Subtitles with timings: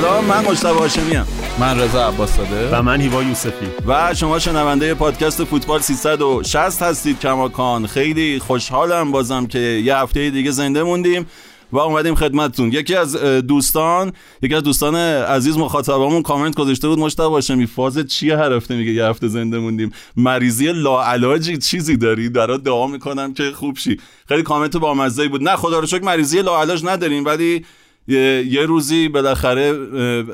[0.00, 1.16] سلام من مجتبی هاشمی
[1.58, 3.66] من رضا عباسزاده و من هیوا یوسفی.
[3.86, 10.50] و شما شنونده پادکست فوتبال 360 هستید کماکان خیلی خوشحالم بازم که یه هفته دیگه
[10.50, 11.26] زنده موندیم
[11.72, 12.72] و اومدیم خدمتتون.
[12.72, 13.16] یکی از
[13.46, 14.12] دوستان
[14.42, 18.92] یکی از دوستان عزیز مخاطبمون کامنت گذاشته بود مشتاق باشه فاز چیه هر هفته میگه
[18.92, 24.00] یه هفته زنده موندیم؟ مریضی لاعلاجی چیزی داری؟ درات دعا می‌کنم که خوب شی.
[24.28, 25.42] خیلی کامنت با مزه بود.
[25.42, 27.64] نه خدا رو شکر مریضی لاعلاج نداریم ولی
[28.08, 29.72] یه روزی بالاخره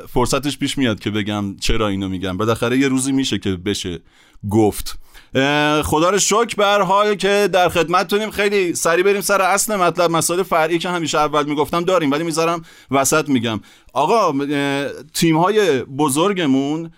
[0.08, 2.36] فرصتش پیش میاد که بگم چرا اینو میگم.
[2.36, 4.00] بالاخره یه روزی میشه که بشه
[4.50, 4.98] گفت.
[5.82, 8.30] خدا رو شکر به حال که در خدمتتونیم.
[8.30, 10.10] خیلی سریع بریم سر اصل مطلب.
[10.10, 13.60] مسائل فرعی که همیشه اول می‌گفتم داریم ولی می‌ذارم وسط میگم.
[13.92, 14.46] آقا
[15.14, 16.90] تیم های بزرگمون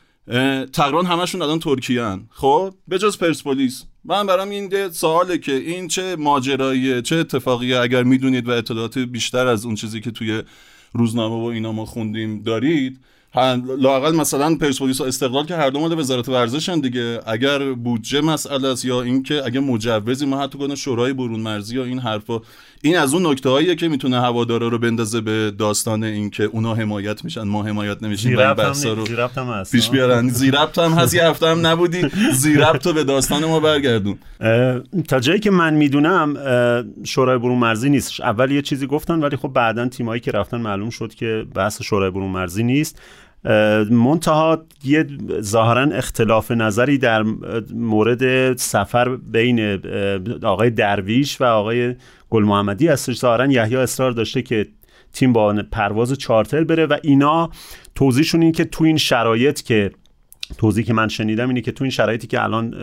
[0.72, 3.84] تقریبا همشون الان ترکیه خب؟ به پرسپولیس.
[4.04, 9.46] من برام این سواله که این چه ماجراییه چه اتفاقیه؟ اگر می‌دونید و اطلاعات بیشتر
[9.46, 10.42] از اون چیزی که توی
[10.92, 13.00] روزنامه و اینا ما خوندیم دارید
[13.78, 17.20] لاقل مثلا پرسپولیس و استقلال که هر دو مال وزارت ورزشن دیگه.
[17.26, 21.84] اگر بودجه مسئله است یا اینکه اگه مجوزی ما حتی کنه شورای برون مرزی یا
[21.84, 22.40] این حرفا
[22.84, 27.42] این از اون نکته که می‌تونه هوادارا رو بندازه به داستان اینکه اونا حمایت میشن
[27.42, 29.04] ما حمایت نمیشیم این بحثا رو
[29.72, 30.28] پیش بیارن.
[30.28, 34.18] زیربط هم هست یه هفته هم نبودی زیربط به داستان ما برگردون.
[35.08, 36.36] تا جایی که من می‌دونم
[37.04, 38.20] شورای برون مرزی نیست.
[38.20, 42.10] اول یه چیزی گفتن ولی خب بعدا تیمایی که رفتن معلوم شد که بحث شورای
[42.10, 43.02] برون مرزی نیست.
[43.90, 45.06] منتها یه
[45.40, 47.24] ظاهرا اختلاف نظری در
[47.74, 49.80] مورد سفر بین
[50.42, 51.94] آقای درویش و آقای
[52.34, 54.66] گل محمدی هستش ظاهرا یحیی اصرار داشته که
[55.12, 57.50] تیم با پرواز چارتر بره و اینا
[57.94, 59.90] توضیحشون این که تو این شرایط که
[60.58, 62.74] توضیح که من شنیدم اینه که تو این شرایطی که الان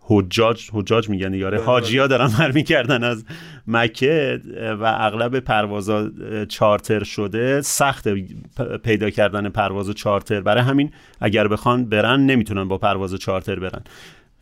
[0.00, 2.18] حجاج حجاج میگن یاره بله، حاجی ها بله.
[2.18, 3.24] دارن هر می‌کردن از
[3.66, 4.40] مکه
[4.80, 6.10] و اغلب پروازا
[6.48, 8.08] چارتر شده سخت
[8.84, 13.82] پیدا کردن پرواز چارتر برای همین اگر بخوان برن نمی‌تونن با پرواز چارتر برن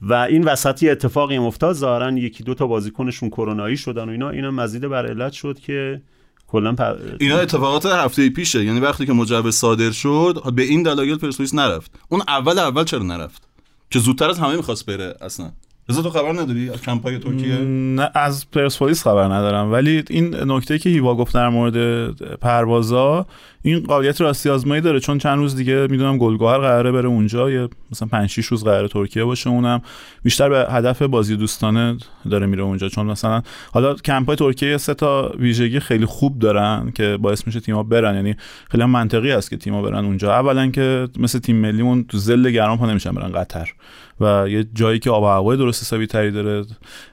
[0.05, 1.75] و این وسطی اتفاقی افتاد.
[1.75, 4.31] ظاهرا یکی دو تا بازیکنشون کرونایی شدن و اینا.
[4.31, 6.03] اینا مزید بر علت شد که
[6.47, 6.95] کلا پر...
[7.21, 8.65] اینا اتفاقات هفته پیشه.
[8.65, 11.91] یعنی وقتی که مجوز صادر شد به این دلایل پرسپولیس نرفت.
[12.09, 13.49] اون اول اول چرا نرفت؟
[13.91, 15.53] که زودتر از همه می‌خواست بره اصلا.
[15.89, 19.73] رضا تو خبر نداری؟ از کمپای ترکیه؟ نه از پرسپولیس خبر ندارم.
[19.73, 23.27] ولی این نکته که هیوا گفت در مورد پروازا
[23.63, 25.01] این قابلیت راستی آزمایی داره.
[25.01, 27.51] چون چند روز دیگه می‌دونم گلگهر قراره بره اونجا.
[27.51, 29.83] یه مثلا 5 6 روز قراره ترکیه باشه اونم.
[30.23, 31.97] بیشتر به هدف بازی دوستانه
[32.31, 32.89] داره میره اونجا.
[32.89, 37.83] چون مثلا حالا کمپای ترکیه سه تا ویژگی خیلی خوب دارن که باعث میشه تیم‌ها
[37.83, 38.15] برن.
[38.15, 38.37] یعنی
[38.71, 40.33] خیلی منطقی است که تیم‌ها برن اونجا.
[40.33, 43.73] اولا که مثل تیم ملیمون تو ذل گرم پا نمیشن برن قطر.
[44.21, 46.65] و یه جایی که آب و هوای درست حسابی تری داره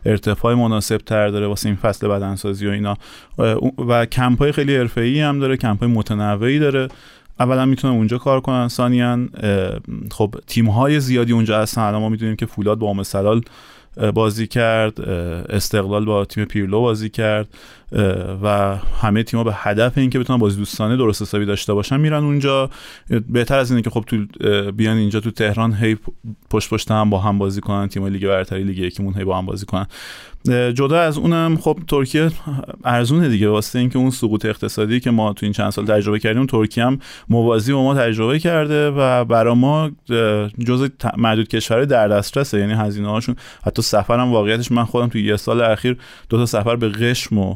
[0.06, 2.98] ارتفاع مناسب تر داره واسه این فصل بدنسازی و اینا.
[3.88, 6.88] و کمپای خیلی حرفه‌ای هم داره کمپای متنوعی داره.
[7.40, 9.28] اولا می‌تونن اونجا کار کنن ثانیا
[10.12, 11.82] خب تیم های زیادی اونجا هستن.
[11.82, 13.04] الان ما می‌دونیم که فولاد با ام
[14.14, 17.48] بازی کرد استقلال با تیم پیرلو بازی کرد.
[18.44, 22.70] و همه تیم‌ها به هدف اینکه بتونن بازی دوستانه درست حسابی داشته باشن میرن اونجا.
[23.30, 24.26] بهتر از اینه که خب تو
[24.72, 25.98] بیان اینجا تو تهران هی
[26.50, 29.46] پشت پشت هم با هم بازی کنن تیم لیگ برتری لیگ یکیمون هی با هم
[29.46, 29.88] بازی کنن.
[30.74, 32.32] جدا از اونم خب ترکیه
[32.86, 33.50] ارزونه دیگه.
[33.50, 37.00] واسه اینکه اون سقوط اقتصادی که ما تو این چند سال تجربه کردیم ترکیه هم
[37.30, 39.92] موازی با ما تجربه کرده و برا ما
[40.60, 40.88] جزء
[41.18, 42.60] معدود کشور در دسترسه.
[42.60, 43.36] یعنی هزینه هاشون
[43.66, 45.98] حتی سفرم واقعیتش من خودم تو یه سال اخیر
[46.30, 47.56] دو تا سفر به قشم و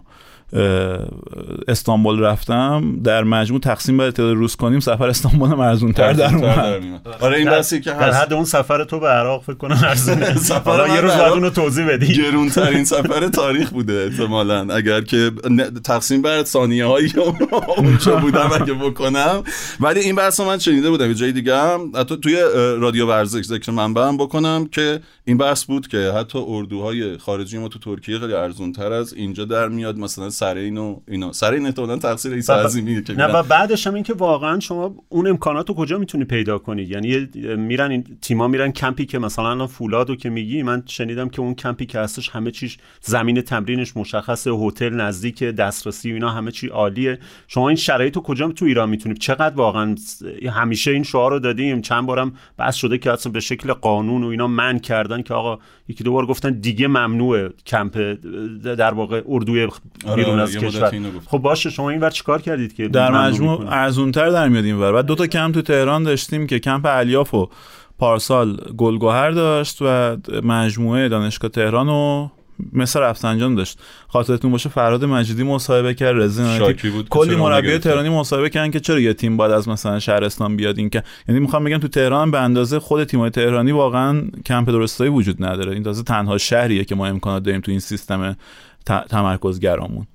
[1.68, 6.36] استانبول رفتم در مجموع تقسیم بر تعداد روز کنیم سفر استانبول هم ارزون تر در
[6.36, 8.00] اومد آره این بحثی که هست.
[8.00, 11.50] در حد اون سفر تو به عراق فکر کنم ارزونه سفر یه روز بعد اونو
[11.50, 12.14] توضیح بدی.
[12.14, 14.74] گرون ترین سفر تاریخ بوده احتمالاً.
[14.74, 15.32] اگر که
[15.84, 17.14] تقسیم بر ثانیه هایی
[17.78, 19.44] اونجا بودم اگه بکنم.
[19.80, 21.92] ولی این بحث من شنیده بودم جای دیگه هم.
[21.96, 22.36] حتی توی
[22.80, 27.80] رادیو ورزش ذکر منبعم بکنم که این بحث بود که حتی اردوهای خارجی ما تو
[27.80, 29.98] ترکیه خیلی ارزون تر از اینجا در میاد.
[29.98, 31.32] مثلا سر اینو اینا.
[31.32, 34.96] سر این احتمالاً تقصیر عیسی عظیمی که نه و بعدش هم این که واقعا شما
[35.10, 39.68] اون امکانات رو کجا می‌تونی پیدا کنید یعنی میرن این تیما میرن کمپی که مثلا
[39.68, 44.52] فولادو که میگی من شنیدم که اون کمپی که هستش همه چیش زمین تمرینش مشخصه
[44.52, 47.20] هتل نزدیک دسترسی و اینا همه چی عالیه.
[47.48, 49.96] شما این شرایط رو کجا تو ایران می‌تونید چقدر واقعا
[50.52, 51.82] همیشه این شعار رو دادیم.
[51.82, 55.60] چند بارم بحث شده که اصلا به شکل قانون و اینا منع کردن که آقا
[55.88, 58.18] یکی دو بار گفتن دیگه ممنوعه کمپ
[58.64, 59.68] در واقع اردوی
[60.06, 60.92] آره، بیرون از کشور.
[61.26, 64.92] خب باشه شما این ور چیکار کردید که در مجموع ارزونتر در میاد این ور
[64.92, 67.50] بعد دو تا کمپ تو تهران داشتیم که کمپ الیاف و
[68.00, 72.30] پارسال گلگهر داشت و مجموعه دانشگاه تهران و
[72.74, 73.80] مثل رفسنجان داشت.
[74.08, 79.00] خاطرتون باشه فراد مجیدی مصاحبه کرد رزین بود کلی مربی تهرانی مصاحبه کردن که چرا
[79.00, 82.40] یه تیم باید از مثلا شهرستان بیاد این که یعنی می‌خوام بگم تو تهران به
[82.40, 85.72] اندازه خود تیم‌های تهرانی واقعا کمپ درستایی وجود نداره.
[85.72, 88.36] این تازه تنها شهریه که ما امکانات داریم تو این سیستم
[89.10, 90.08] تمرکزگرامون.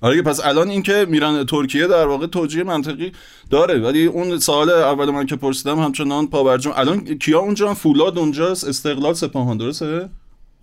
[0.00, 3.12] آره پس الان اینکه میرن ترکیه در واقع توجیه منطقی
[3.50, 3.78] داره.
[3.78, 9.14] ولی اون سال اول من که پرسیدم همچنان پاورجون الان کیا اونجا؟ فولاد اونجاست؟ استقلال
[9.14, 10.08] سپاهان درسته؟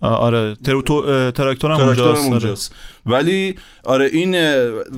[0.00, 0.56] آره
[1.34, 2.74] تراکتور هم اونجاست, اونجاست.
[3.06, 3.54] ولی
[3.84, 4.34] آره این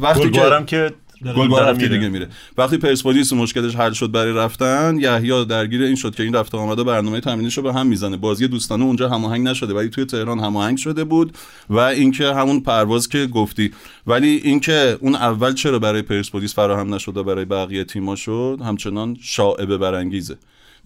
[0.00, 0.92] وقتی که که
[1.24, 2.28] گل هفته دیگه میره.
[2.58, 6.84] وقتی پرسپولیس مشکلش حل شد برای رفتن یحیی درگیر این شد که این رفته آمده
[6.84, 8.16] برنامه تامینیشو به هم می‌زنه.
[8.16, 11.36] بازی دوستانه اونجا هماهنگ نشده ولی توی تهران هماهنگ شده بود
[11.70, 13.70] و اینکه همون پرواز که گفتی.
[14.06, 19.16] ولی اینکه اون اول چرا برای پرسپولیس فراهم نشد و برای بقیه تیم‌ها شد همچنان
[19.20, 20.36] شائبه برانگیزه.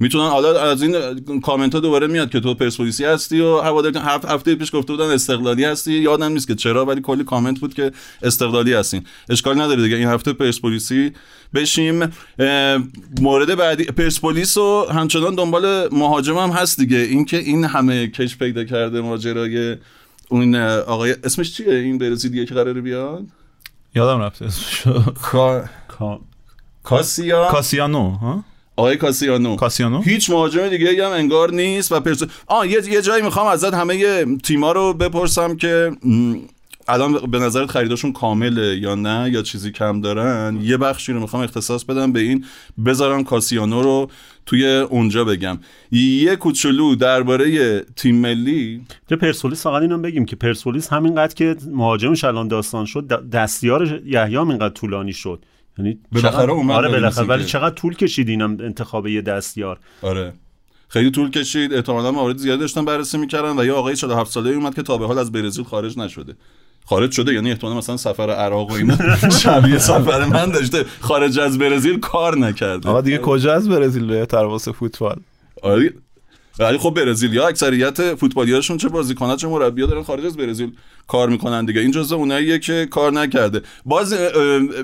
[0.00, 4.24] می‌تونن حالا از این کامنت ها دوباره میاد که تو پرسپولیسی هستی و هوادار هفت
[4.24, 5.92] هفته پیش گفته بودن استقلالی هستی.
[5.92, 7.92] یادم نیست که چرا ولی کلی کامنت بود که
[8.22, 9.04] استقلالی هستین.
[9.28, 9.96] اشکال نداره دیگه.
[9.96, 11.12] این هفته پرسپولیسی
[11.54, 12.12] بشیم.
[13.20, 16.98] مورد بعدی پرسپولیس و همچنان دنبال مهاجم هم هست دیگه.
[16.98, 19.76] اینکه این همه کش پیدا کرده ماجرای
[20.28, 20.54] اون
[20.86, 23.24] آقای اسمش چیه؟ این برزیلیه که قراره بیاد؟
[23.94, 24.84] یادم رفته اسمش
[26.82, 27.48] کاسیا.
[27.50, 28.44] کاسیانو ها؟
[28.76, 29.56] آقای کاسیانو.
[29.56, 33.74] کاسیانو؟ هیچ مهاجم دیگه هم انگار نیست و پرس آ یه یه جایی می‌خوام ازت
[33.74, 35.92] همه تیما رو بپرسم که
[36.88, 41.42] الان به نظرت خریداشون کامله یا نه؟ یا چیزی کم دارن؟ یه بخشی رو می‌خوام
[41.42, 42.44] اختصاص بدم به این.
[42.86, 44.10] بذارم کاسیانو رو
[44.46, 45.58] توی اونجا بگم.
[45.92, 48.82] یه کوچولو درباره تیم ملی.
[49.08, 54.36] که پرسپولیس فقط اینو بگیم که پرسپولیس همینقدر که مهاجمش الان داستان شد دستیار یحیی
[54.36, 55.44] اینقدر طولانی شد.
[55.80, 60.32] یعنی بالاخره اومد آره بالاخره ولی چقدر طول کشید اینم انتخاب یه دستیار؟ آره.
[60.88, 61.74] خیلی طول کشید.
[61.74, 65.06] احتمالاً موارد زیادی داشتن بررسی می‌کردن و یه آقای 47 ساله اومد که تا به
[65.06, 66.36] حال از برزیل خارج نشده.
[66.86, 68.96] خارج شده یعنی احتمالاً مثلا سفر عراق و اینا
[69.42, 70.84] شبیه سفر من داشته.
[71.00, 72.88] خارج از برزیل کار نکرده.
[72.88, 75.20] آقا دیگه کجا از برزیل به ترواس فوتبال.
[75.62, 75.92] آره.
[76.58, 80.72] ولی خب برزیلیا اکثریت فوتبالیاشون چه بازیکن‌ها چه مربی‌ها دارن خارج از برزیل.
[81.10, 81.80] کار می‌کنن دیگه.
[81.80, 83.62] این جزء اوناییه که کار نکرده.
[83.84, 84.14] باز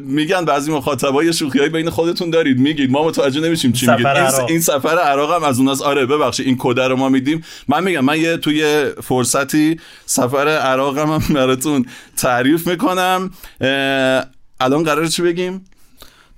[0.01, 2.59] میگن بعضی مخاطبا یه شوخیایی بین خودتون دارید.
[2.59, 4.07] میگید ما متوجه نمیشیم چی میگید.
[4.07, 5.83] این, این سفر عراق هم از اوناست.
[5.83, 7.45] آره ببخشید این کد رو ما میدیم.
[7.69, 11.87] من میگم من یه توی فرصتی سفر عراق هم براتون
[12.17, 13.31] تعریف می‌کنم.
[14.61, 15.65] الان قرار چی بگیم؟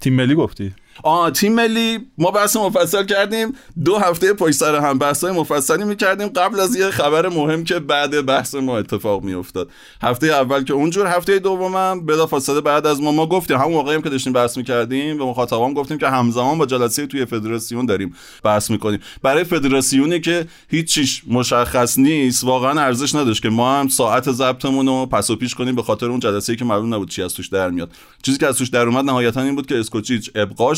[0.00, 0.74] تیم ملی گفتی.
[1.02, 3.52] آ تیم ملی ما بحث مفصل کردیم.
[3.84, 6.28] دو هفته پشت سر هم بحث های مفصلی می‌کردیم.
[6.28, 9.70] قبل از یه خبر مهم که بعد بحث ما اتفاق میافتاد.
[10.02, 13.94] هفته اول که اونجور هفته دومم بلا فاصله بعد از ما ما گفتیم همون موقعی
[13.94, 18.14] هم که داشتیم بحث می‌کردیم به مخاطبان گفتیم که همزمان با جلسه توی فدراسیون داریم
[18.44, 19.00] بحث می‌کنیم.
[19.22, 25.06] برای فدراسیونی که هیچ مشخص نیست واقعا ارزش نداشت که ما هم ساعت ضبطمون رو
[25.06, 27.70] پس و پیش کنیم به خاطر اون جلسه که معلوم نبود چی از توش در
[27.70, 27.90] میاد.
[28.22, 30.74] چیزی که از توش در اومد نهایتا این بود که اسکوچیچ ابقا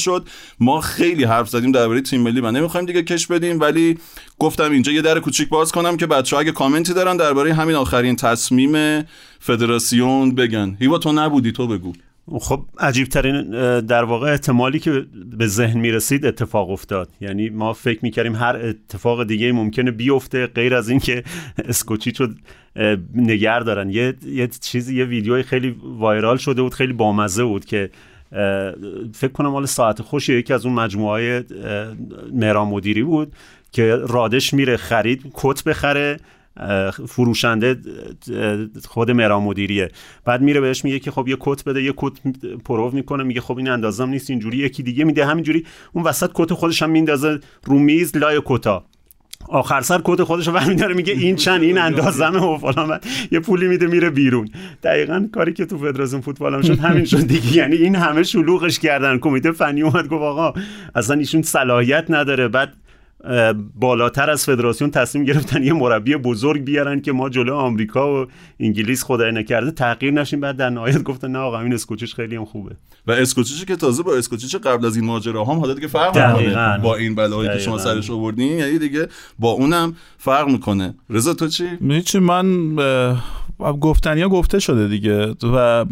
[0.61, 2.41] ما خیلی حرف زدیم درباره تیم ملی.
[2.41, 3.99] و نمی‌خوایم دیگه کش بدیم ولی
[4.39, 8.17] گفتم اینجا یه در کوچیک باز کنم که بچه اگه کامنتی دارن درباره همین آخرین
[8.17, 9.05] تصمیم
[9.39, 10.77] فدراسیون بگن.
[10.81, 11.93] هیوا تو نبودی تو بگو.
[12.41, 13.51] خب عجیب ترین
[13.81, 15.07] در واقع احتمالی که
[15.39, 17.09] به ذهن می‌رسید اتفاق افتاد.
[17.21, 21.25] یعنی ما فکر می‌کردیم هر اتفاق دیگه ممکنه بیفته غیر از اینکه
[21.65, 22.29] اسکوچیچو
[23.15, 23.91] نگه دارن.
[23.91, 27.91] یه یه چیزی یه ویدیوی خیلی وایرال شده بود خیلی بامزه بود که
[29.15, 31.45] فکر کنم مال ساعت خوش یکی از اون مجموعه های
[32.33, 33.33] مهران مدیری بود
[33.73, 36.17] که رادش میره خرید کت بخره
[37.09, 37.77] فروشنده
[38.89, 39.91] خود مهران مدیریه.
[40.25, 42.13] بعد میره بهش میگه که خب یه کت بده یه کت
[42.65, 45.27] پرو می‌کنه میگه خب این اندازم نیست اینجوری یکی دیگه میده.
[45.27, 48.85] همینجوری اون وسط کت خودش هم میندازه رو میز لای کتا.
[49.49, 53.69] آخر سر کد خودش رو برمیداره میگه این چند این اندازمه و فلان یه پولی
[53.69, 54.49] میده میره بیرون.
[54.83, 57.57] دقیقا کاری که تو فدراسیون فوتبال هم شد همین شد دیگه.
[57.57, 59.19] یعنی این همه شلوغش کردن.
[59.19, 60.53] کمیته فنی اومد گفت آقا
[60.95, 62.49] اصلا ایشون صلاحیت نداره.
[62.49, 62.73] بعد
[63.75, 68.27] بالاتر از فدراسیون تصمیم گرفتن یه مربی بزرگ بیارن که ما جلو آمریکا و
[68.61, 69.71] انگلیس خدای نکرده.
[69.71, 70.41] تغییر نشیم.
[70.41, 72.77] بعد در نهایت گفتن نه آقا این اسکوچیچ خیلی هم خوبه.
[73.07, 76.79] و اسکوچیچ که تازه با اسکوچیچ قبل از این ماجراها هم حالا دیگه فرق می‌کنه
[76.79, 79.07] با این بلایی که شما سرش آوردین یعنی دیگه
[79.39, 80.95] با اونم فرق می‌کنه.
[81.11, 81.65] رضا تو چی؟
[82.05, 82.77] چی من
[83.81, 85.35] گفتنی ها گفته شده دیگه.
[85.43, 85.85] و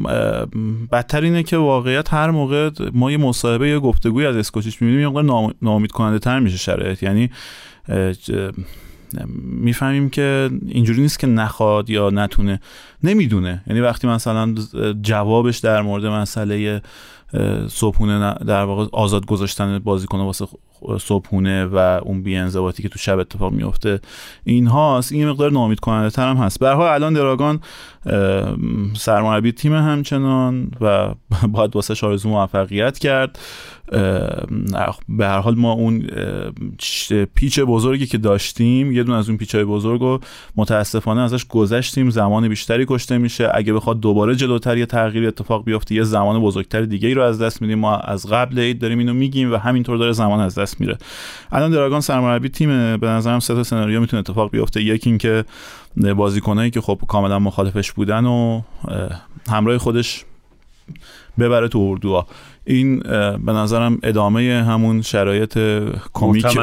[0.93, 5.23] بدتر اینه که واقعیت هر موقع ما یه مصاحبه یا گفتگوی از اسکوچیچ می‌بینیم یه
[5.63, 7.03] نامید کننده تر میشه شرایط.
[7.03, 7.18] یعنی
[9.43, 12.61] می‌فهمیم که اینجوری نیست که نخواد یا نتونه.
[13.03, 13.63] نمی‌دونه.
[13.67, 14.55] یعنی وقتی مثلا
[15.03, 16.83] جوابش در مورد مسئله
[17.69, 20.47] صبحونه در واقع آزاد گذاشتن بازیکن واسه
[21.01, 24.01] صبحونه و اون بی‌انضباطی که تو شب اتفاق میفته
[24.45, 25.13] اینهاست.
[25.13, 26.61] این مقدار نامید کننده تر هم هست.
[26.61, 27.61] به الان دراگان
[28.97, 31.15] سرمربی تیم همچنان و
[31.53, 33.39] باید واسه آرزو موفقیت کرد.
[35.09, 36.07] به هر حال ما اون
[37.35, 40.21] پیچ بزرگی که داشتیم یه دون از اون پیچ بزرگ رو
[40.57, 42.11] متاسفانه ازش گذشتیم.
[42.11, 43.51] زمان بیشتری کشته میشه.
[43.55, 47.43] اگه بخواد دوباره جلوتر یه تغییر اتفاق بیفته یه زمان بزرگتر دیگه ای رو از
[47.43, 47.79] دست میدیم.
[47.79, 50.99] ما از قبل عید داریم اینو میگیم و همینطور داره زمان از دست میره.
[51.53, 54.83] الان دراگان سرمربی تیم به نظرم سه تا سناریو می‌تونه اتفاق بیفته.
[54.83, 55.45] یکی اینکه
[56.17, 58.61] بازیکنایی که خب کاملا مخالفش بودن و
[59.51, 60.25] همراه خودش
[61.39, 62.27] ببره تو اردوها.
[62.65, 62.99] این
[63.39, 65.59] به نظرم ادامه همون شرایط
[66.13, 66.59] کمیک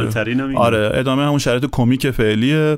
[0.55, 2.77] آره ادامه همون شرایط کمیک فعلیه.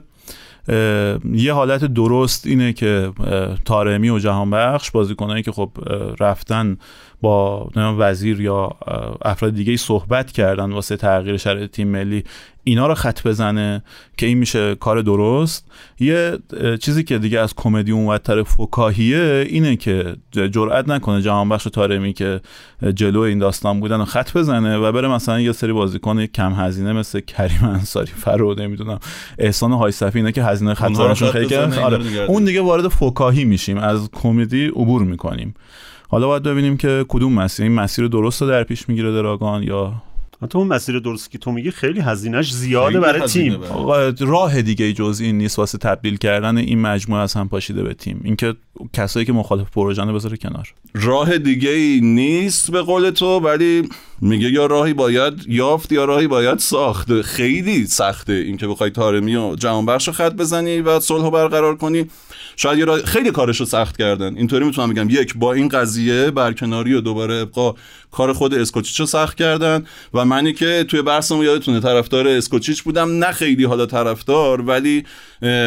[1.33, 3.11] یه حالت درست اینه که
[3.65, 5.71] تارمی و جهانبخش بازیکنایی که خب
[6.19, 6.77] رفتن
[7.21, 8.71] با وزیر یا
[9.21, 12.23] افراد دیگه صحبت کردن واسه تغییر شرایط تیم ملی
[12.67, 13.83] اینا رو خط بزنه
[14.17, 15.71] که این میشه کار درست.
[15.99, 16.37] یه
[16.81, 22.41] چیزی که دیگه از کمدی اونورتر فکاهیه اینه که جرئت نکنه جهانبخش تارمی که
[22.95, 26.93] جلو این داستان بودن و خط بزنه و بره مثلا یه سری بازیکن کم هزینه
[26.93, 28.99] مثل کریم انصاری فرو نمی‌دونم
[29.37, 32.21] احسان های اینا که هزینه خط خیلی آره.
[32.27, 35.53] اون دیگه وارد فکاهی میشیم از کمدی عبور می‌کنیم.
[36.09, 39.93] حالا باید ببینیم که کدوم مسیر این مسیر درست رو در پیش می‌گیره دراگان یا
[40.49, 43.59] تو اون مسیر درستی که تو میگی خیلی هزینهش زیاده برای تیم.
[44.19, 48.21] راه دیگه جز این نیست واسه تبدیل کردن این مجموعه از هم پاشیده به تیم.
[48.23, 48.55] اینکه
[48.93, 50.73] کسایی که مخالف پروژانه بذاره کنار.
[50.93, 53.89] راه دیگه ای نیست به قول تو ولی
[54.21, 57.21] میگه یا راهی باید یافت یا راهی باید ساخت.
[57.21, 62.05] خیلی سخته اینکه بخوای تارمی و جهانبخش خط بزنی و صلح برقرار کنی.
[62.59, 64.37] شاید یه خیلی کارش رو سخت کردن.
[64.37, 65.09] اینطوری می‌تونم بگم.
[65.09, 67.75] یک با این قضیه برکناری و دوباره ابقا
[68.11, 73.11] کار خود اسکوچیچ رو سخت کردن و منی که توی بحثمون یادتونه طرفدار اسکوچیچ بودم.
[73.11, 75.03] نه خیلی حالا طرفدار ولی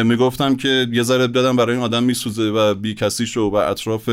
[0.03, 4.09] می‌گفتم که یه ذره بدم برای این آدم میسوزه و بی کسیش و اطراف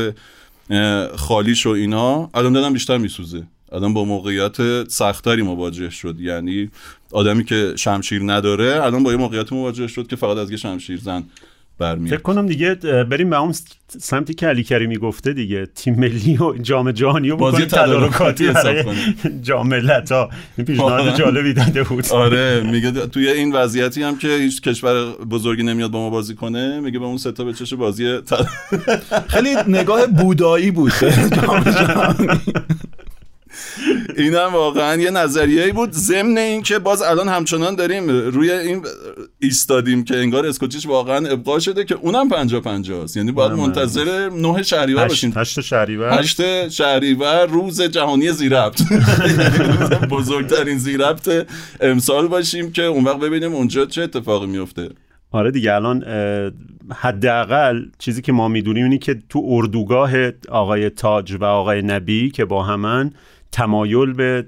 [1.15, 2.29] خالیش و اینا.
[2.33, 3.43] الان دادم بیشتر میسوزه.
[3.71, 6.19] الان با موقعیت سختری مواجه شد.
[6.19, 6.69] یعنی
[7.11, 10.99] آدمی که شمشیر نداره الان با یه موقعیت مواجه شد که فقط از یه شمشیر
[10.99, 11.23] زن
[11.79, 12.09] برمیاد.
[12.09, 13.53] فکر کنم دیگه بریم به اون
[13.87, 18.75] سمتی که علی کریمی گفته دیگه تیم ملی و جام جهانی و بازی تدارکاتی حساب
[19.47, 20.29] جام ملت ها.
[20.57, 22.07] این پیشنهاد جالبی داده بود.
[22.11, 26.79] آره میگه توی این وضعیتی هم که هیچ کشور بزرگی نمیاد با ما بازی کنه
[26.79, 28.19] میگه به اون سه تا به چش بازی
[29.27, 30.91] خیلی نگاه بودایی بود.
[34.17, 35.91] اینم واقعا یه نظریه بود.
[35.91, 38.85] ضمن اینکه باز الان همچنان داریم روی این
[39.39, 44.29] ایستادیم که انگار اسکوچیچ واقعا ابقا شده که اونم 50 50 است یعنی باید منتظر
[44.29, 45.33] 9 شهریور باشیم.
[45.35, 46.19] 8 شهریور.
[46.19, 48.81] 8 شهریور روز جهانی زیربط.
[50.11, 51.47] بزرگترین زیربط
[51.81, 54.89] امسال باشیم که اون وقت ببینیم اونجا چه اتفاقی میفته.
[55.31, 56.03] آره دیگه الان
[56.91, 60.11] حداقل چیزی که ما می‌دونیم اینه که تو اردوگاه
[60.49, 63.11] آقای تاج و آقای نبی که با همن
[63.51, 64.45] تمایل به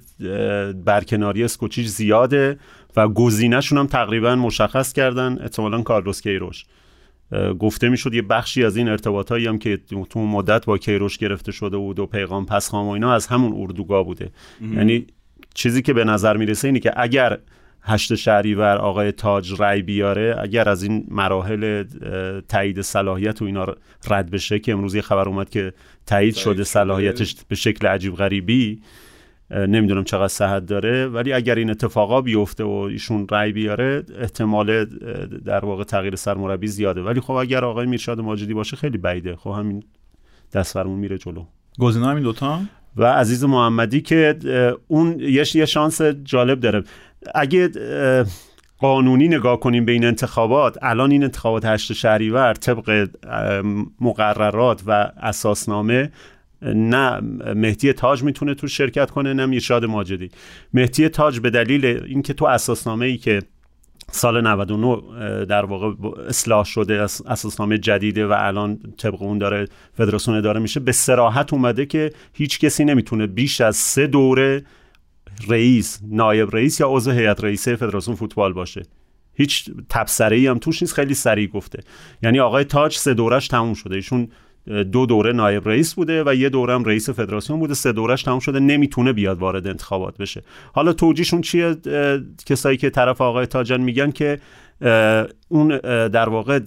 [0.85, 2.59] برکناری اسکوچیچ زیاده
[2.95, 6.65] و گزینهشون هم تقریبا مشخص کردن احتمالا کارلوس کیروش.
[7.59, 9.79] گفته می‌شد یه بخشی از این ارتباطایی هم که
[10.09, 14.05] تو مدت با کیروش گرفته شده بود و پیغام پسخام و اینا از همون اردوگاه
[14.05, 14.31] بوده.
[14.75, 15.07] یعنی
[15.53, 17.37] چیزی که به نظر می‌رسه اینه که اگر
[17.83, 21.83] هشت شهریور آقای تاج رای بیاره اگر از این مراحل
[22.49, 23.65] تایید صلاحیت و اینا
[24.09, 25.73] رد بشه که امروز یه خبر اومد که
[26.05, 28.81] تایید شده صلاحیتش به شکل عجیب غریبی
[29.51, 34.85] نمی‌دونم چقدر صحت داره ولی اگر این اتفاقا بیفته و ایشون رای بیاره احتمال
[35.45, 37.01] در واقع تغییر سرمربی زیاده.
[37.01, 39.35] ولی خب اگر آقای میرشاد ماجدی باشه خیلی بعیده.
[39.35, 39.83] خب همین
[40.53, 41.45] دست میره جلو.
[41.79, 42.61] گزینه همین دوتا؟
[42.97, 44.37] و عزیز محمدی که
[44.87, 46.83] اون یه شانس جالب داره.
[47.35, 47.69] اگه
[48.77, 53.09] قانونی نگاه کنیم به این انتخابات الان این انتخابات هشت شهریور طبق
[54.01, 56.11] مقررات و اساسنامه
[56.61, 57.19] نه
[57.55, 60.29] مهدی تاج می‌تونه تو شرکت کنه نه میرشاد ماجدی.
[60.73, 63.41] مهدی تاج به دلیل اینکه تو اساسنامه ای که
[64.11, 70.59] سال 99 در واقع اصلاح شده اساسنامه جدیده و الان طبق اون داره فدراسیون داره
[70.59, 74.63] میشه به سراحت اومده که هیچ کسی نمی‌تونه بیش از سه دوره
[75.47, 78.83] رئیس نایب رئیس یا عضو هیئت رئیسه فدراسیون فوتبال باشه.
[79.33, 81.83] هیچ تبصره ای هم توش نیست خیلی سریع گفته.
[82.23, 83.95] یعنی آقای تاج سه دورش تموم شده.
[83.95, 84.27] ایشون
[84.91, 87.73] دو دوره نایب رئیس بوده و یه دوره هم رئیس فدراسیون بوده.
[87.73, 88.59] سه دورش تموم شده.
[88.59, 90.43] نمی‌تونه بیاد وارد انتخابات بشه.
[90.73, 91.75] حالا توجیشون چیه؟
[92.45, 94.39] کسایی که طرف آقای تاجان میگن که
[95.49, 96.59] اون در واقع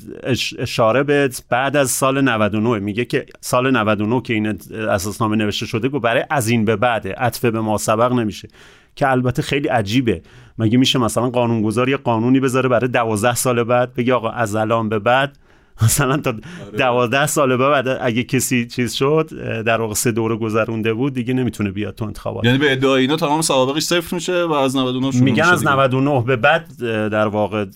[0.58, 5.88] اشاره به بعد از سال 99 میگه که سال 99 که این اساسنامه نوشته شده
[5.88, 8.48] گفت برای از این به بعد عطفه به ما سبق نمیشه
[8.96, 10.22] که البته خیلی عجیبه.
[10.58, 14.88] مگه میشه مثلا قانونگذار یه قانونی بذاره برای دوازده سال بعد بگه آقا از الان
[14.88, 15.38] به بعد
[15.82, 16.78] مثلا تا آره.
[16.78, 19.30] دوازده سال بعد اگه کسی چیز شد
[19.62, 22.44] در واقع سه دوره گذرونده بود دیگه نمی‌تونه بیاد تو انتخابات.
[22.44, 26.22] یعنی به ادعای اینا تمام سوابقش صفر میشه و از 99 شروع میگن از 99
[26.26, 26.68] به بعد
[27.08, 27.66] در واقع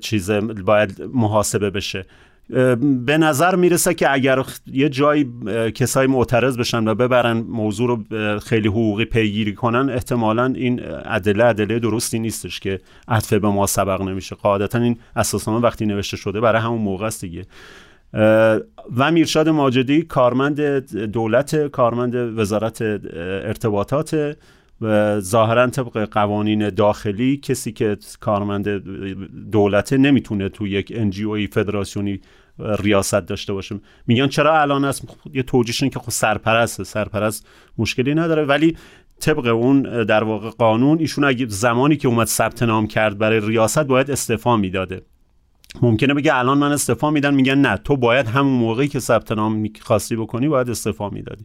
[0.00, 0.30] چیز
[0.64, 2.06] باید محاسبه بشه.
[3.06, 5.26] به نظر می‌رسه که اگر یه جایی
[5.74, 11.78] کسایی معترض بشن و ببرن موضوع رو خیلی حقوقی پیگیری کنن احتمالا این ادله ادله
[11.78, 14.36] درستی نیستش که عطفه به ما سبق نمیشه.
[14.36, 17.46] قاعدتا این اساسنامه وقتی نوشته شده برای همون موقع است دیگه.
[18.96, 20.60] و میرشاد ماجدی کارمند
[21.12, 24.36] دولت کارمند وزارت ارتباطات
[24.80, 28.68] و ظاهرا طبق قوانین داخلی کسی که کارمند
[29.50, 32.20] دولته نمی‌تونه تو یک انجیوی فدراسیونی
[32.78, 37.46] ریاست داشته باشه میگن چرا الان است؟ یه توجیهشون که خب سرپرست سرپرست
[37.78, 38.44] مشکلی نداره.
[38.44, 38.76] ولی
[39.20, 43.84] طبق اون در واقع قانون ایشون اگه زمانی که اومد ثبت نام کرد برای ریاست
[43.84, 45.02] باید استعفا می‌داده.
[45.82, 47.76] ممکنه بگه الان من استعفا میدن میگن نه.
[47.76, 51.44] تو باید همون موقعی که ثبت نام خواستی بکنی باید استعفا می‌دادی.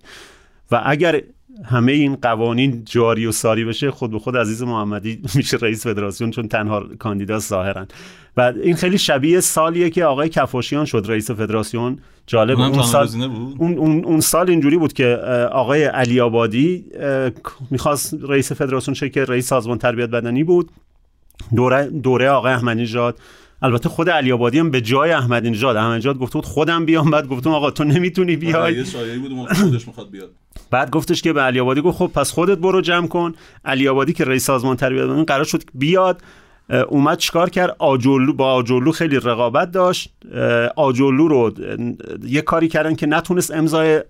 [0.71, 1.21] و اگر
[1.63, 6.31] همه این قوانین جاری و ساری بشه خود به خود عزیز محمدی میشه رئیس فدراسیون
[6.31, 7.85] چون تنها کاندیدا ظاهرا
[8.37, 11.99] و این خیلی شبیه سالیه که آقای کفاشیان شد رئیس فدراسیون.
[12.27, 13.07] جالب اون سال
[13.57, 15.05] اون, اون, اون سال اینجوری بود که
[15.51, 16.85] آقای علی آبادی
[17.71, 20.71] می‌خواست رئیس فدراسیون شه که رئیس سازمان تربیت بدنی بود.
[21.55, 23.19] دوره دوره آقای احمدی نژاد
[23.61, 27.11] البته خود علی آبادی هم به جای احمدی نژاد احمدی نژاد گفت بود خودم بیام.
[27.11, 28.83] بعد گفتم آقا تو نمی‌تونی بیای.
[29.17, 30.29] بود خودش می‌خواد بیاد.
[30.71, 33.33] بعد گفتش که به علی آبادی گفت خب پس خودت برو جمع کن.
[33.65, 36.21] علی آبادی که رئیس سازمان تربیت بدنی قرار شد بیاد.
[36.87, 40.13] اومد چیکار کرد؟ آجولو با آجولو خیلی رقابت داشت.
[40.75, 41.51] آجولو رو
[42.23, 44.03] یه کاری کردن که نتونست امضای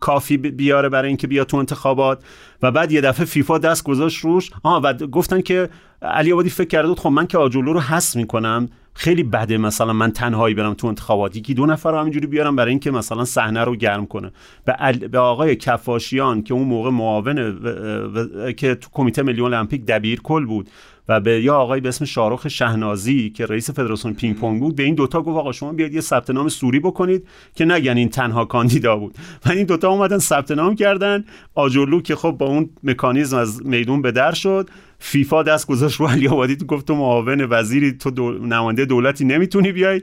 [0.00, 2.22] کافی بیاره برای اینکه بیاد تو انتخابات.
[2.62, 4.50] و بعد یه دفعه فیفا دست گذاشت روش.
[4.62, 5.68] آها و گفتن که
[6.02, 8.68] علی آبادی فکر کرده خب من که آجولو رو حذف می‌کنم.
[8.94, 11.36] خیلی بده مثلا من تنهایی برم تو انتخابات.
[11.36, 14.32] یکی دو نفر رو همینجوری بیارم برای اینکه مثلا صحنه رو گرم کنه.
[14.64, 17.34] به, به آقای کفاشیان که اون موقع معاون
[18.52, 20.70] که تو کمیته ملی المپیک دبیر کل بود
[21.08, 24.82] و به یا آقای به اسم شاروخ شهنازی که رئیس فدراسیون پینگ پونگ بود به
[24.82, 28.44] این دوتا گفت آقا شما بیاید یه ثبت نام سوری بکنید که نگن این تنها
[28.44, 29.14] کاندیدا بود.
[29.46, 31.24] و این دوتا اومدن ثبت نام کردن.
[31.54, 34.70] آجرلو که خب با اون مکانیزم از میدون به در شد.
[34.98, 38.32] فیفا دست گذاشت رو علی آبادی تو گفت تو معاون وزیری تو دو...
[38.32, 40.02] نماینده دولتی نمی‌تونی بیای.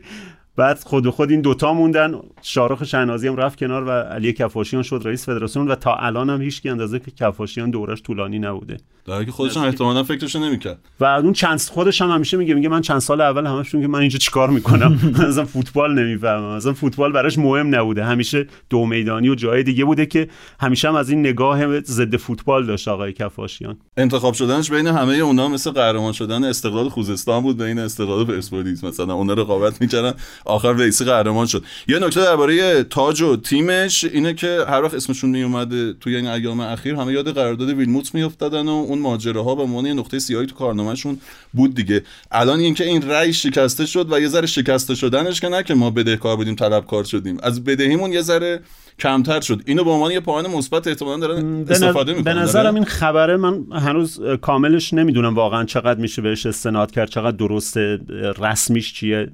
[0.56, 2.16] بعد خود و خود این دوتا موندن.
[2.42, 6.42] شارخ شهنازی هم رفت کنار و علی کفاشیان شد رئیس فدراسیون و تا الان هم
[6.42, 8.78] هیچ اندازه که کفاشیان دورش طولانی نبوده.
[9.10, 10.80] در که خودش هم احتمالاً فکرش نمی‌کرد.
[11.00, 14.00] و اون چند خودش هم همیشه میگه میگه من چند سال اول همشون که من
[14.00, 16.56] اینجا چیکار می‌کنم؟ مثلا فوتبال نمی‌فهمم.
[16.56, 18.04] مثلا فوتبال براش مهم نبوده.
[18.04, 20.28] همیشه دو میدانی و جای دیگه بوده که
[20.60, 23.78] همیشه هم از این نگاه ضد فوتبال داشت آقای کفاشیان.
[23.98, 29.14] انتخاب شدنش بین همه اونا مثل قهرمان شدن استقلال خوزستان بود بین استقلال پرسپولیس مثلا
[29.14, 30.14] اونا رقابت می‌کردن
[30.46, 31.64] آخر رئیس قهرمان شد.
[31.88, 36.28] یه نکته درباره تاج و تیمش اینه که هر وقت اسمشون می اومده توی این
[36.28, 40.46] ایام اخیر همه یاد قرارداد ویلموت میافتادن و اون ماجراها به عنوان یه نقطه سیاهی
[40.46, 41.18] تو کارنامهشون
[41.54, 42.04] بود دیگه.
[42.32, 45.90] الان اینکه این رأی شکسته شد و یه ذره شکسته شدنش که نه که ما
[45.90, 47.38] بدهکار بودیم طلبکار شدیم.
[47.44, 48.60] از بدهیمون یه ذره
[49.00, 49.62] کمتر شد.
[49.66, 53.66] اینو به عنوان یه پایان مثبت احتمالاً دارن استفاده می‌کنن به نظرم این خبره من
[53.72, 58.00] هنوز کاملش نمی‌دونم واقعا چقدر میشه بهش استناد کرد چقدر درسته
[58.40, 59.32] رسمیش چیه.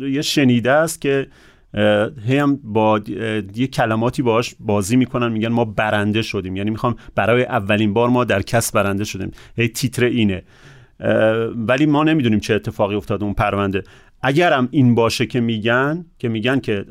[0.00, 1.26] یه, شنیده است که
[1.74, 3.00] هم با
[3.54, 6.56] یه کلماتی باش بازی می‌کنن میگن ما برنده شدیم.
[6.56, 9.30] یعنی می‌خوام برای اولین بار ما در کس برنده شدیم.
[9.56, 10.42] هی تیتر اینه.
[11.56, 13.82] ولی ما نمی‌دونیم چه اتفاقی افتاد اون پرونده.
[14.22, 16.84] اگرم این باشه که میگن که میگن که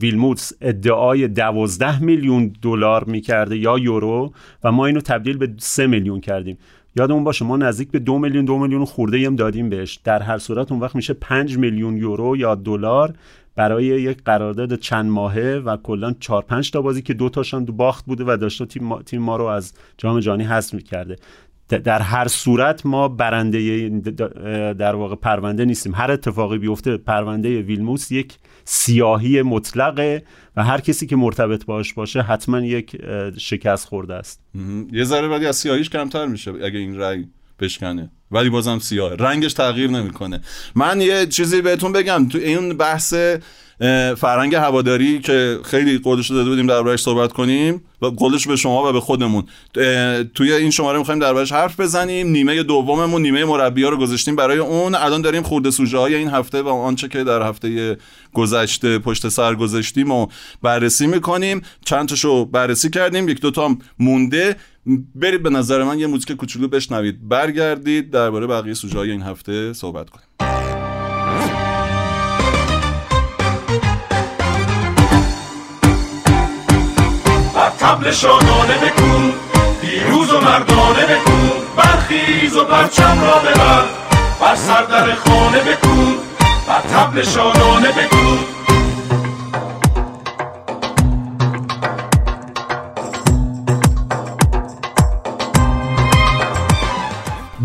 [0.00, 4.32] ویلموتس ادعای دوازده میلیون دلار می‌کرده یا یورو
[4.64, 6.58] و ما اینو تبدیل به سه میلیون کردیم.
[6.96, 9.98] یادمون باشه ما نزدیک به دو میلیون دو میلیون خورده هم دادیم بهش.
[10.04, 13.14] در هر صورت اون وقت میشه پنج میلیون یورو یا دلار.
[13.56, 17.72] برای یک قرارداد چند ماهه و کلا 4 5 تا بازی که دو تاشان دو
[17.72, 21.16] باخت بوده و داشته تیم ما, تیم ما رو از جام جهانی حذف می‌کرده.
[21.68, 23.88] در هر صورت ما برنده
[24.72, 25.94] در واقع پرونده نیستیم.
[25.94, 30.22] هر اتفاقی بیفته پرونده ویلموس یک سیاهی مطلقه
[30.56, 32.96] و هر کسی که مرتبط باش باشه حتما یک
[33.38, 34.40] شکست خورده است.
[34.92, 37.26] یه ذره ولی از سیاهیش کمتر میشه اگه این رأی
[37.60, 38.10] بشکنه.
[38.30, 39.14] ولی بازم سیاه.
[39.14, 40.40] رنگش تغییر نمی‌کنه.
[40.74, 42.28] من یه چیزی بهتون بگم.
[42.28, 43.14] تو این بحث
[44.16, 48.92] فرهنگ هواداری که خیلی قولش داده بودیم دربارش صحبت کنیم و قولش به شما و
[48.92, 49.44] به خودمون.
[50.34, 52.28] توی این شماره می‌خوایم دربارش حرف بزنیم.
[52.28, 54.94] نیمه دوممون نیمه مربی ها رو گذاشتیم برای اون.
[54.94, 57.96] الان داریم خورده سوژه های این هفته و آنچه که در هفته
[58.32, 60.26] گذشته پشت سر گذاشتیم و
[60.62, 61.62] بررسی می‌کنیم.
[61.84, 63.28] چند تاشو بررسی کردیم.
[63.28, 64.56] یک دوتا مونده.
[65.14, 67.28] برید به نظر من یه موزیک کوچولو بشنوید.
[67.28, 70.26] برگردید درباره بقیه سوژه این هفته صحبت کنیم.
[77.78, 79.32] تبل شادانه بکن
[79.80, 83.84] پیروز و مردانه بکن برخیز و پرچم را ببر.
[84.40, 86.14] بر سردر خانه بکن
[86.68, 88.55] بر تبل شادانه بکن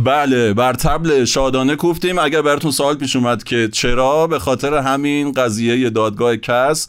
[0.06, 2.20] بله بر تبل شادانه کوفتیم.
[2.20, 6.88] اگر براتون سوال پیش اومد که چرا به خاطر همین قضیه دادگاه کس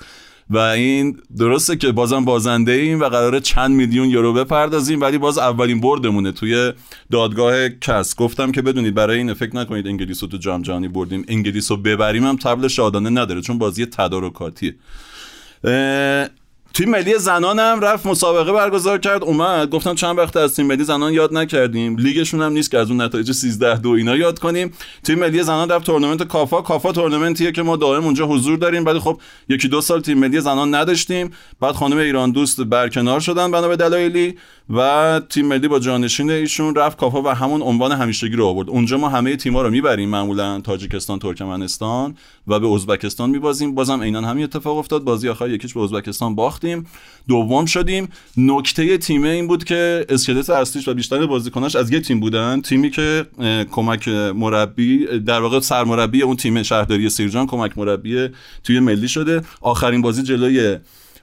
[0.51, 5.38] و این درسته که بازم بازنده ایم و قراره چند میلیون یورو بپردازیم ولی باز
[5.38, 6.72] اولین بردمونه توی
[7.11, 8.16] دادگاه کس.
[8.16, 11.25] گفتم که بدونید برای این فکر نکنید انگلیس رو تو جام جهانی بردیم.
[11.29, 14.75] انگلیس رو ببریم هم تبل شادانه نداره چون بازی تدارکاتیه.
[16.75, 19.71] تیم ملی زنان هم رفت مسابقه برگزار کرد اومد.
[19.71, 21.97] گفتم چند وقت از تیم ملی زنان یاد نکردیم.
[21.97, 24.73] لیگشون هم نیست که از اون نتایج 13 دو اینا یاد کنیم.
[25.03, 26.63] تیم ملی زنان رفت تورنمنت کافا.
[26.63, 30.41] کافا تورنمنتیه که ما دائم اونجا حضور داریم ولی خب یکی دو سال تیم ملی
[30.41, 31.31] زنان نداشتیم.
[31.61, 34.39] بعد خانم ایران دوست برکنار شدن بنا به دلایلی.
[34.73, 38.71] و تیم ملی با جانشین ایشون رفت کافا و همون عنوان همیشگی رو آورد.
[38.71, 42.15] اونجا ما همه تیم‌ها رو می‌بریم معمولا تاجیکستان ترکمنستان
[42.47, 43.75] و به ازبکستان میبازیم.
[43.75, 45.05] بازم عینا همین اتفاق افتاد.
[45.05, 46.87] بازی آخر یکیش به ازبکستان باختیم.
[47.29, 48.09] دوم شدیم.
[48.37, 52.61] نکته تیم این بود که اسکلت اصلیش و بیشتر بازیکناش از یه تیم بودن.
[52.61, 53.27] تیمی که
[53.71, 58.29] کمک مربی در واقع سرمربی اون تیم شهرداری سیرجان کمک مربی
[58.65, 59.43] توی ملی شده.
[59.61, 60.79] آخرین بازی جلوی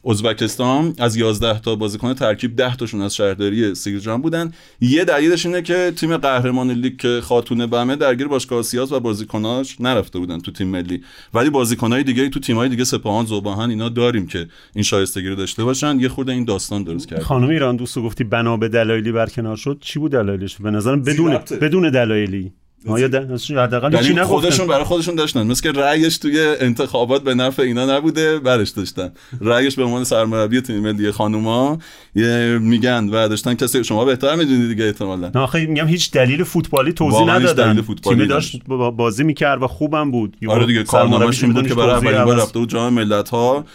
[0.05, 4.51] ازبکستان از 11 تا بازیکن ترکیب 10 تاشون از شهرداری سیرجان بودن.
[4.81, 9.81] یه دلیلش اینه که تیم قهرمان لیگ که خاتون بمه درگیر باشگاه سیاس و بازیکناش
[9.81, 11.03] نرفته بودن تو تیم ملی.
[11.33, 15.63] ولی بازیکنای دیگه تو تیم‌های دیگه سپاهان زوباهن اینا داریم که این شایستگی رو داشته
[15.63, 15.99] باشن.
[15.99, 19.77] یه خورده این داستان درست کرد خانم ایران دوستو گفتی بنا به دلایلی برکنار شد.
[19.81, 22.51] چی بود دلایلش؟ به نظرم بدون بدون دلایلی.
[22.85, 25.47] ما حداقل یعنی خودشون برای خودشون داشتن.
[25.47, 29.11] مثل که رأیش توی انتخابات به نفع اینا نبوده برش داشتن.
[29.41, 31.77] رأیش به عنوان سرمربی تیم ملی خانوما
[32.59, 35.31] میگن و داشتن کسی شما بهتر می‌دونید دیگه احتمالاً.
[35.35, 37.81] نه آخه میگم هیچ دلیل فوتبالی توضیح ندادن.
[38.03, 38.63] تیم داشت
[38.97, 40.37] بازی می‌کرد و خوبم بود.
[40.47, 43.65] آره دیگه کارنامه‌ش بود که برای اولین بار رفته بود جام ملت‌ها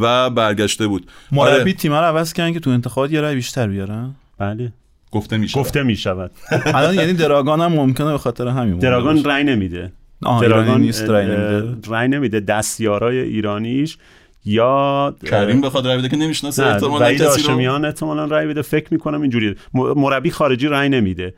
[0.00, 1.06] و برگشته بود.
[1.32, 1.72] مربی آره.
[1.72, 4.72] تیم رو عوض کردن که تو انتخابات یه رأی بیشتر بیارن؟ بله.
[5.12, 6.30] گفته می گفته می شود
[6.64, 9.92] الان یعنی دراگان هم ممکنه به خاطر همین دراگان رای نمیده.
[10.22, 11.76] دراگان نیست رای نمیده.
[11.88, 12.40] رای نمیده.
[12.40, 13.98] دستیارای ایرانیش
[14.44, 18.62] یا کریم بخواد رای بده که نمی‌شناسه احتمالاً کسی رو میان احتمالاً رای بده.
[18.62, 21.34] فکر می‌کنم اینجوری مربی خارجی رای نمیده.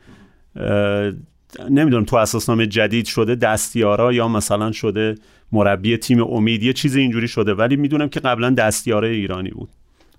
[1.69, 5.15] نمی‌دونم تو اساسنامه جدید شده دستیارا یا مثلا شده
[5.51, 7.53] مربی تیم امید یه چیز اینجوری شده.
[7.53, 9.69] ولی می‌دونم که قبلا دستیاره ایرانی بود.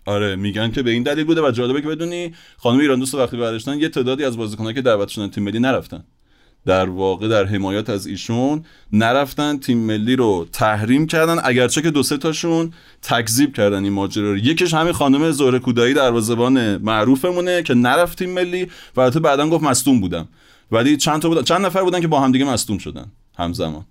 [0.07, 3.37] آره میگن که به این دلیل بوده و جالبه که بدونی خانم ایران دوست وقتی
[3.37, 6.05] برگشتن یه تعدادی از بازیکنان که دعوت شدن تیم ملی نرفتن.
[6.67, 11.37] در واقع در حمایت از ایشون نرفتن تیم ملی رو تحریم کردن.
[11.45, 14.39] اگرچه که دو سه تاشون تکذیب کردن این ماجرا رو.
[14.39, 18.67] یکیش همین خانم زهره کودایی دروازه‌بان معروفمونه که نرفت تیم ملی
[18.97, 20.29] و البته بعدا گفت مصدوم بودم.
[20.73, 23.07] ولی چند تا بودن چند نفر بودن که با هم دیگه مصدوم شدن
[23.39, 23.85] همزمان.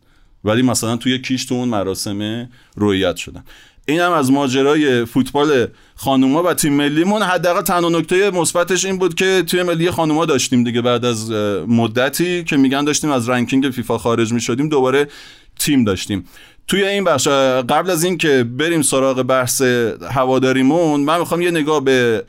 [0.43, 3.43] ولی مثلا توی کیش تو اون مراسم رویت شدن.
[3.85, 7.21] این هم از ماجرای فوتبال خانوما و تیم ملیمون.
[7.21, 11.31] حداقل تنها نکته مثبتش این بود که تیم ملی خانوما داشتیم دیگه بعد از
[11.67, 15.07] مدتی که میگن داشتیم از رنکینگ فیفا خارج می‌شدیم دوباره
[15.59, 16.25] تیم داشتیم.
[16.67, 19.61] توی این بخش قبل از این که بریم سراغ بحث
[20.11, 22.23] هواداریمون من می‌خوام یه نگاه به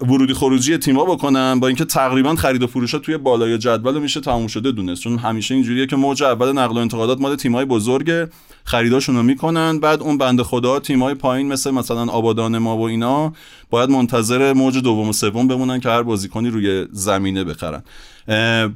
[0.00, 4.46] ورودی خروجی تیما بکنم با اینکه تقریبا خرید و فروش توی بالای جدول میشه تموم
[4.46, 5.02] شده دونست.
[5.02, 8.28] چون همیشه اینجوریه که موج اول نقل و انتقالات مال تیمای بزرگ
[8.64, 9.78] خریداشون رو می‌کنن.
[9.78, 13.32] بعد اون بنده خدا تیمای پایین مثل مثلا آبادان ما و اینا
[13.70, 17.82] باید منتظر موج دوم و سوم بمونن که هر بازیکنی روی زمینه بخرن.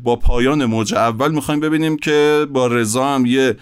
[0.04, 3.56] با پایان موج اول می‌خوایم ببینیم که با رضا هم یه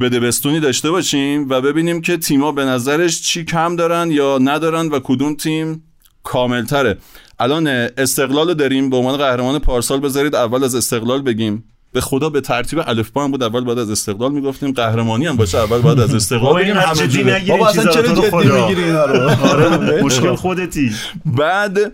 [0.00, 5.00] بدبستونی داشته باشیم و ببینیم که تیما به نظرش چی کم دارن یا ندارن و
[5.04, 5.82] کدوم تیم
[6.22, 6.98] کاملتره.
[7.40, 11.64] الان استقلال داریم به عنوان قهرمان پارسال بذارید اول از استقلال بگیم.
[11.92, 15.58] به خدا به ترتیب الفبا هم بود اول بعد از استقلال می‌گفتیم قهرمانی هم باشه
[15.58, 16.76] اول بعد از استقلال بگیم.
[16.76, 20.90] همه جوره بابا اصلا چرا جدی می‌گیری اینا رو؟ آره مشکل خودتی.
[21.24, 21.92] بعد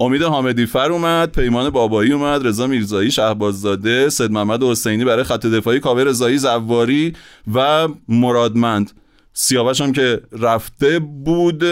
[0.00, 5.46] امید حامدی فر اومد پیمان بابایی اومد رضا میرزایی شهباززاده سید محمد حسینی برای خط
[5.46, 7.12] دفاعی کاوه رضایی زواری
[7.54, 8.92] و مرادمند.
[9.32, 11.64] سیاوش هم که رفته بود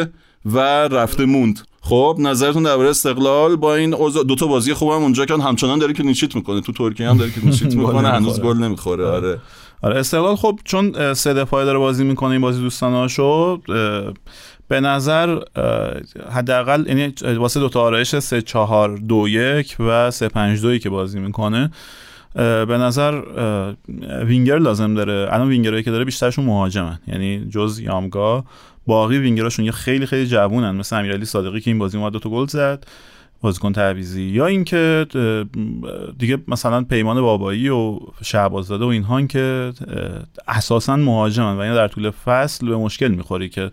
[0.44, 1.60] و رفته موند.
[1.82, 5.92] خب نظرتون درباره استقلال با این اوضاع دو تا بازی خوبم اونجا که همچنان داره
[5.92, 6.60] که نیچیت می‌کنه.
[6.60, 9.06] تو ترکیه هم داره که نیچیت می‌کنه هنوز گل نمی‌خوره.
[9.06, 9.40] آره.
[9.82, 9.96] آره.
[9.98, 13.60] استقلال خب چون سه دفاعه داره بازی می‌کنه این بازی دوستاناشو
[14.70, 15.38] به نظر
[16.30, 20.90] حداقل یعنی واسه دو تا آرایش 3 4 2 1 و 3 5 2 که
[20.90, 21.70] بازی می‌کنه
[22.34, 23.22] به نظر
[24.24, 25.28] وینگر لازم داره.
[25.32, 26.98] الان وینگرایی که داره بیشترشون مهاجمن.
[27.06, 28.44] یعنی جز یامگا
[28.86, 30.70] باقی وینگراشون یا خیلی خیلی جوونن.
[30.70, 32.86] مثل امیرعلی صادقی که این بازی اومد دو تا گل زد.
[33.42, 35.06] بازیکن تعویزی یا اینکه
[36.18, 39.72] دیگه مثلا پیمان بابایی و شعبازداده و اینها که
[40.48, 43.70] اساسا مهاجمن و اینا در طول فصل به مشکل می‌خوری که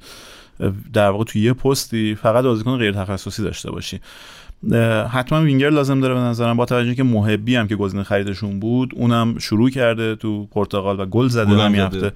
[0.94, 4.00] در واقع توی یه پستی فقط بازیکن غیر تخصصی داشته باشی.
[5.12, 8.92] حتما وینگر لازم داره به نظرم با توجه که محبی هم که گزینه خریدشون بود
[8.96, 12.12] اونم شروع کرده تو پرتغال و گل زده همین هفته.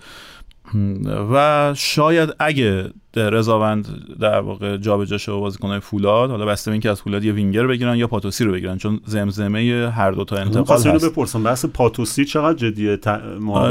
[1.32, 3.88] و شاید اگه رضاوند
[4.20, 7.96] در واقع جابجا شه بازیکن‌های فولاد حالا بسته به اینکه از فولاد یه وینگر بگیرن
[7.96, 11.06] یا پاتوسی رو بگیرن چون زمزمه هر دو تا انتقال هست.
[11.06, 13.22] بپرسم بحث پاتوسی چقدر جدیه؟ ت...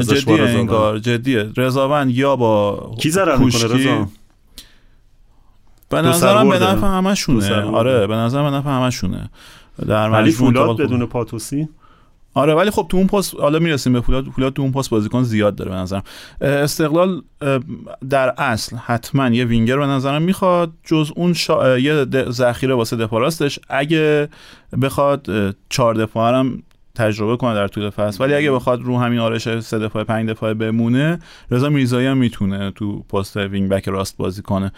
[0.09, 1.51] جدیه انگار جدیه.
[1.57, 4.09] رضاوند یا با کی ضرر می‌کنه رضا؟
[5.91, 7.63] به نظرم به نفع همشونه.
[7.63, 9.31] آره به نظر به نفع همشونه.
[9.89, 11.69] در ولی فولاد بدون پاتوسی؟
[12.35, 15.23] آره ولی خب تو اون پست حالا می‌رسیم به فولاد فولاد تو اون پست بازیکن
[15.23, 16.03] زیاد داره به نظرم.
[16.41, 17.23] استقلال
[18.11, 21.79] در اصل حتما یه وینگر به نظرم می‌خواد جز اون شا...
[21.79, 24.29] یه ذخیره واسه دفاع راستش اگه
[24.83, 25.27] بخواد
[25.69, 26.63] چهار دفاع هم
[26.95, 28.25] تجربه کنه در طول فصل.
[28.25, 31.19] ولی اگه بخواد رو همین آرش سه دفاع پنج دفاع بمونه
[31.51, 34.73] رضا میرزایی هم می‌تونه تو پست وینگ بک راست بازی کنه.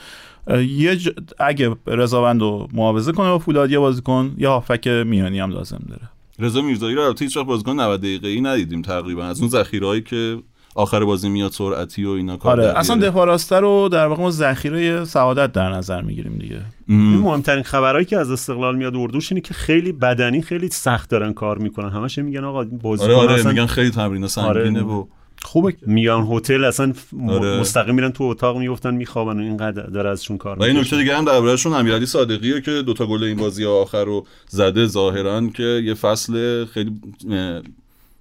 [0.68, 1.10] یه ج...
[1.38, 6.02] اگه رضاوند رو معاوضه کنه با فولاد یه بازیکن یا هافک میانی هم لازم داره.
[6.38, 9.24] رضا میرزایی رو البته هیچ وقت بازیکن 90 دقیقه‌ای ندیدیم تقریبا.
[9.24, 10.38] از اون ذخیرهایی که
[10.74, 14.30] آخر بازی میاد سرعتی و اینا کار آره اصلا دفاع راسته رو در واقع ما
[14.30, 16.60] ذخیره سعادت در نظر می‌گیریم دیگه.
[16.88, 21.32] این مهمترین خبرهایی که از استقلال میاد اردوش اینه که خیلی بدنی خیلی سخت دارن
[21.32, 21.88] کار می‌کنن.
[21.88, 24.82] همش میگن آقا بازیکن آره آره میگن خیلی تمرین سنگینه آره.
[24.82, 25.06] و
[25.44, 25.76] خوبه.
[25.86, 26.92] میان هتل اصلا
[27.28, 27.60] آره.
[27.60, 31.16] مستقیم میرن تو اتاق می‌گفتن میخوابن و اینقدر داره ازشون کار و این نکته دیگه
[31.16, 35.94] هم دربارهشون امیرعلی صادقیه که دوتا گل این بازی آخر رو زده ظاهرا که یه
[35.94, 37.00] فصل خیلی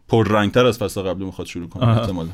[0.08, 2.30] پررنگتر از فصل قبلی می‌خواد شروع کنه احتمالاً.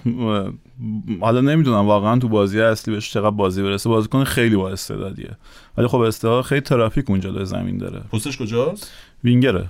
[1.22, 5.32] حالا نمی‌دونم واقعا تو بازی اصلی بهش چقدر بازی برسه بازیکن خیلی با استعدادیه.
[5.78, 8.00] ولی خب استعداد خیلی ترافیک اونجا به زمین داره.
[8.14, 8.92] پستش کجاست؟
[9.24, 9.68] وینگره.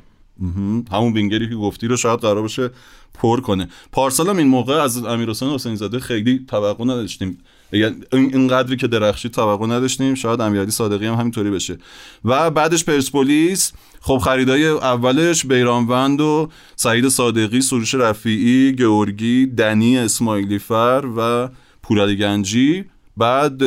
[0.91, 2.69] همون وینگری که گفتی رو شاید قرار باشه
[3.17, 3.69] پر کنه.
[3.91, 7.37] پارسال هم این موقع از امیر حسین حسین زاده خیلی توقع نداشتیم.
[7.71, 11.77] یعنی این قدری که درخشی توقع نداشتیم شاید امیرعلی صادقی هم همینطوری بشه.
[12.25, 13.71] و بعدش پرسپولیس.
[14.01, 21.49] خب خریدای اولش بیرانوند و سعید صادقی سروش رفیعی گورگی دنی اسماعیلی فر و
[21.83, 22.85] پورعلی گنجی.
[23.17, 23.61] بعد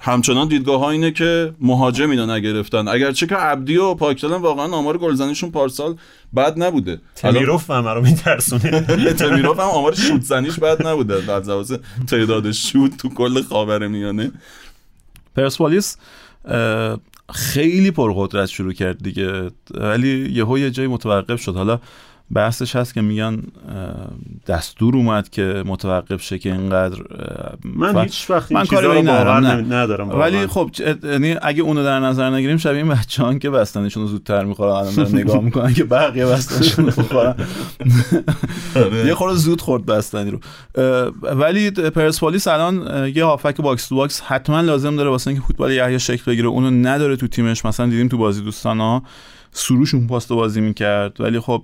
[0.00, 2.88] همچنان دیدگاه ها اینه که مهاجم اینا نگرفتن.
[2.88, 5.96] اگرچه که عبدی و پاکتلن واقعا آمار گلزنیشون پارسال
[6.36, 7.00] بد نبوده.
[7.14, 8.80] تمیروف هم رو میترسونه
[9.22, 11.20] تمیروف هم آمار شوت زنیش بد نبوده.
[11.20, 11.72] بعد لحاظ
[12.06, 14.32] تعداد شوت تو کل خاور میانه.
[15.36, 15.96] پرسپولیس
[17.32, 19.50] خیلی پرقدرت شروع کرد دیگه.
[19.74, 21.56] ولی یهو یه جایی متوقف شد.
[21.56, 21.80] حالا
[22.34, 23.42] بحثش هست که میگن
[24.46, 26.98] دستور اومد که متوقف شه که اینقدر
[27.64, 30.70] من هیچ وقت من کاری این ندارم, ندارم ولی خب
[31.04, 35.14] یعنی اگه اونو در نظر نگیریم شبیه این بچه‌ان که بستنشون رو زودتر می‌خورن الان
[35.20, 37.34] نگاه می‌کنن که بقیه بستنشون رو می‌خورن
[38.76, 39.06] آره.
[39.06, 40.38] یه خورده زود خورد بستنی رو.
[41.22, 45.98] ولی پرسپولیس الان یه هافبک box to box حتما لازم داره واسه اینکه فوتبال یحیی
[45.98, 46.48] شکل بگیره.
[46.48, 47.64] اونو نداره تو تیمش.
[47.64, 49.02] مثلا دیدیم تو بازی دوستان ها
[49.52, 51.20] سروش اون پست بازی می‌کرد.
[51.20, 51.62] ولی خب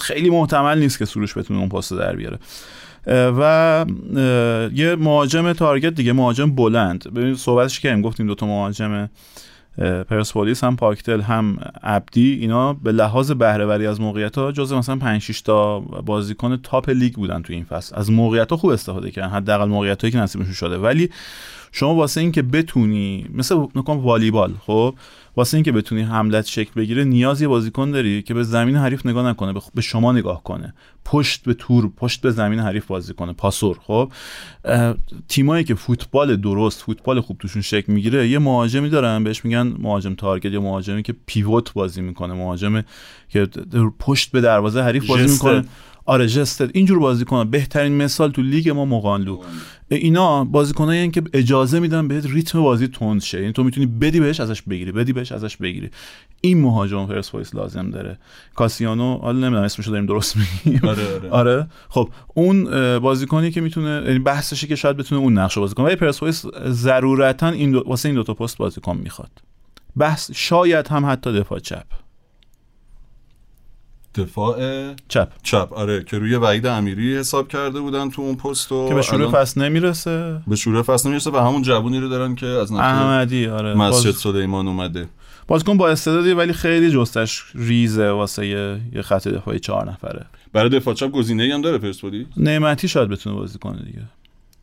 [0.00, 2.38] خیلی محتمل نیست که سروش بتونه اون پست در بیاره.
[3.06, 3.84] و
[4.74, 7.14] یه مهاجم target دیگه مهاجم بلند.
[7.14, 9.08] ببینید صحبتش که گفتیم دوتا مهاجم
[10.08, 12.32] پرسپولیس هم پاکدل هم عبدی.
[12.32, 17.14] اینا به لحاظ بهره‌وری از موقعیت ها جز مثلا 5 6 تا بازیکن top لیگ
[17.14, 17.96] بودن تو این فصل.
[17.96, 20.78] از موقعیت ها خوب استفاده کردن حداقل موقعیت هایی که نصیبشون شده.
[20.78, 21.10] ولی
[21.72, 24.94] شما واسه اینکه بتونی مثل نکن والیبال خب؟
[25.36, 29.60] واسه اینکه بتونی حملت شکل بگیره نیازی بازیکن داری که به زمین حریف نگاه نکنه
[29.74, 30.74] به شما نگاه کنه.
[31.04, 34.12] پشت به تور پشت به زمین حریف بازی کنه پاسور خب؟
[35.28, 40.14] تیمایی که فوتبال درست فوتبال خوب توشون شکل می‌گیره یه مهاجمی دارن بهش میگن مهاجم
[40.14, 42.84] تارگت یا مهاجمی که پیوت بازی می‌کنه مهاجم
[43.28, 43.46] که
[43.98, 45.64] پشت به دروازه حریف بازی می‌کنه.
[46.08, 49.38] آره جستد اینجور بازیکن بهترین مثال تو لیگ ما مقانلو
[49.88, 53.40] اینا بازیکنایی که اجازه میدن بهت ریتم بازی تند شه.
[53.40, 54.92] یعنی تو می‌تونی بدی بهش ازش بگیری.
[54.92, 55.90] بدی بهش ازش بگیری.
[56.40, 58.18] این مهاجم پرسپولیس لازم داره.
[58.54, 60.88] کاسیانو حالا نمی‌دونم اسمشو داریم درست میگیم.
[60.88, 61.30] آره آره.
[61.40, 61.66] آره.
[61.88, 62.64] خب اون
[62.98, 65.86] بازیکنی که می‌تونه یعنی بحثشه که شاید بتونه اون نقش بازی کنه.
[65.86, 67.84] ولی پرسپولیس ضرورتا این دو...
[67.86, 69.30] واسه این دو تا پست بازیکن می‌خواد.
[69.96, 71.86] بحث شاید هم حتی دفاع چپ.
[74.18, 74.58] دفاع
[75.08, 75.28] چپ.
[75.42, 75.72] چپ.
[75.72, 79.32] آره که روی وحید امیری حساب کرده بودن تو اون پست که به شروع الان
[79.32, 80.40] فصل نمی‌رسه.
[80.46, 83.74] به شروع فصل نمی‌رسه و همون جوونی رو دارن که از احمدی آره.
[83.74, 84.16] مسجد باز...
[84.16, 85.08] سلیمان اومده.
[85.46, 90.26] بازیکن با استعدادی ولی خیلی جستش ریزه واسه یه, یه خط دفاعی چهار نفره.
[90.52, 94.02] برای دفاع چپ گزینه‌ای هم داره پرسپولیس؟ نعمتی شاید بتونه بازی کنه دیگه.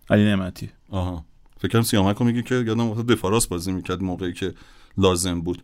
[0.10, 0.70] علی نعمتی.
[0.92, 1.26] آها.
[1.60, 4.54] فکر کنم سیامک رو میگی که یادم وقت دفاع راست بازی می‌کرد موقعی که
[4.98, 5.64] لازم بود.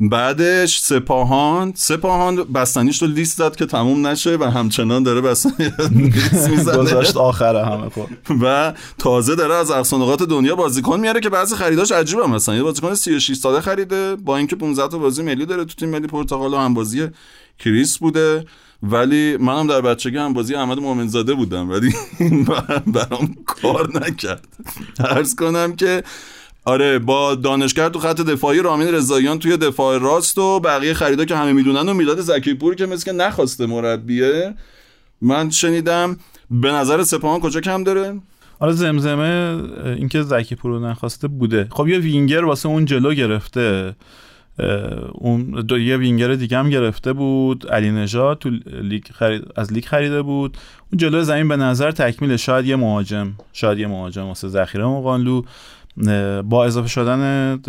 [0.00, 5.72] بعدش سپاهان سپاهان بستنیش رو لیست داد که تموم نشه و همچنان داره بستنی
[6.78, 8.06] گذاشت آخره همه خب.
[8.42, 12.54] و تازه داره از اقصا نقاط دنیا بازیکن میاره که بعضی خریداش عجیبه مثلا.
[12.56, 16.06] یه بازیکن 36 ساله خریده با اینکه 15 تا بازی ملی داره تو تیم ملی
[16.06, 17.08] پرتغال و هم بازی
[17.58, 18.44] کریس بوده.
[18.82, 21.94] ولی منم در بچگی هم بازی احمد مومنزاده بودم ولی
[22.86, 24.48] برام کار نکرد.
[25.00, 26.02] عرض کنم که
[26.64, 31.36] آره با دانشگر تو خط دفاعی رامین رضاییان توی دفاع راست و بقیه خریدا که
[31.36, 34.54] همه می‌دونن و میلاد زکی پور که مثل که نخواسته مربیه.
[35.22, 36.16] من شنیدم
[36.50, 38.20] به نظر سپاهان کجا کم داره؟
[38.58, 41.68] آره زمزمه اینکه زکی پور رو نخواسته بوده.
[41.70, 43.94] خب یه وینگر واسه اون جلو گرفته.
[45.12, 47.66] اون دو یه وینگر دیگه هم گرفته بود.
[47.70, 48.50] علی نژاد تو
[48.82, 50.56] لیگ خرید از لیگ خریده بود.
[50.92, 55.42] اون جلو زمین به نظر تکمیل شاید یه مهاجم شاید یه مهاجم واسه ذخیره مقانلو.
[56.44, 57.60] با اضافه شدن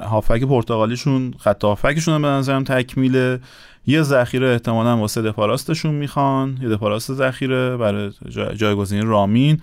[0.00, 3.40] هافک پرتغالیشون خط هافکشون هم به نظرم تکمیله.
[3.86, 6.58] یه ذخیره احتمالا واسه دفاع راستشون می‌خوان.
[6.62, 8.10] یه دفاع راست ذخیره برای
[8.56, 9.60] جایگزین رامین.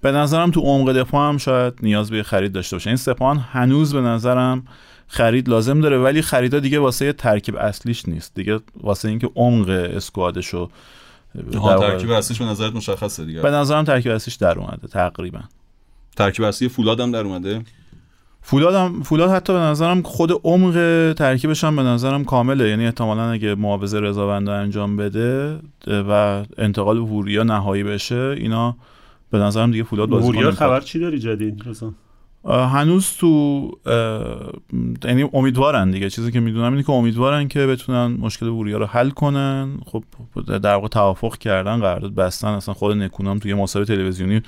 [0.00, 2.90] به نظرم تو عمق دفاع هم شاید نیاز به خرید داشته باشه.
[2.90, 4.64] این سپاهان هنوز به نظرم
[5.06, 8.34] خرید لازم داره ولی خریدا دیگه واسه ترکیب اصلیش نیست.
[8.34, 10.68] دیگه واسه اینکه عمق اسکوادشو
[11.52, 13.40] ترکیب اصلیش به نظرت مشخصه دیگه.
[13.40, 15.40] به نظرم ترکیب اصلیش در اومده تقریبا.
[16.18, 17.62] ترکیب اصلی فولاد هم در اومده؟
[18.42, 20.74] فولاد هم فولاد حتی به نظرم خود عمق
[21.12, 22.68] ترکیبش هم به نظرم کامله.
[22.68, 28.76] یعنی احتمالا اگه معاوضه رضاوند انجام بده و انتقال وریا نهایی بشه اینا
[29.30, 31.92] به نظرم دیگه فولاد بازی وریا خبر چی داری جدید؟ رضا
[32.44, 33.70] هنوز تو
[35.04, 36.10] یعنی امیدوارن دیگه.
[36.10, 39.80] چیزی که می‌دونم اینه که امیدوارن که بتونن مشکل وریا رو حل کنن.
[39.86, 40.04] خب
[40.58, 42.48] در واقع توافق کردن قرارداد بستن.
[42.48, 44.40] اصلا خود نکونام توی مصاحبه تلویزیونی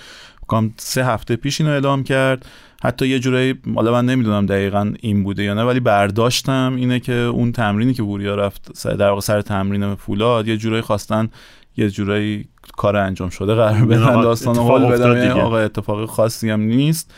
[0.51, 2.47] کام سه هفته پیش اینو اعلام کرد.
[2.83, 7.13] حتی یه جورایی حالا من نمی‌دونم دقیقا این بوده یا نه ولی برداشتم اینه که
[7.13, 11.29] اون تمرینی که وریا رفت در واقع سر تمرین فولاد یه جورایی خواستن
[11.77, 15.31] یه جورایی کار انجام شده قرار بدن داستان حال بدن.
[15.31, 17.15] آقا اتفاق خاصی هم نیست.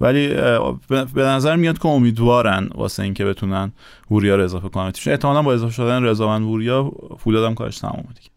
[0.00, 0.28] ولی
[1.14, 3.72] به نظر میاد که امیدوارن واسه اینکه بتونن
[4.10, 4.92] وریا رو اضافه کنن.
[5.06, 8.31] احتمالاً با اضافه شدن رضاوند وریا فولاد هم کارش تمومه دیگه.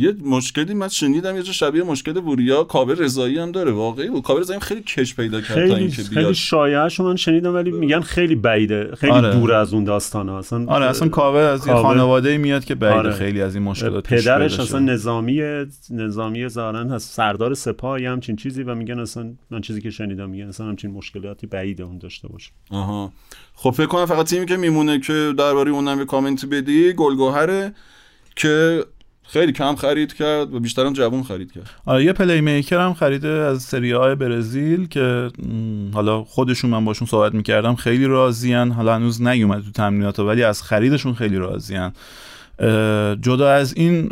[0.00, 3.70] یه مشکلی من شنیدم یه جا شبیه مشکل وریا کاور رضایی هم داره.
[3.70, 6.22] واقعی و کاور رضایی خیلی کش پیدا کرد خیلی تا اینکه بیاد.
[6.22, 8.96] خیلی شایعه من شنیدم ولی میگن خیلی بعیده.
[8.96, 9.32] خیلی آره.
[9.32, 10.32] دور از اون داستانه.
[10.32, 13.12] اصلا آره اصلا کاور از یه خانواده میاد که بعید آره.
[13.12, 14.78] خیلی از این مشکلات پیش پدرش اصلا.
[14.78, 15.42] نظامی
[15.90, 17.14] نظامی زارن هست.
[17.14, 20.90] سردار سپاه یا همچین چیزی و میگن اصلا من چیزی که شنیدم میگن اصلا همچین
[20.90, 22.50] مشکلاتی بعیده اون داشته باشه.
[22.70, 23.12] آها.
[23.54, 27.72] خب فکر کنم فقط تیمی که میمونه که درباره اونم یه کامنت بدی گلگوهره
[28.36, 28.84] که
[29.32, 31.70] خیلی کم خرید کرد و بیشترم جوون خرید کرد.
[31.86, 35.30] آره یه playmaker هم خریده از سری آ برزیل که
[35.94, 40.62] حالا خودشون من باشون صحبت می‌کردم خیلی راضیان حالا هنوز نیومد تو تمرینات ولی از
[40.62, 41.92] خریدشون خیلی راضیان
[43.22, 44.10] جدا از این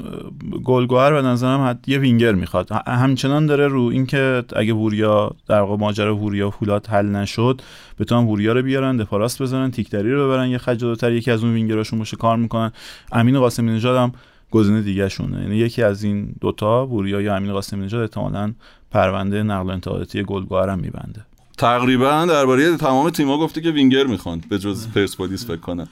[0.65, 2.73] گلگوهر به نظرم حد یه وینگر می‌خواد.
[2.87, 7.61] همچنان داره رو اینکه اگه وریا در واقع ماجرا وریا و فولاد حل نشد
[7.99, 10.49] بتونن وریا رو بیارن دفاع راست بزنن تیکدری رو ببرن.
[10.49, 12.73] یه خط جلوتر یکی از اون وینگراشون باشه کار می‌کنن.
[13.13, 14.13] امین قاسمی نژاد هم
[14.51, 18.53] گزینه دیگه شونه یعنی یکی از این دوتا وریا یا امین قاسمی نژاد احتمالاً
[18.91, 21.21] پرونده نقل و انتقالاتی گلگوهر هم میبنده.
[21.59, 25.89] تقریبا درباره تمام تیم‌ها گفته که وینگر می‌خوان به جز پرسپولیس فکر کنم.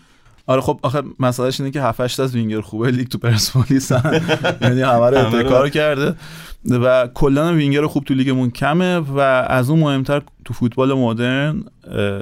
[0.47, 3.91] آره خب آخه مسئلهش اینه که 7 8 از وینگر خوبه لیگ تو پرسپولیس
[4.61, 5.19] یعنی همه رو.
[5.19, 6.15] ابتکار کرده
[6.71, 11.65] و کلا وینگر خوب تو لیگمون کمه و از اون مهمتر تو فوتبال مدرن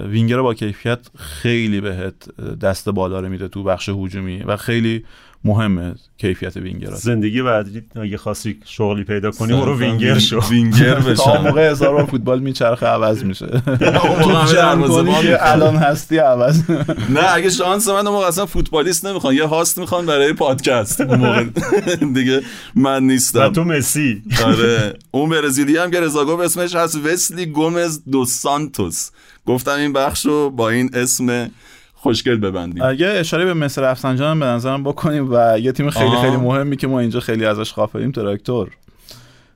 [0.09, 5.05] وینگر با کیفیت خیلی بهت دست بالا رو میده تو بخش هجومی و خیلی
[5.45, 10.41] مهمه کیفیت وینگرها زندگی بعدی اگه خواستی شغلی پیدا کنی برو وینگر شو.
[10.41, 13.63] وینگر تا بشم موقع هزار فوتبال میچرخه عوض میشه.
[15.41, 16.63] الان هستی عوض.
[17.09, 21.01] نه اگه شانس من موقع اصلا فوتبالیست نمی‌خوان یه host می‌خوان برای پادکست.
[21.01, 21.45] اون موقع
[22.15, 22.43] دیگه
[22.75, 24.23] من و نیستم تو مسی.
[24.45, 24.95] آره.
[25.11, 29.11] اون برزیلی هم که رضا گفت اسمش هست وسلی گومز دو سانتوس.
[29.47, 31.51] گفتم این بخش رو با این اسم
[32.05, 32.83] خوشگل ببندیم.
[32.83, 36.23] اگه اشاره به مصر رفسنجان به نظرم بکنیم و یه تیم خیلی آه.
[36.23, 38.71] خیلی مهمی که ما اینجا خیلی ازش غافلیم تراکتور.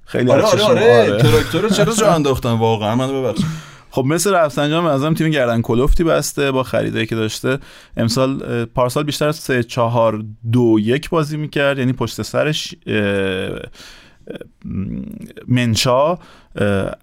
[0.05, 1.01] خیلی آره آره آره.
[1.01, 1.23] آره.
[1.23, 3.41] تراکتور رو چرا جا انداختن؟ واقعا من ببخش
[3.91, 7.59] خب مثل رفسنجان به نظرم تیم گردن کلفتی بسته با خریدایی که داشته.
[7.97, 12.75] امسال پارسال بیشتر از 3 4 2 1 بازی می‌کرد یعنی پشت سرش
[15.49, 16.19] منشا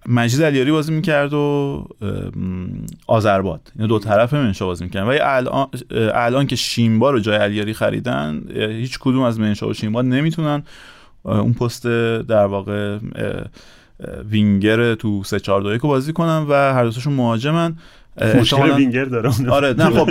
[0.06, 1.84] مجید علیاری بازی می‌کرد و
[3.06, 5.68] آذرباد این دو طرف منشا بازی می‌کرد ولی الان
[6.14, 10.62] الان که شیمبا رو جای علیاری خریدن هیچ کدوم از منشا و شیمبا نمی‌تونن
[11.24, 11.86] اون پست
[12.26, 12.98] در واقع
[14.30, 17.76] وینگر تو 3 4 2 1 رو بازی کنن و هر دوتاشون مهاجمن.
[18.20, 19.38] مشکل احتمالاً- وینگر داره.
[19.38, 19.48] اون.
[19.48, 20.10] آره نه خب.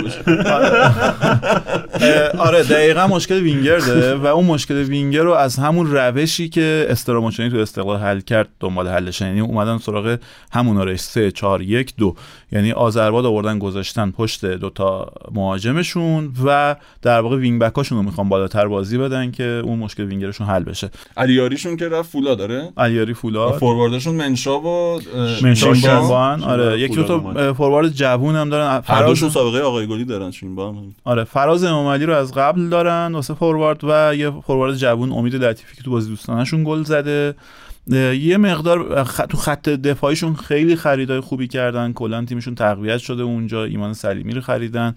[2.00, 6.86] آره, آره دقیقا مشکل وینگر داره و اون مشکل وینگر رو از همون روشی که
[6.88, 10.16] استراموچنی تو استقلال حل کرد دنبال حلش یعنی اومدن سراغ
[10.52, 12.14] همون آره 3 4 1 2
[12.52, 18.68] یعنی آذرباد آوردن گذاشتن پشت دوتا مهاجمشون و در واقع وینگ بکاشون رو می‌خوان بالاتر
[18.68, 20.90] بازی بدن که اون مشکل وینگرشون حل بشه.
[21.16, 25.00] علیاریشون که رفت فولاد آره؟ علیاری فولاد فورواردشون منشا و.
[25.54, 30.68] شیمبان آره یکی دو تا فوروارد جوون هم دارن فراز سابقه آقای گلی دارن شیمبا
[30.68, 30.94] هم.
[31.04, 35.76] آره فراز امامعلی رو از قبل دارن واسه فوروارد و یه فوروارد جوون امید لطیفی
[35.76, 37.34] که تو بازی دوستانشون گل زده.
[38.20, 41.92] یه مقدار خ- تو خط دفاعیشون خیلی خریدای خوبی کردن.
[41.92, 44.94] کلا تیمشون تقویت شده اونجا ایمان سلیمی رو خریدن.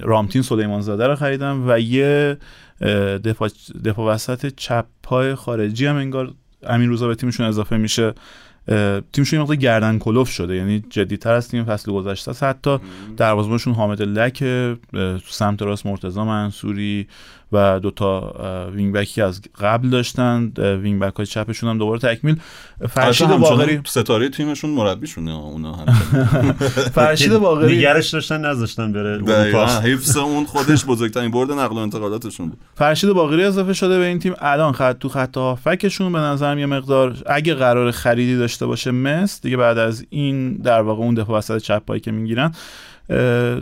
[0.00, 2.36] رامتین سلیمان زاده رو خریدن و یه
[3.24, 3.48] دفاع,
[3.84, 6.32] دفاع وسط چپ پای خارجی هم انگار
[6.66, 8.14] امین روزا به تیمشون اضافه میشه.
[9.12, 10.56] تیمشون یه مقدار گردن کلوف شده.
[10.56, 12.42] یعنی جدیتر از تیم فصل گذشته است.
[12.42, 12.78] حتی
[13.16, 14.44] دروازه‌بانشون حامد لک
[15.28, 17.06] سمت راست مرتضی منصوری
[17.52, 20.52] و دوتا اه، وینگ بکی از قبل داشتن.
[20.82, 22.36] وینگ بک های چپشون هم دوباره تکمیل.
[22.88, 25.86] فرشید باقری ستاره تیمشون مربیشونه اونا هم
[26.94, 29.22] فرشید باقری نگرش داشتن نذاشتن بره
[29.84, 32.58] حفظ اون خودش بزرگترین برد نقل و انتقالاتشون بود.
[32.74, 34.34] فرشید باقری اضافه شده به این تیم.
[34.38, 39.40] الان خط تو خط هافکشون به نظرم یه مقدار اگه قرار خریدی داشته باشه مس
[39.40, 42.52] دیگه بعد از این در واقع اون دفاع وسط چپ پایی که می‌گیرن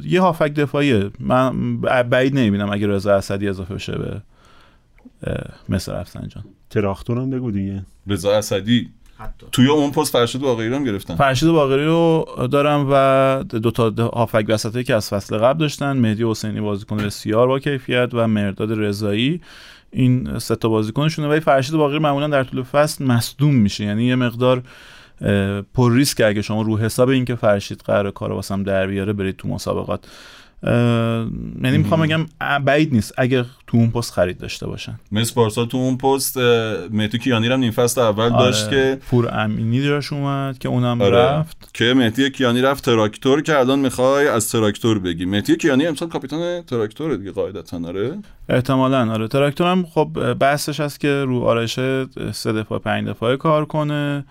[0.04, 1.10] یه هافک دفاعیه.
[1.20, 4.22] من بعید نمی‌بینم اگه رضا اسدی اضافه بشه به
[5.68, 7.82] مصر رفسنجان تراختور هم بگو دیگه.
[8.06, 8.88] رضا اسدی.
[9.52, 11.14] توی اون پست فرشید باقری رو هم گرفتن.
[11.14, 16.24] فرشید باقری رو دارم و دو تا هافک وسطی که از فصل قبل داشتن مهدی
[16.30, 19.40] حسینی بازیکن بسیار با کیفیت و مرداد رضایی.
[19.90, 21.28] این سه تا بازیکنشونه.
[21.28, 23.84] ولی فرشید باقری معمولا در طول فصل مصدوم میشه.
[23.84, 24.62] یعنی یه مقدار
[25.74, 29.36] پر ریسک اگه شما رو حساب این که فرشید قرار کارو واسم در بیاره برید
[29.36, 30.04] تو مسابقات.
[31.62, 32.26] یعنی می‌خوام بگم
[32.64, 33.14] بعید نیست.
[33.18, 35.00] اگه تو اون پست خرید داشته باشن.
[35.12, 36.36] مثل پارسال تو اون پست
[36.90, 41.02] مهدی کیانی هم نیم فصل اول داشت آره، که پور امینی داشت اومد که اونم
[41.02, 41.16] آره.
[41.16, 41.70] رفت.
[41.74, 45.24] که مهدی کیانی رفت تراکتور که الان می‌خوای از تراکتور بگی.
[45.24, 48.18] مهدی کیانی امسال کاپیتان تراکتور دیگه قاعدتا آره؟
[48.48, 49.28] احتمالا آره.
[49.28, 51.74] تراکتور هم خب بحثش هست که رو آرایش
[52.32, 54.24] سه دفاع پنج دفاعه کار کنه.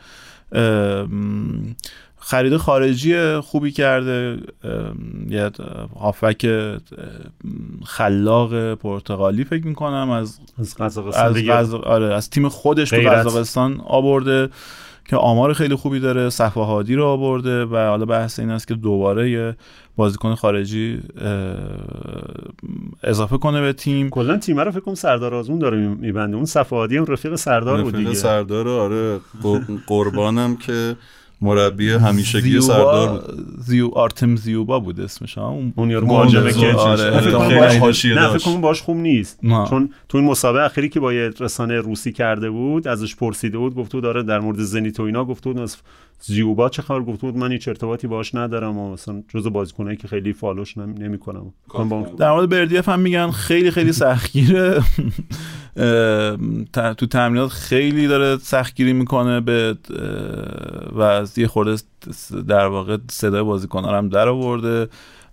[2.20, 4.38] خرید خارجی خوبی کرده
[5.30, 5.52] یه
[6.00, 6.48] هافک
[7.86, 11.74] خلاق پرتغالی فکر می‌کنم از از قزاقستان از, قز...
[11.74, 13.14] آره از تیم خودش تو غیرت.
[13.14, 14.50] قزاقستان آورده
[15.06, 18.76] که آمار خیلی خوبی داره صفا هادی رو آورده و حالا بحث این است که
[18.76, 19.56] دوباره یه
[20.00, 21.00] بازیکن خارجی
[23.04, 24.10] اضافه کنه به تیم.
[24.10, 26.36] کلا تیم رو فکر کنم سردار آزمون داره میبنده.
[26.36, 28.20] اون صفادی هم رفیق سردار بود رفیق دیگه.
[28.20, 29.20] سردار آره.
[29.44, 30.96] قر- قربانم که
[31.42, 33.46] مربی همیشگی سردار بود.
[33.60, 36.08] زیو آرتم زیوبا بود اسمش اون اون یارو
[36.52, 38.38] که آره، حاشیه نه فکر.
[38.46, 39.40] کنم باش خوب نیست.
[39.44, 39.66] نه.
[39.70, 43.76] چون تو این مسابقه اخیری که با یه رسانه روسی کرده بود ازش پرسیده بود
[43.76, 45.70] گفته بود داره در مورد زنیت و اینا گفته بود
[46.22, 50.08] زیوبا چه خبر گفته بود؟ من هیچ ارتباطی باش ندارم و مثلا جزء بازیکنایی که
[50.08, 51.54] خیلی فالوش نمی‌کنم.
[52.18, 54.82] در مورد بردیف هم میگن خیلی خیلی سختگیره.
[56.98, 59.78] تو تمرینات خیلی داره سختگیری می‌کنه به
[60.92, 61.76] و از یه خورده
[62.48, 64.88] در واقع صدای بازیکن‌ها هم در آورده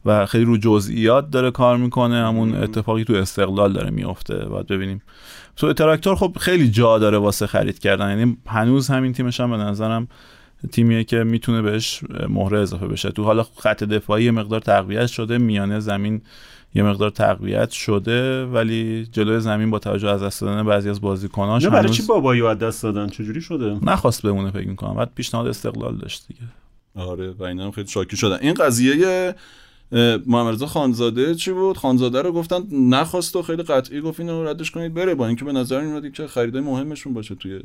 [0.05, 2.14] و خیلی رو جزئیات داره کار می‌کنه.
[2.14, 5.03] همون اتفاقی تو استقلال داره میفته باید ببینیم.
[5.57, 8.18] تو تراکتور خب خیلی جا داره واسه خرید کردن.
[8.18, 10.09] یعنی هنوز همین تیمش هم به نظرم
[10.72, 13.11] تیمیه که می‌تونه بهش مهره اضافه بشه.
[13.11, 16.22] تو حالا خط دفاعی یه مقدار تقویت شده میانه زمین
[16.74, 21.64] یه مقدار تقویت شده ولی جلوی زمین با توجه از دست دادن بعضی از بازیکناش
[21.64, 24.94] نه برای چی بابایی از دست دادن؟ چجوری شده؟ نخواست بمونه فکر می‌کنم.
[24.94, 26.40] بعد پیشنهاد استقلال داشت دیگه.
[26.94, 28.38] آره و اینا هم خیلی شاکی شدن.
[28.40, 29.34] این قضیه
[30.26, 34.70] محمد رضا خانزاده چی بود؟ خانزاده رو گفتن نخواست و خیلی قطعی گفت اینو ردش
[34.70, 37.61] کنید بره با اینکه به نظر میاد که خریدای مهمشون باشه توی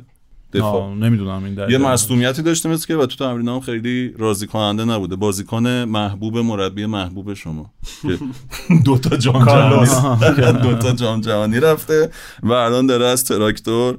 [0.52, 0.94] دفاع.
[0.94, 5.16] نمی‌دونم این یه مصدومیتی داشته مثل که و تو تمرین هم خیلی راضی کننده نبوده.
[5.16, 7.70] بازیکن محبوب مربی محبوب شما.
[8.02, 8.18] که
[8.84, 10.62] دوتا جام جهانی.
[10.62, 12.10] دوتا جام جهانی رفته
[12.42, 13.98] و الان داره از تراکتور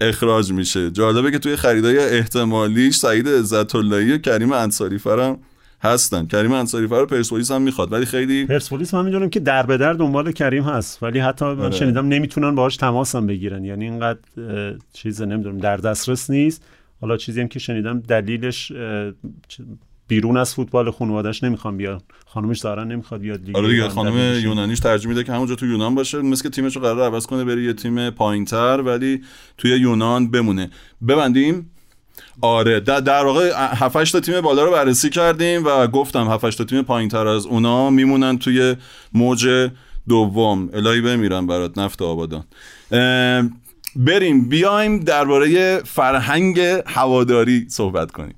[0.00, 0.90] اخراج میشه.
[0.90, 5.38] جالبه که توی خریدای احتمالیش سعید عزت اللهی و کریم انصاری فرم
[5.84, 6.26] هستن.
[6.26, 9.92] کریم انصاری فر پرسپولیس هم می‌خواد ولی خیلی پرسپولیس من می‌دونم که در به در
[9.92, 11.70] دنبال کریم هست ولی حتی من آره.
[11.70, 13.64] شنیدم نمی‌تونن باهاش تماس هم بگیرن.
[13.64, 14.18] یعنی اینقدر
[14.92, 16.64] چیز نمی‌دونم در دسترس نیست.
[17.00, 18.72] حالا چیزی هم که شنیدم دلیلش
[20.08, 24.40] بیرون از فوتبال خانوادش نمی‌خوان بیاد خانمش ظاهرا نمی‌خواد بیاد لیگ آره دیگه ایران خانم.
[24.42, 26.22] یونانیش ترجیح میده که همونجا تو یونان باشه.
[26.22, 29.22] مثل که تیمش رو قرار عوض کنه بره یه تیم پایینتر ولی
[29.58, 30.70] توی یونان بمونه.
[31.08, 31.70] ببندیم.
[32.40, 36.64] آره در, در واقع 7 تا تیم بالا رو بررسی کردیم و گفتم 7 تا
[36.64, 38.76] تیم پایینتر از اونا میمونن توی
[39.12, 39.70] موج
[40.08, 40.70] دوم.
[40.72, 42.44] الهی بمیرن برات نفت آبادان.
[43.96, 48.34] بریم بیایم درباره فرهنگ هواداری صحبت کنیم.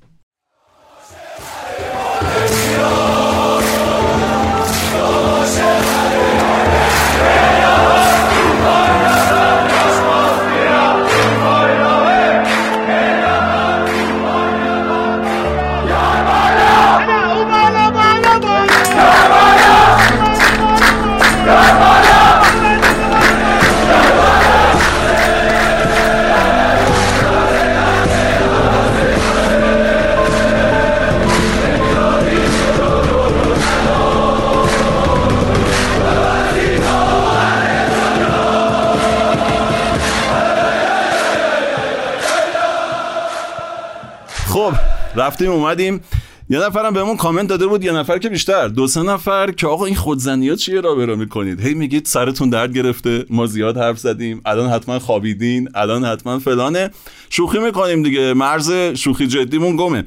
[45.17, 46.01] رفتیم اومدیم.
[46.49, 48.67] یه نفرم بهمون کامنت داده بود یه نفر که بیشتر.
[48.67, 52.73] دو سه نفر که آقا این خودزنی چیه را برا می‌کنید؟ هی میگید سرتون درد
[52.73, 54.41] گرفته ما زیاد حرف زدیم.
[54.45, 56.89] الان حتما خوابیدین الان حتما فلانه.
[57.29, 58.33] شوخی می‌کنیم دیگه.
[58.33, 60.03] مرز شوخی جدیمون گمه.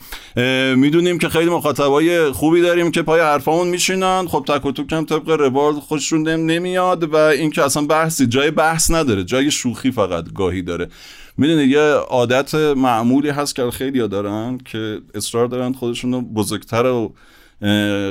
[0.77, 4.27] می‌دونیم که خیلی مخاطبای خوبی داریم که پای حرفامون میشینن.
[4.29, 8.27] خب تک و توک هم طبق روال خوششون نم- نمیاد و این که اصلا بحثی.
[8.27, 10.89] جای بحث نداره جای شوخی فقط گاهی داره.
[11.37, 17.15] می‌دونی یه عادت معمولی هست که خیلی دارن که اصرار دارن خودشون رو بزرگتر و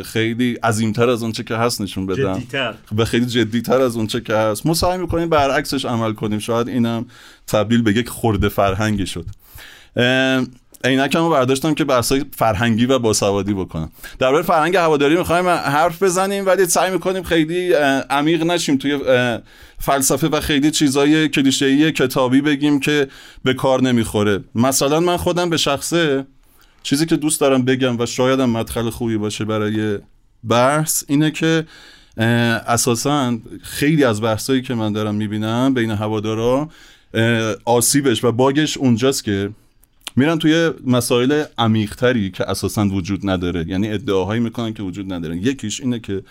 [0.04, 2.34] خیلی عظیمتر از اونچه که هست نشون بدن.
[2.34, 2.74] جدی‌تر.
[2.98, 4.66] و خیلی جدیتر از اونچه که هست.
[4.66, 6.40] ما سعی می‌کنیم برعکسش عمل کنیم.
[6.40, 7.06] شاید اینم
[7.48, 9.26] تبدیل به یک خورده فرهنگی شد.
[10.84, 13.92] عینکمو برداشتم که بحثای فرهنگی و باسوادی بکنم.
[14.20, 17.74] درباره فرهنگ هواداری می‌خوایم حرف بزنیم ولی سعی می‌کنیم خیلی
[18.10, 19.00] عمیق نشیم توی
[19.80, 23.08] فلسفه و خیلی چیزای کلیشه‌ای کتابی بگیم که
[23.44, 24.40] به کار نمی‌خوره.
[24.56, 26.26] مثلا من خودم به شخصه
[26.84, 30.00] چیزی که دوست دارم بگم و شاید هم مدخل خوبی باشه برای
[30.50, 31.66] بحث اینه که
[32.68, 36.70] اساسا خیلی از بحثایی که من دارم می‌بینم بین هوادارا
[37.66, 39.50] آسیبش و باگش اونجاست که
[40.20, 43.66] میرن توی مسائل عمیقتری که اساسا وجود نداره.
[43.68, 46.24] یعنی ادعاهایی می‌کنن که وجود ندارن یکیش اینه که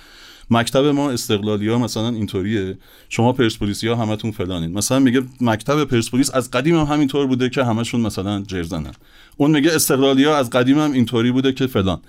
[0.51, 2.78] مکتب ما استقلالی ها مثلا اینطوریه.
[3.09, 4.72] شما پرسپولیسی ها همتون فلانین.
[4.72, 8.93] مثلا میگه مکتب پرسپولیس از قدیم هم همینطور بوده که همشون مثلا جرزنن.
[9.36, 12.01] اون میگه استقلالی ها از قدیم هم اینطوری بوده که فلان.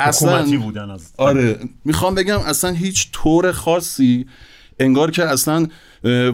[0.00, 1.58] حکومتی بودن از آره.
[1.84, 4.26] می‌خوام بگم اصلا هیچ طور خاصی
[4.80, 5.66] انگار که اصلا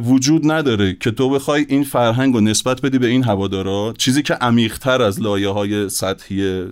[0.04, 4.34] وجود نداره که تو بخوای این فرهنگ رو نسبت بدی به این هوادارا چیزی که
[4.34, 6.64] عمیقتر از لایه های سطحی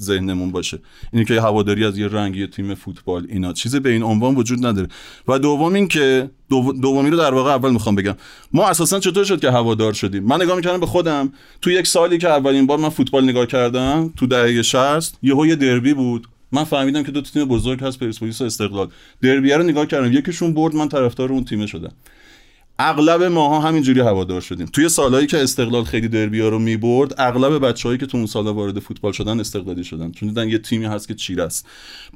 [0.00, 0.78] ذهنمون باشه.
[1.12, 3.52] اینی که هواداری از یه رنگ یه تیم فوتبال اینا.
[3.52, 4.88] چیزی به این عنوان وجود نداره.
[5.28, 8.16] و دوم این که دو- دومی رو در واقع اول می‌خوام بگم.
[8.52, 11.32] ما اساسا چطور شد که هوادار شدیم؟ من نگاه می‌کردم به خودم.
[11.62, 15.56] تو یک سالی که اولین بار من فوتبال نگاه کردم تو دهه 60 یهو یه
[15.56, 16.26] دربی بود.
[16.52, 18.88] من فهمیدم که دو تیم بزرگ هست پرسپولیس و استقلال.
[19.22, 20.12] دربی رو نگاه کردم.
[20.12, 21.92] یکیشون برد من طرفدار اون تیم شدم.
[22.82, 24.66] اغلب ماها همینجوری هوادار شدیم.
[24.66, 28.54] توی سالهایی که استقلال خیلی دربی ها رو می‌برد اغلب بچههایی که تو اون سالا
[28.54, 30.12] وارد فوتبال شدن استقلالی شدن.
[30.12, 31.66] چون دیدن یه تیمی هست که چیره است.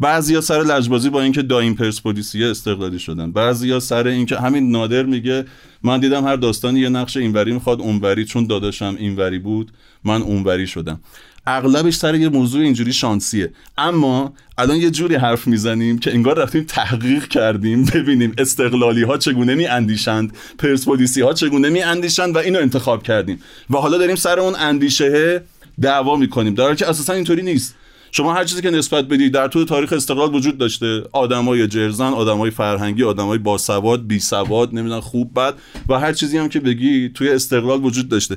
[0.00, 3.32] بعضیا سر لجبازی با اینکه دایم پرسپولیسی استقلالی شدن.
[3.32, 5.44] بعضیا سر اینکه همین نادر میگه
[5.82, 9.72] من دیدم هر داستانی یه نقش اینوری می‌خواد اونوری چون داداشم اینوری بود
[10.04, 11.00] من اونوری شدم.
[11.46, 13.52] اغلبش سر یه موضوع اینجوری شانسیه.
[13.78, 19.54] اما الان یه جوری حرف می‌زنیم که انگار رفتیم تحقیق کردیم ببینیم استقلالی ها چگونه
[19.54, 23.40] می اندیشند پرسپولیسی ها چگونه می اندیشند و اینو انتخاب کردیم.
[23.70, 25.42] و حالا داریم سر اون اندیشه
[25.80, 26.54] دعوا می‌کنیم.
[26.54, 27.74] در حالی که اساسا اینطوری نیست.
[28.12, 31.02] شما هر چیزی که نسبت بدی در طول تاریخ استقلال وجود داشته.
[31.12, 35.54] آدمای جرزن آدمای فرهنگی آدمای باسواد بی سواد نمی‌دونم خوب بد
[35.88, 38.36] و هر چیزی هم که بگی توی استقلال وجود داشته.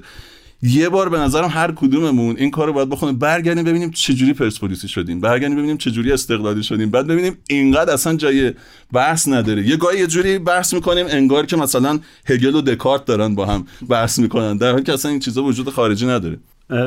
[0.61, 5.21] یه بار به نظرم هر کدوممون این کارو باید بخونیم برگردیم ببینیم چجوری پرسپولیسی شدیم
[5.21, 8.53] برگردیم ببینیم چجوری استقلالی شدیم بعد ببینیم اینقدر اصلا جای
[8.93, 9.67] بحث نداره.
[9.67, 13.67] یه گاهی یه جوری بحث می‌کنیم انگار که مثلا هگل و دکارت دارن با هم
[13.89, 16.37] بحث می‌کنن در حالی که اصلا این چیزا وجود خارجی نداره.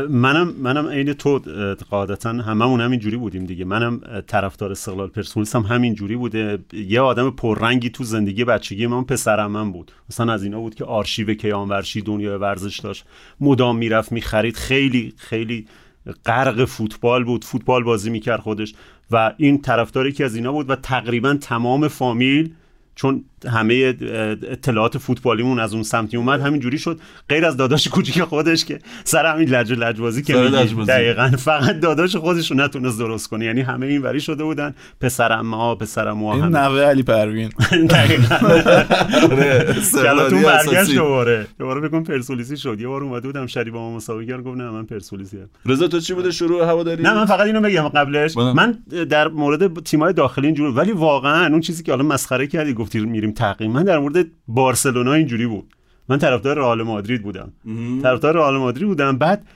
[0.08, 1.40] منم منم عین تو
[1.90, 3.64] قاعدتا هممون همین جوری بودیم دیگه.
[3.64, 6.58] منم طرفدار استقلال پرسپولیس هم همین جوری بوده.
[6.72, 9.92] یه آدم پررنگی تو زندگی بچگی من پسرم من بود.
[10.10, 13.04] مثلا از اینا بود که آرشیو کیانورشی دنیای ورزش داشت.
[13.40, 14.56] مدام می‌رفت می‌خرید.
[14.56, 15.66] خیلی خیلی
[16.26, 17.44] غرق فوتبال بود.
[17.44, 18.74] فوتبال بازی می‌کرد خودش.
[19.10, 22.50] و این طرفداری که از اینا بود و تقریبا تمام فامیل
[23.00, 23.94] چون همه
[24.50, 27.00] اطلاعات فوتبالیمون از اون سمتی اومد همین جوری شد.
[27.28, 30.34] غیر از داداش کوچیک خودش که سر همین لج لجبازی که
[30.88, 31.30] دقیقا.
[31.38, 33.44] فقط داداش خودش رو نتونست درست کنه.
[33.44, 34.74] یعنی همه این وری شده بودن.
[35.00, 37.48] پسرم ما پسرم ما این نوه علی پروین.
[37.90, 38.36] دقیقاً.
[40.30, 41.46] تو برگشت دوباره.
[41.58, 42.80] دوباره بگم پرسولیسی شد.
[42.80, 45.36] یه بار اومده بودم شری با ما مسابقه گفت نه من پرسولیسی
[45.66, 48.36] رضا تو چی بوده؟ شروع هواداری؟ نه من فقط اینو بگم قبلش.
[48.36, 48.78] من
[49.10, 53.32] در مورد تیمای داخلی اینجوری ولی واقعا اون چیزی که حالا مسخره کردی گفتی میریم
[53.32, 55.74] تقییم من در مورد بارسلونا اینجوری بود.
[56.08, 57.52] من طرفدار رئال مادرید بودم.
[58.02, 59.18] طرفدار رئال مادرید بودم.
[59.18, 59.46] بعد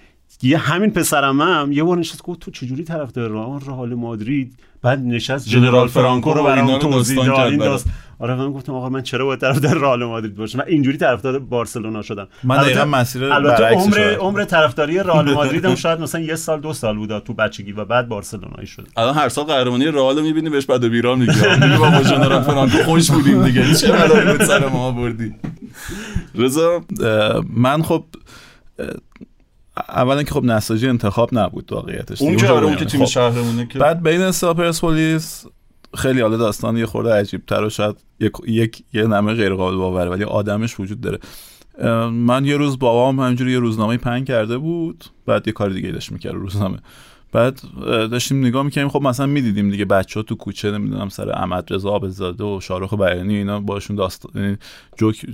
[0.43, 4.59] یه همین پسرم هم یه بار نشست گفت تو چجوری طرفدار رئال مادرید.
[4.83, 7.87] بعد نشست جنرال فرانکو رو برام توضیح داد این داست
[8.19, 12.03] آره من گفتم آقا من چرا باید طرفدار رئال مادرید باشم من اینجوری طرفدار بارسلونا
[12.03, 12.29] شدم.
[12.45, 16.73] من دقیقاً مسیر البته عمر عمر طرفداری رئال مادرید هم شاید مثلا یه سال دو
[16.73, 18.87] سال بود تو بچگی و بعد بارسلونایی شد.
[18.97, 23.11] الان هر سال قهرمانی رئال می‌بینی بهش بعد ویران میگی میگی با جنرال فرانکو خوش
[23.11, 23.75] بودیم دیگه.
[23.75, 25.35] چه بلایی بود سر ما بردی
[26.35, 26.85] رضا
[27.57, 28.05] من خب
[29.77, 32.23] اولا که خب نساجی انتخاب نبود واقعیتش.
[32.23, 33.07] اون که اون که تیم خب.
[33.07, 35.47] شهرمونه که بعد بین استاپرس پلیس
[35.95, 39.77] خیلی حالا داستان یه خورده عجیب تر و شاید یک, یک یه نمه غیر قابل
[39.77, 41.19] باوره ولی آدمش وجود داره.
[42.11, 46.13] من یه روز بابام همینجوری یه روزنامه پنگ کرده بود بعد یه کار دیگه داشت
[46.13, 46.79] می‌کرد روزنامه.
[47.35, 51.73] بعد داشتیم نگاه می‌کنیم خب مثلا می‌دیدیم دیگه بچه ها تو کوچه نمی‌دونم سر احمد
[51.73, 54.57] رضا آبزاده و شارخ بیانی اینا باشون داستان یعنی
[54.99, 55.27] جوک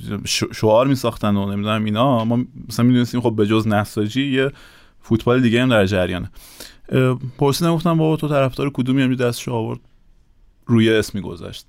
[0.53, 2.25] شعار میساختن و نمی‌دونم اینا.
[2.25, 4.53] ما مثلا می‌دونستیم خب به جز نساجی یه
[5.01, 6.31] فوتبال دیگه هم در جریانه.
[7.39, 9.81] پرسیدم گفتم بابا تو طرفدار کدومی؟ هم دستش آورد
[10.67, 11.67] روی اسمی گذاشت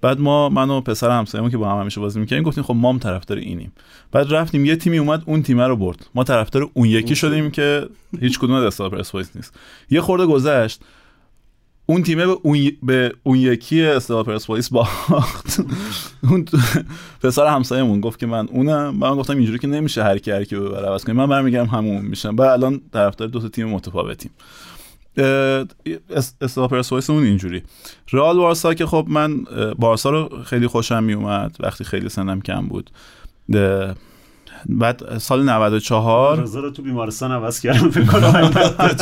[0.00, 2.92] بعد ما من و پسر همسایه‌مون که با هم همیشه بازی می‌کردیم گفتیم خب ما
[2.92, 3.72] هم طرفدار اینیم.
[4.12, 6.06] بعد رفتیم یه تیمی اومد اون تیم رو برد.
[6.14, 7.86] ما طرفدار اون یکی شدیم که
[8.20, 9.54] هیچ کدوم از پرسپولیس نیست.
[9.90, 10.80] یه خورده گذشت
[11.86, 15.60] اون تیمه به اون, به اون یکی استقلال پرسپولیس باخت.
[16.30, 16.44] اون
[17.22, 18.94] پسر همسایه‌مون گفت که من اونم.
[18.96, 22.02] من گفتم اینجوری که نمیشه هر کی هر کی ببره عوض کنیم من برمیگردم همون
[22.02, 22.36] میشم.
[22.36, 24.30] بعد الان طرفدار دو تا تیم متفاوتیم.
[26.70, 27.62] پرسپولیس اون اینجوری.
[28.12, 29.44] رئال بارسا که خب من
[29.78, 32.90] بارسا رو خیلی خوشم می اومد وقتی خیلی سنم کم بود.
[34.68, 38.50] بعد سال 94 رضا رو تو بیمارستان عوض کردم فکر کنم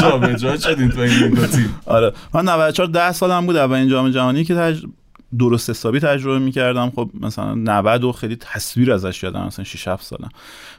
[0.00, 2.12] جامعه جا شدین تو این تیم آره.
[2.34, 4.84] من 94 10 سالم بود اولین جام جهانی که تج...
[5.38, 6.90] درست حسابی تجربه می‌کردم.
[6.90, 10.28] خب مثلا 90 و خیلی تصویر ازش یادم مثلا 6 7 سالم.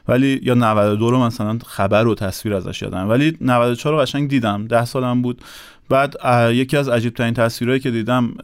[0.08, 3.08] ولی یا 92 رو مثلا خبر و تصویر ازش یادم.
[3.08, 4.66] ولی 94 رو قشنگ دیدم.
[4.66, 5.42] 10 سالم بود.
[5.88, 6.16] بعد
[6.52, 8.34] یکی از عجیب ترین تصویرهایی که دیدم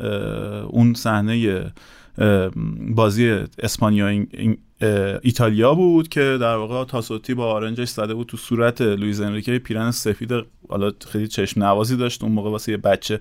[0.69, 1.65] اون صحنه
[2.81, 4.27] بازی اسپانیا
[5.23, 9.59] ایتالیا بود که در واقع تاسوتی با آرنجش زده بود تو صورت لویز انریکه.
[9.59, 10.33] پیرن سفید
[10.69, 13.21] حالا خیلی چشم نوازی داشت اون موقع واسه یه بچه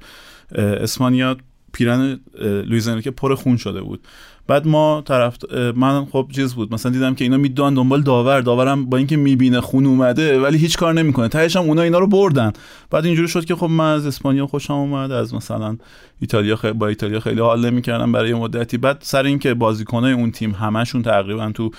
[0.55, 1.37] اسپانیا.
[1.73, 4.07] پیرن لویز انریکه پر خون شده بود.
[4.47, 5.37] بعد ما طرف
[5.75, 9.61] من خب چیز بود مثلا دیدم که اینا می‌دونن دنبال داور داورم با اینکه می‌بینه
[9.61, 11.27] خون اومده ولی هیچ کار نمی‌کنه.
[11.27, 12.53] تهش هم اونا اینا رو بردن.
[12.91, 15.77] بعد اینجوری شد که خب من از اسپانیا خوشم اومد از مثلا
[16.21, 18.77] ایتالیا خیلی با ایتالیا خیلی حال نمی‌کردم برای مدتی.
[18.77, 21.71] بعد سر اینکه بازیکنای اون تیم همشون تقریبا تو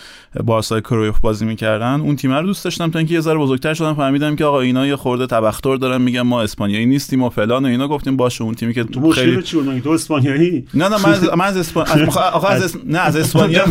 [0.44, 3.94] بارسای کرویف بازی می‌کردن اون تیم رو دوست داشتم تا اینکه یه ذره بزرگتر شدم
[3.94, 7.68] فهمیدم که آقا اینا یه خورده تبختر دارن میگن ما اسپانیایی نیستیم و فلان و
[7.68, 7.88] اینا.
[7.88, 9.42] گفتیم باشه اون تیمی که تو خیلی
[9.80, 12.06] تو اسپانیایی؟ نه نه من از من از اسپانیا
[12.62, 13.64] از نه از اسپانیا.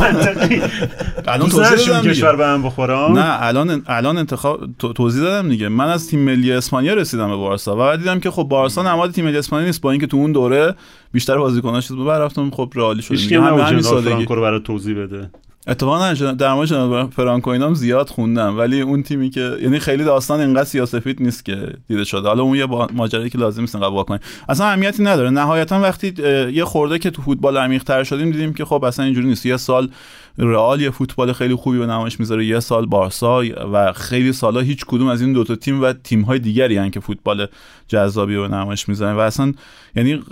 [1.28, 3.20] الان توضیح دادم کشور به هم بخورم.
[3.20, 5.68] نه الان الان انتخاب توضیح دادم دیگه.
[5.68, 7.76] من از تیم ملی اسپانیا رسیدم به بارسا.
[7.76, 9.82] و بعد دیدم که خب بارسا نماد تیم ملی اسپانیا نیست.
[9.82, 10.76] با اینکه تو اون دوره
[11.12, 14.26] بیشتر بازیکناش بود رفتم خب رئالی شد همین همین سادگی.
[14.26, 15.30] رو برای توضیح بده.
[15.68, 20.39] اتفاقا در مورد جناب فرانکو اینام زیاد خوندم ولی اون تیمی که یعنی خیلی داستان
[20.39, 22.28] اینقدر سیاسفید نیست که دیده شده.
[22.28, 25.30] حالا اون یه ماجرایی که لازم نیست قبول کنیم اصلا اهمیتی نداره.
[25.30, 26.14] نهایتا وقتی
[26.53, 29.45] یه خورده که تو فوتبال عمیق تر شدیم دیدیم که خب اصلا اینجوری نیست.
[29.45, 29.89] یه سال
[30.38, 33.43] رئال یه فوتبال خیلی خوبی به نمایش می‌ذاره یه سال بارسا
[33.74, 36.99] و خیلی سالا هیچ کدوم از این دوتا تیم و تیم های دیگری هن که
[36.99, 37.47] فوتبال
[37.88, 39.16] جذابی به نمایش می‌ذارن.
[39.16, 39.53] و اصلا
[39.95, 40.24] یعنی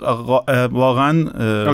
[0.70, 1.22] واقعا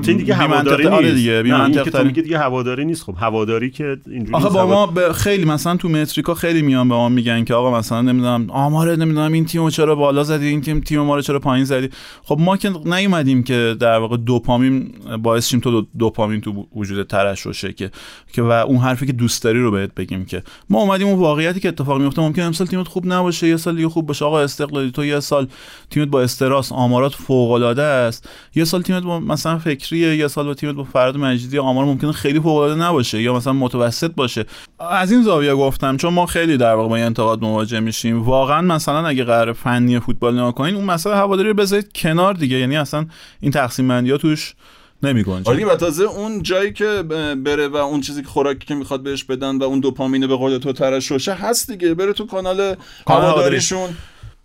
[0.00, 0.94] دیگه هواداری نیست.
[0.94, 3.02] آره دیگه تو میگی دیگه هواداری نیست.
[3.02, 3.14] خب
[3.49, 5.12] هواداری که اینجوری آخه با ما ب...
[5.12, 9.32] خیلی مثلا تو متریکا خیلی میان به ما میگن که آقا مثلا نمی‌دونم آمار نمی‌دونم
[9.32, 11.90] این تیمو چرا بالا زدی این تیم تیم ما رو چرا پایین زدی؟
[12.22, 14.92] خب ما که نیومدیم که در واقع دوپامین
[15.22, 17.90] باعث شیم تو دوپامین تو وجود ترشحشه که
[18.32, 20.42] که و اون حرفی که دوست داری رو بهت بگیم که.
[20.70, 23.88] ما اومدیم اون واقعیتی که اتفاق میفته ممکن امسال تیمت خوب نباشه یه سال دیگه
[23.88, 24.24] خوب باشه.
[24.24, 25.46] آقا استقلالی تو یه سال
[25.90, 28.28] تیمت با استراس آمارات فوق العاده است.
[28.55, 32.12] یه سال تیمت با مثلا فکریه یه سال با تیمت با فراد مجیدی آمار ممکنه
[32.12, 33.22] خیلی فوق العاده نباشه.
[33.22, 34.45] یا مثلا متوسط باشه.
[34.80, 38.22] از این زاویه گفتم چون ما خیلی در واقع با این انتقاد مواجه میشیم.
[38.22, 42.57] واقعا مثلا اگه قرار فنی فوتبال نگاه کنین اون مسئله هواداری رو بذارید کنار دیگه.
[42.57, 43.07] یعنی اصلا
[43.41, 44.55] این تقسیم بندی توش
[45.03, 47.03] نمی‌کنه آره و تازه اون جایی که
[47.45, 50.59] بره و اون چیزی که خوراکی که می‌خواد بهش بدن و اون دوپامین به قول
[50.59, 51.95] تو ترشوشه هست دیگه.
[51.95, 52.74] بره تو کانال
[53.07, 53.89] هواداریشون.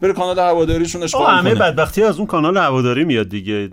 [0.04, 3.70] بره کانال هواداریشون اشغال همه بدبختی از اون کانال هواداری میاد دیگه.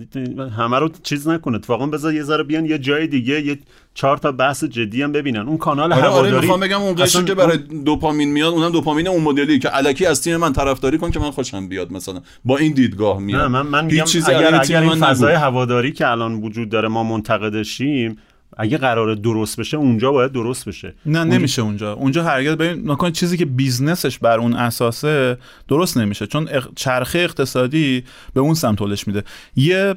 [0.58, 1.56] همه رو چیز نکنه.
[1.56, 3.58] اتفاقا بذار یه ذره بیان یه جای دیگه یه
[3.94, 5.40] چهار تا بحث جدی هم ببینن.
[5.40, 8.72] اون کانال آره, آره، هواداری آره می‌خوام بگم اون قشنگ که برای دوپامین میاد اونم
[8.72, 12.20] دوپامین اون مدلی که الکی از تیم من طرفداری کن که من خوشم بیاد مثلا.
[12.44, 13.40] با این دیدگاه میاد.
[13.40, 18.16] نه من من میگم اگر, اگر این فضای هواداری که الان وجود داره ما منتقدشیم
[18.56, 20.94] اگه قرار درست بشه اونجا باید درست بشه.
[21.06, 21.92] نه نمیشه اونجا.
[21.92, 25.38] اونجا هرگز ببین نکن چیزی که business ش بر اون اساسه
[25.68, 29.24] درست نمیشه چون چرخه اقتصادی به اون سمت ولش میده.
[29.56, 29.94] یه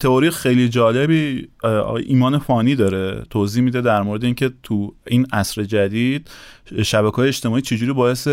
[0.00, 1.48] تئوری خیلی جالبی
[2.06, 6.30] ایمان فانی داره توضیح میده در مورد اینکه تو این عصر جدید
[6.82, 8.28] شبکه های اجتماعی چجوری باعث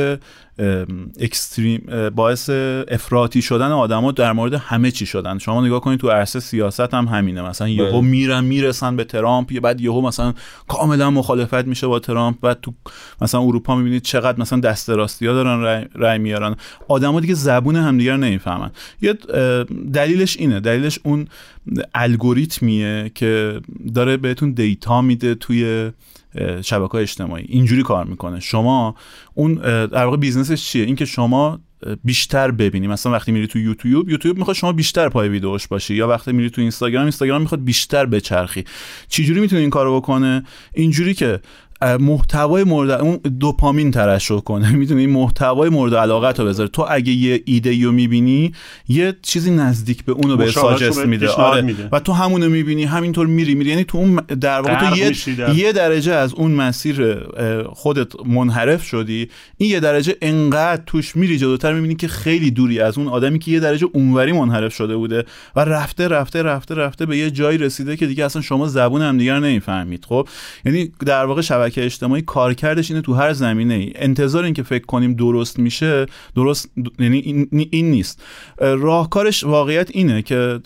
[1.19, 2.49] extreme باعث
[2.87, 7.05] افراطی شدن آدما در مورد همه چی شدن؟ شما نگاه کنید تو عرصه سیاست هم
[7.05, 7.41] همینه.
[7.41, 8.09] مثلا یهو بله.
[8.09, 10.33] میرن می‌رسن به ترامپ یه بعد یهو مثلا
[10.67, 12.39] کاملا مخالفت میشه با ترامپ.
[12.41, 12.73] بعد تو
[13.21, 16.55] مثلا اروپا می‌بینید چقدر مثلا دست راستی ها دارن رای, میارن.
[16.87, 18.71] آدما دیگه زبون همدیگر نمی‌فهمن.
[19.01, 19.13] یه
[19.93, 20.59] دلیلش اینه.
[20.59, 21.27] دلیلش اون
[21.95, 23.61] الگوریتمیه که
[23.95, 25.91] داره بهتون data میده توی
[26.61, 27.45] شبکه اجتماعی.
[27.47, 28.39] اینجوری کار می‌کنه.
[28.39, 28.95] شما
[29.33, 29.53] اون
[29.85, 31.59] در واقع business ش چیه؟ اینکه شما
[32.03, 32.87] بیشتر ببینی.
[32.87, 35.95] مثلا وقتی میری تو یوتیوب یوتیوب می‌خواد شما بیشتر پای ویدیوش باشی.
[35.95, 38.63] یا وقتی میری تو اینستاگرام اینستاگرام می‌خواد بیشتر بچرخی.
[39.07, 41.39] چجوری می‌تونه این کارو بکنه؟ اینجوری که
[41.81, 44.71] محتوای مورد اون دوپامین ترشح کنه.
[44.81, 48.53] می‌دونی محتوای مورد علاقت رو بذاره تو اگه یه ایده رو می‌بینی
[48.87, 51.29] یه چیزی نزدیک به اونو به ساجست میده.
[51.29, 51.61] آره.
[51.61, 51.89] میده.
[51.91, 53.69] و تو همونو می‌بینی همینطور میری میری.
[53.69, 55.13] یعنی تو اون در واقع تو یه,
[55.55, 57.17] یه درجه از اون مسیر
[57.69, 62.97] خودت منحرف شدی این یه درجه انقدر توش میری جلوتر می‌بینی که خیلی دوری از
[62.97, 65.25] اون آدمی که یه درجه اونوری منحرف شده بوده
[65.55, 69.17] و رفته رفته رفته رفته به یه جایی رسیده که دیگه اصلا شما زبون هم
[69.17, 70.05] دیگر نمی‌فهمید.
[70.05, 70.27] خب؟
[70.65, 74.85] یعنی در واقع شبکه اجتماعی کارکردش اینه تو هر زمینه ای انتظار این که فکر
[74.85, 76.05] کنیم درست میشه
[76.35, 78.23] درست یعنی این, این نیست.
[78.59, 80.59] راهکارش واقعیت اینه که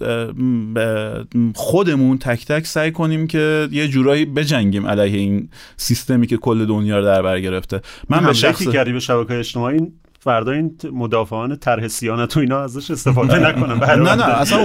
[1.55, 6.99] خودمون تک تک سعی کنیم که یه جورایی بجنگیم علیه این سیستمی که کل دنیا
[6.99, 7.81] رو در بر گرفته.
[8.09, 9.79] من به شخص کردی به شبکه اجتماعی
[10.23, 14.03] فردا این مدافعان طرح سیانت و اینا ازش استفاده نکنن.
[14.03, 14.59] نه نه اصلا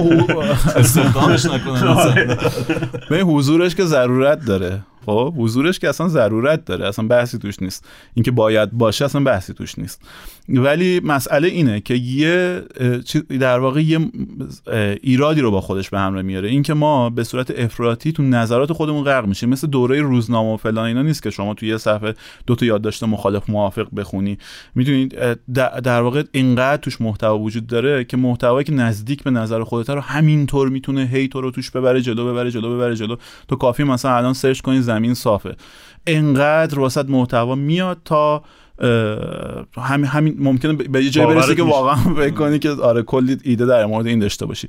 [0.77, 2.37] استخدامش نکنن.
[3.11, 4.83] به حضورش که ضرورت داره.
[5.07, 7.89] خب حضورش که اصلا ضرورت داره اصلا بحثی توش نیست.
[8.15, 10.03] اینکه باید باشه اصلا بحثی توش نیست.
[10.49, 12.63] ولی مسئله اینه که یه
[13.41, 14.11] در واقع یه
[15.03, 16.49] ایرادی رو با خودش به همراه میاره.
[16.49, 19.49] اینکه ما به صورت افراطی تو نظرات خودمون غرق میشیم.
[19.49, 22.15] مثل دوره روزنامه و فلان اینا نیست که شما تو یه صفحه
[22.47, 24.39] دو تا یادداشت مخالف موافق بخونی.
[24.75, 25.19] می‌دونید
[25.55, 30.01] در واقع اینقدر توش محتوا وجود داره که محتوایی که نزدیک به نظر خودت رو
[30.01, 33.17] همینطور می‌تونه هی تو رو توش ببره جلو ببره جلو ببره جلو.
[33.49, 35.57] تو کافی مثلا الان سرچ کنی زمین صافه.
[36.07, 38.43] انقدر واسط محتوا میاد تا
[39.77, 43.67] همین همین ممکنه به یه جایی برسه که واقعا فکر کنی که آره کلی ایده
[43.67, 44.69] در مورد این داشته باشی.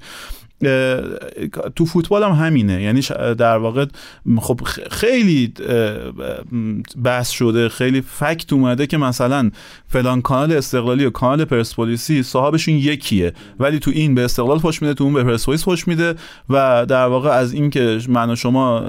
[1.75, 2.81] تو فوتبال هم همینه.
[2.81, 3.01] یعنی
[3.37, 3.85] در واقع
[4.39, 5.53] خب خیلی
[7.03, 9.51] بحث شده خیلی فکت اومده که مثلا
[9.87, 13.33] فلان کانال استقلالی و کانال پرسپولیسی صاحبشون یکیه.
[13.59, 16.15] ولی تو این به استقلال فوش میده تو اون به پرسپولیس فوش میده
[16.49, 18.83] و در واقع از اینکه من و شما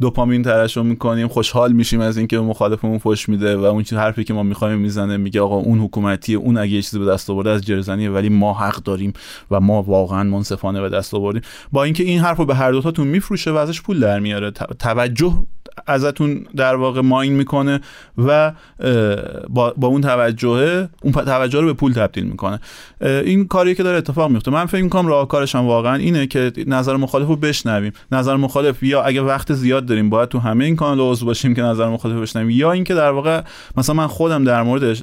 [0.00, 4.34] دوپامین ترشح می‌کنیم خوشحال میشیم از اینکه مخالفمون فوش میده و اون چیز حرفی که
[4.34, 7.66] ما می‌خوایم می‌زنه میگه آقا اون حکومتیه اون اگه یه چیزی به دست آورده از
[7.66, 9.12] جرزنیه ولی ما حق داریم
[9.50, 11.42] و ما واقعا منصفانه دست آوردیم.
[11.72, 14.50] با اینکه این حرف رو به هر دوتاتون میفروشه و ازش پول در میاره.
[14.78, 15.34] توجه
[15.86, 17.80] ازتون در واقع ماین می‌کنه
[18.18, 18.52] و
[19.48, 22.60] با, با اون توجهه اون توجه رو به پول تبدیل می‌کنه.
[23.00, 24.50] این کاری که داره اتفاق میفته.
[24.50, 27.92] من فکر می‌کنم راهکارش هم واقعا اینه که نظر مخالف رو بشنویم.
[28.12, 31.62] نظر مخالف یا اگه وقت زیاد داریم باید تو همه این کانال عضو باشیم که
[31.62, 33.42] نظر مخالف بشنویم یا اینکه در واقع
[33.76, 34.96] مثلا من خودم در مورد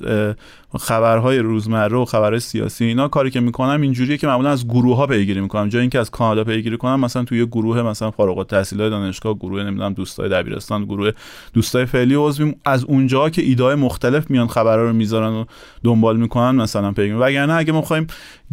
[0.80, 5.08] خبرهای روزمره و خبرهای سیاسی اینا کاری که می‌کنم اینجوریه که معمولا از گروه ها
[5.08, 5.70] پیگیری می‌کنم.
[5.70, 9.94] جای اینکه از کانال پیگیری کنم مثلا توی گروه مثلا فارغ التحصیلای دانشگاه گروه نمی‌دونم
[9.94, 11.12] دوستای دبیرستان گروه
[11.54, 15.46] دوستای فعلی عضویم از اونجا که ایده مختلف میان خبرها رو می‌ذارن و
[15.84, 18.08] دنبال می‌کنن مثلا پیگیری وگرنه اگه ما خواهیم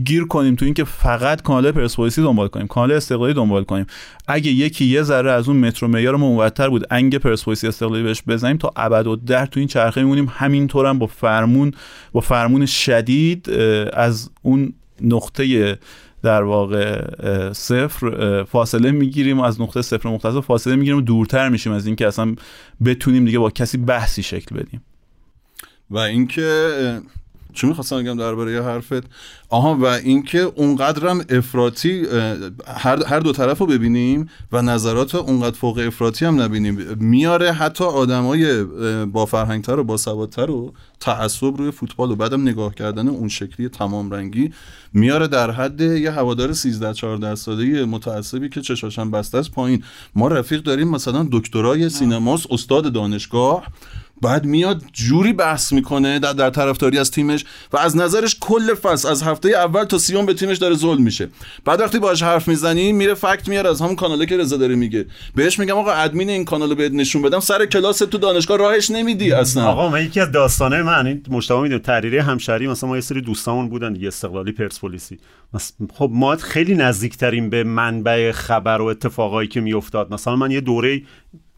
[0.05, 3.87] گیر کنیم تو اینکه فقط کانال پرسپولیسی دنبال کنیم کانال استقلالی دنبال کنیم.
[4.29, 8.57] اگه یکی یه ذره از اون مترو معیار موتر بود انگ پرسپولیسی استقلالی بهش بزنیم
[8.57, 10.33] تا ابد و در تو این چرخه میمونیم.
[10.35, 11.73] همینطور هم با فرمون
[12.15, 13.51] با فرمون شدید
[13.93, 15.79] از اون نقطه
[16.23, 17.03] در واقع
[17.53, 22.35] صفر فاصله می‌گیریم از نقطه صفر مختصر فاصله می‌گیریم و دورتر میشیم از اینکه اصلا
[22.85, 24.83] بتونیم دیگه با کسی بحثی شکل بدیم.
[25.91, 27.01] و اینکه
[27.55, 29.05] چی می‌خواستم بگم درباره حرفت؟
[29.49, 32.07] آها و اینکه اونقدرم افراطی
[32.67, 37.85] هر, هر دو طرف رو ببینیم و نظرات اونقدر فوق افراطی هم نبینیم میاره حتی
[37.85, 38.65] آدمای
[39.05, 43.69] با فرهنگتر و با سوادتر و تعصب روی فوتبال و بعدم نگاه کردن اون شکلی
[43.69, 44.53] تمام رنگی
[44.93, 49.85] میاره در حد یه هوادار 13 14 ساله متعصبی که چشاشم بسته است پایین.
[50.15, 53.67] ما رفیق داریم مثلا دکترای سینماس استاد دانشگاه.
[54.23, 59.09] بعد میاد جوری بحث می‌کنه در, در طرفداری از تیمش و از نظرش کل فصل
[59.09, 61.29] از هفته اول تا سیوم به تیمش داره ظلم میشه.
[61.65, 65.07] بعد وقتی باهاش حرف می‌زنی میره فکت میاره از همون کاناله که رضا داره میگه.
[65.35, 69.33] بهش میگم آقا ادمین این کانالو بهت نشون بدم سر کلاس تو دانشگاه راهش نمیدی
[69.33, 69.65] اصلا.
[69.65, 73.21] آقا من یکی از داستانه من این مشتاق می‌دونم تحریری همشهری مثلا ما یه سری
[73.21, 75.19] دوستامون بودن دیگه استقلالی پرسپولیسی.
[75.95, 80.13] خب ما خیلی نزدیکتریم به منبع خبر و اتفاقایی که میافتاد.
[80.13, 81.03] مثلا من یه دوره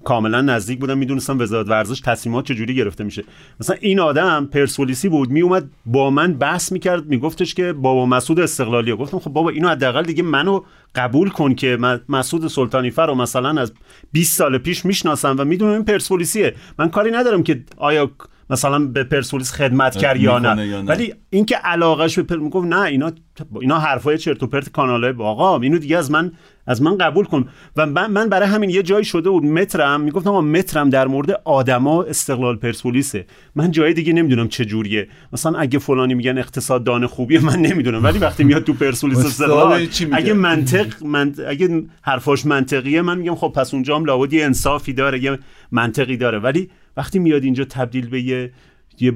[0.06, 3.24] کاملا نزدیک بودم می‌دونستم وزارت ورزش تصمیمات چجوری گرفته میشه.
[3.60, 8.94] مثلا این آدم پرسپولیسی بود میومد با من بحث می‌کرد میگفتش که بابا مسعود استقلالی
[8.94, 10.60] گفتم خب بابا اینو حداقل دیگه منو
[10.94, 11.78] قبول کن که
[12.08, 13.72] مسعود سلطانی فر رو مثلا از
[14.12, 16.54] 20 سال پیش می‌شناسم و می‌دونم این پرسپولیسیه.
[16.78, 18.10] من کاری ندارم که آیا
[18.50, 20.82] مثلا به پرسپولیس خدمت کرد یا نه.
[20.82, 22.36] ولی اینکه علاقش به پر...
[22.36, 23.12] می‌گفت نه اینا
[23.60, 26.32] اینا حرفای چرت و پرت کانالای آقا اینو دیگه از من
[26.66, 27.48] از من قبول کن.
[27.76, 30.00] و من برای همین یه جایی شده بود مترم.
[30.00, 33.26] می‌گفتم آقا مترم در مورد آدما استقلال پرسپولیسه.
[33.54, 35.08] من جای دیگه نمی‌دونم چه جوریه.
[35.32, 38.04] مثلا اگه فلانی میگن اقتصاددان خوبیه من نمی‌دونم.
[38.04, 41.34] ولی وقتی میاد تو پرسپولیس استقلال اگه منطق من...
[41.48, 45.38] اگه حرفاش منطقیه من میگم خب پس اونجا هم لابد یه انصافی داره یه
[45.72, 46.38] منطقی داره.
[46.38, 48.52] ولی وقتی میاد اینجا تبدیل به یه
[49.00, 49.12] یه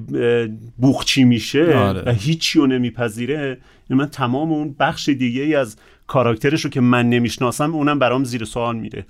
[0.78, 2.02] بوخچی میشه آره.
[2.06, 3.58] و هیچی رو نمیپذیره
[3.90, 5.76] من تمام اون بخش دیگه ای از
[6.06, 9.06] کاراکترش رو که من نمی‌شناسم اونم برام زیر سوال میره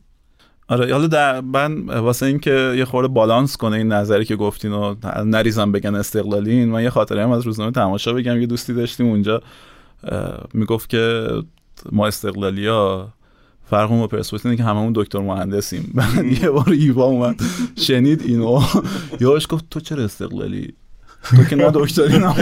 [0.68, 4.94] آره حالا در من واسه اینکه یه خورده بالانس کنه این نظری که گفتین و
[5.24, 9.42] نریزم بگن استقلالین من یه خاطره هم از روزنامه تماشا بگم یه دوستی داشتیم اونجا
[10.54, 11.28] می‌گفت که
[11.92, 13.08] ما استقلالیا
[13.70, 15.92] فرقمون با پرسپولیس اینه که هممون دکتر مهندسیم.
[15.94, 17.40] بعد یه بار ایوا اومد
[17.76, 18.62] شنید اینو.
[19.20, 20.74] یاش گفت تو چرا استقلالی؟
[21.22, 22.34] تو که نه دکتری نه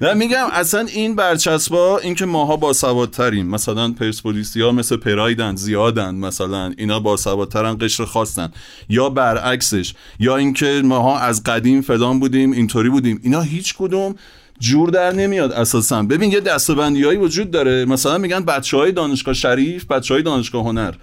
[0.00, 5.56] نه میگم اصلا این برچسبا این که ماها با سوادتریم مثلا پرسپولیسی ها مثل پرایدن
[5.56, 6.72] زیادن مثلا.
[6.78, 8.48] اینا با سوادترن قشر خواستن
[8.88, 13.20] یا برعکسش یا اینکه ماها از قدیم فلان بودیم اینطوری بودیم.
[13.22, 14.14] اینا هیچ کدوم
[14.60, 16.02] جور در نمیاد اساسا.
[16.02, 17.84] ببین یه دستبندی هایی وجود داره.
[17.84, 20.94] مثلا میگن بچه های دانشگاه شریف بچه های دانشگاه هنر.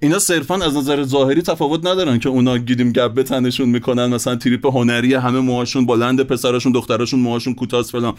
[0.00, 4.66] اینا صرفا از نظر ظاهری تفاوت ندارن که اونا گیدیم گبه تنشون می‌کنن مثلا تریپ
[4.66, 8.14] هنری همه موهاشون بلند پسراشون دختراشون موهاشون کوتاست فلان.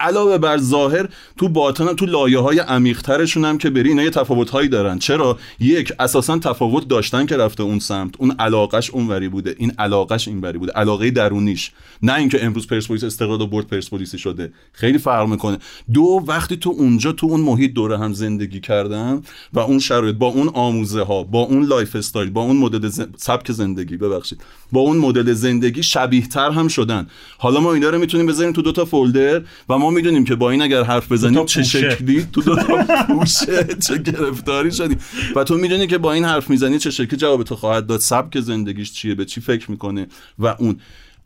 [0.00, 4.10] علاوه بر ظاهر تو باطن تو لایه های عمیق ترشون هم که بری اینا یه
[4.10, 4.98] تفاوت هایی دارن.
[4.98, 8.14] چرا؟ یک اساسا تفاوت داشتن که رفته اون سمت.
[8.18, 9.54] اون علاقش اونوری بوده.
[9.58, 10.72] این علاقش اینوری بوده.
[10.72, 11.70] علاقه درونیش.
[12.02, 14.52] نه اینکه امروز پرسپولیس استقلال و برد پرسپولیسی شده.
[14.72, 15.58] خیلی فرق می‌کنه.
[15.92, 19.22] دو وقتی تو اونجا تو اون محیط دور هم زندگی کردن
[19.52, 23.96] و اون شرایط با اون آموزه ها با اون lifestyle با اون مدل سبک زندگی
[23.96, 24.40] ببخشید.
[24.72, 27.06] با اون مدل زندگی شبیه تر هم شدن.
[27.38, 30.62] حالا ما اینا رو می‌تونیم بذاریم تو دوتا folder و ما می‌دونیم که با این
[30.62, 33.64] اگر حرف بزنیم چه شکلی؟ تو دوتا پوشه.
[33.86, 34.98] چه گرفتاری شدیم
[35.36, 38.40] و تو می‌دونی که با این حرف می‌زنی چه شکلی جواب تو خواهد داد؟ سبک
[38.40, 40.06] زندگیش چیه؟ به چی فکر می‌کنه؟
[40.38, 40.80] و اون.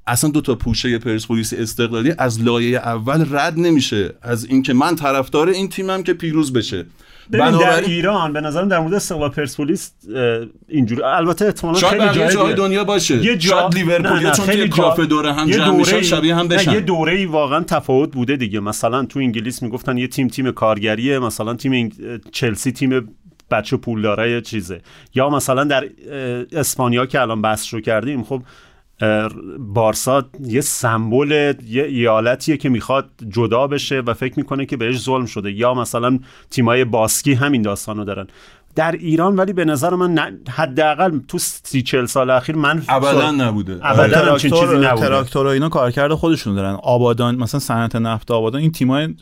[0.07, 4.15] اصلا دو تا پوشه پرسپولیس استقلالی از لایه اول رد نمیشه.
[4.23, 6.87] از اینکه من طرفدار این تیمم که پیروز بشه.
[7.33, 9.93] ببین در ایران به نظرم در مورد استقلال پرسپولیس
[10.69, 13.25] اینجوری البته احتمالاً خیلی جای دنیا باشه.
[13.25, 13.51] یه جا...
[13.51, 17.27] شاید لیورپول چون توی کافه دوره هم جمع میشن شبیه هم بشن یه دوره ای
[17.27, 18.61] واقعا تفاوت بوده دیگه.
[18.61, 21.93] مثلا تو انگلیس می‌گفتن یه تیم تیم کارگریه مثلا تیم
[22.33, 23.09] چلسی تیم
[23.51, 24.81] بچه پولدارای چیزه.
[25.15, 25.85] یا مثلا در
[26.53, 28.43] اسپانیا که الان بحث رو کردیم خب
[29.59, 35.27] بارسا یه سمبل یه ایالتیه که می‌خواد جدا بشه و فکر می‌کنه که بهش ظلم
[35.27, 35.53] شده.
[35.53, 36.19] یا مثلا
[36.51, 38.27] تیمای باسکی همین داستانو دارن.
[38.77, 43.79] در ایران ولی به نظر من حداقل تو سی چل سال اخیر من ابدا نبوده.
[43.83, 45.07] ابدا همچین چیزی نبوده.
[45.07, 46.79] تراکتور و اینا کارکرد خودشون دارن.
[46.83, 49.15] آبادان مثلا صنعت نفت آبادان این تیمای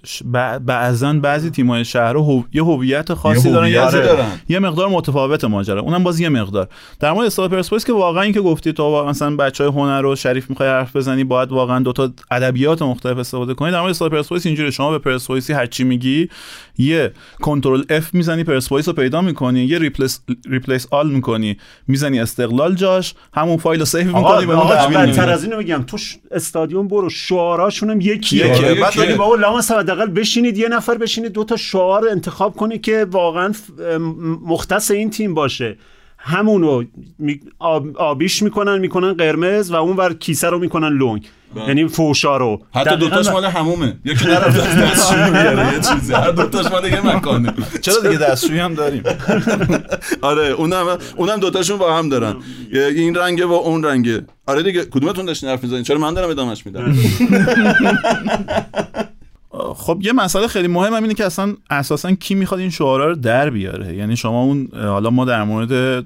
[0.60, 2.42] بعضا بعضی تیمای شهر هو...
[2.52, 4.26] یه هویت خاصی یه دارن یه- دارن.
[4.48, 5.80] یه مقدار متفاوت ماجرا.
[5.80, 6.68] اونم باز یه مقدار.
[7.00, 10.50] در مورد استقلال پرسپولیس که واقعا این که گفتی تو مثلا بچهای هنر رو شریف
[10.50, 13.70] می‌خوای حرف بزنی باید واقعا دو تا ادبیات مختلف استفاده کنی.
[13.72, 16.28] در مورد استقلال پرسپولیس اینجوری شما به پرسپولیسی هر چی میگی
[16.78, 17.12] یه
[17.42, 20.20] Control F می‌زنی پرسپولیس رو پیدا می‌کنی یه replace
[20.50, 21.56] replace all می‌کنی
[21.88, 25.30] می‌زنی استقلال جاش همون فایل رو save می‌کنی به اون بدتر.
[25.30, 28.74] از اینو بگم تو ش- استادیوم برو شعاراشون هم یکیه یکیه.
[28.74, 28.96] بعد.
[28.96, 33.52] بگی بابا لامصب حداقل بشینید یه نفر بشینید دو تا شعار انتخاب کنه که واقعا
[34.46, 35.76] مختص این تیم باشه
[36.26, 36.84] همونو
[37.18, 41.28] می- آب- آبیش می‌کنن می‌کنن قرمز و اون ور کیسه رو می‌کنن لنگ
[41.68, 42.62] یعنی فوشا رو.
[42.74, 43.96] حتی دقیقاً دوتاش مال همومه.
[44.04, 46.12] یکی نرفت دستشویی بیاره یه چیزی.
[46.12, 47.54] هر دوتاش مال یه مکانه.
[47.80, 49.02] چرا دیگه دستشویی هم داریم؟
[50.30, 52.36] آره اونم اونم دوتاشون با هم دارن.
[52.72, 54.22] این رنگه و اون رنگه.
[54.46, 56.94] آره دیگه کدومتون داشتین حرف می‌زنین؟ چرا من دارم ادامش میدم؟
[59.76, 63.14] خب یه مسئله خیلی مهم هم اینه که اصلا اساسا کی می‌خواد این شعارا رو
[63.14, 66.04] در بیاره؟ یعنی شما اون حالا ما در مورد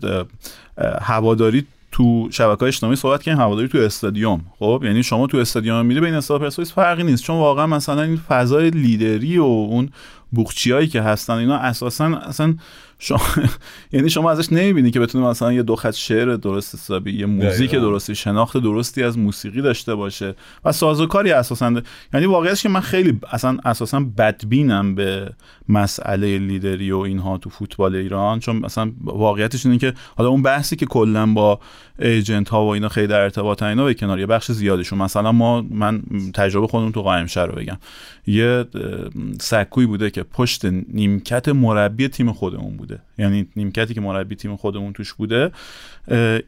[1.02, 4.40] هواداری تو شبکه اجتماعی صحبت کردیم هواداری تو استادیوم.
[4.58, 7.24] خب یعنی شما تو استادیوم میری بین استاد پرسپولیس فرقی نیست.
[7.24, 9.88] چون واقعا مثلا این فضای لیدری و اون
[10.30, 12.54] بوخچیایی که هستن اینا اساسا اصلا
[12.98, 13.20] شما
[13.92, 17.70] یعنی شما ازش نمی‌بینی که بتونه مثلا یه دو خط شعر درست حسابی یه موزیک.
[17.70, 21.82] درستی شناخت درستی از موسیقی داشته باشه و سازوکاری اساسا
[22.14, 25.32] یعنی واقعیتش که من خیلی اصلا اساسا بدبینم به
[25.68, 30.76] مسئله لیدری و اینها تو فوتبال ایران چون مثلا واقعیتش اینه که حالا اون بحثی
[30.76, 31.60] که کلا با
[31.98, 35.62] ایجنت ها و اینا خیلی در ارتباط اینا به کنار یه بخش زیادشون مثلا ما
[35.70, 36.02] من
[36.34, 37.78] تجربه خودم تو قائم شهر رو بگم
[38.28, 38.64] یه
[39.40, 42.98] سکوی بوده که پشت نیمکت مربی تیم خودمون بوده.
[43.18, 45.50] یعنی نیمکتی که مربی تیم خودمون توش بوده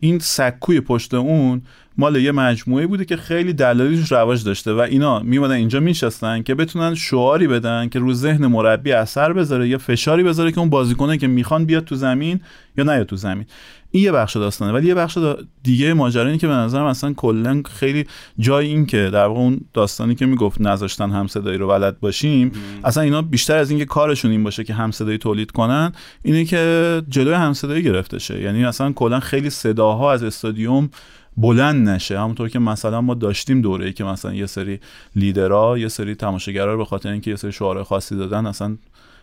[0.00, 1.62] این سکوی پشت اون
[1.98, 6.54] مال یه مجموعه بوده که خیلی دلایلش رواج داشته و اینا میومدن اینجا میشستن که
[6.54, 11.18] بتونن شعاری بدن که رو ذهن مربی اثر بذاره یا فشاری بذاره که اون بازیکنه
[11.18, 12.40] که می‌خوان بیاد تو زمین
[12.78, 13.46] یا نیاد تو زمین.
[13.90, 17.12] این یه بخش داستانه ولی یه بخش دا- دیگه ماجرا اینه که به نظرم اصلا
[17.12, 18.04] کلا خیلی
[18.38, 22.52] جای این که در واقع اون داستانی که می‌گفت نذاشتن همصدایی رو بلد باشیم
[22.84, 27.34] اصلا اینا بیشتر از اینکه کارشون این باشه که همصدایی تولید کنن اینه که جلوی
[27.34, 28.42] همصدایی گرفته شه.
[28.42, 30.90] یعنی اصلا کلا خیلی صداها از استادیوم
[31.36, 32.20] بلند نشه.
[32.20, 34.80] همونطور که مثلا ما داشتیم دوره ای که مثلا یه سری
[35.16, 38.76] لیدرها یه سری تماشاگرا رو به خاطر اینکه یه سری شعار خاصی دادن اصلا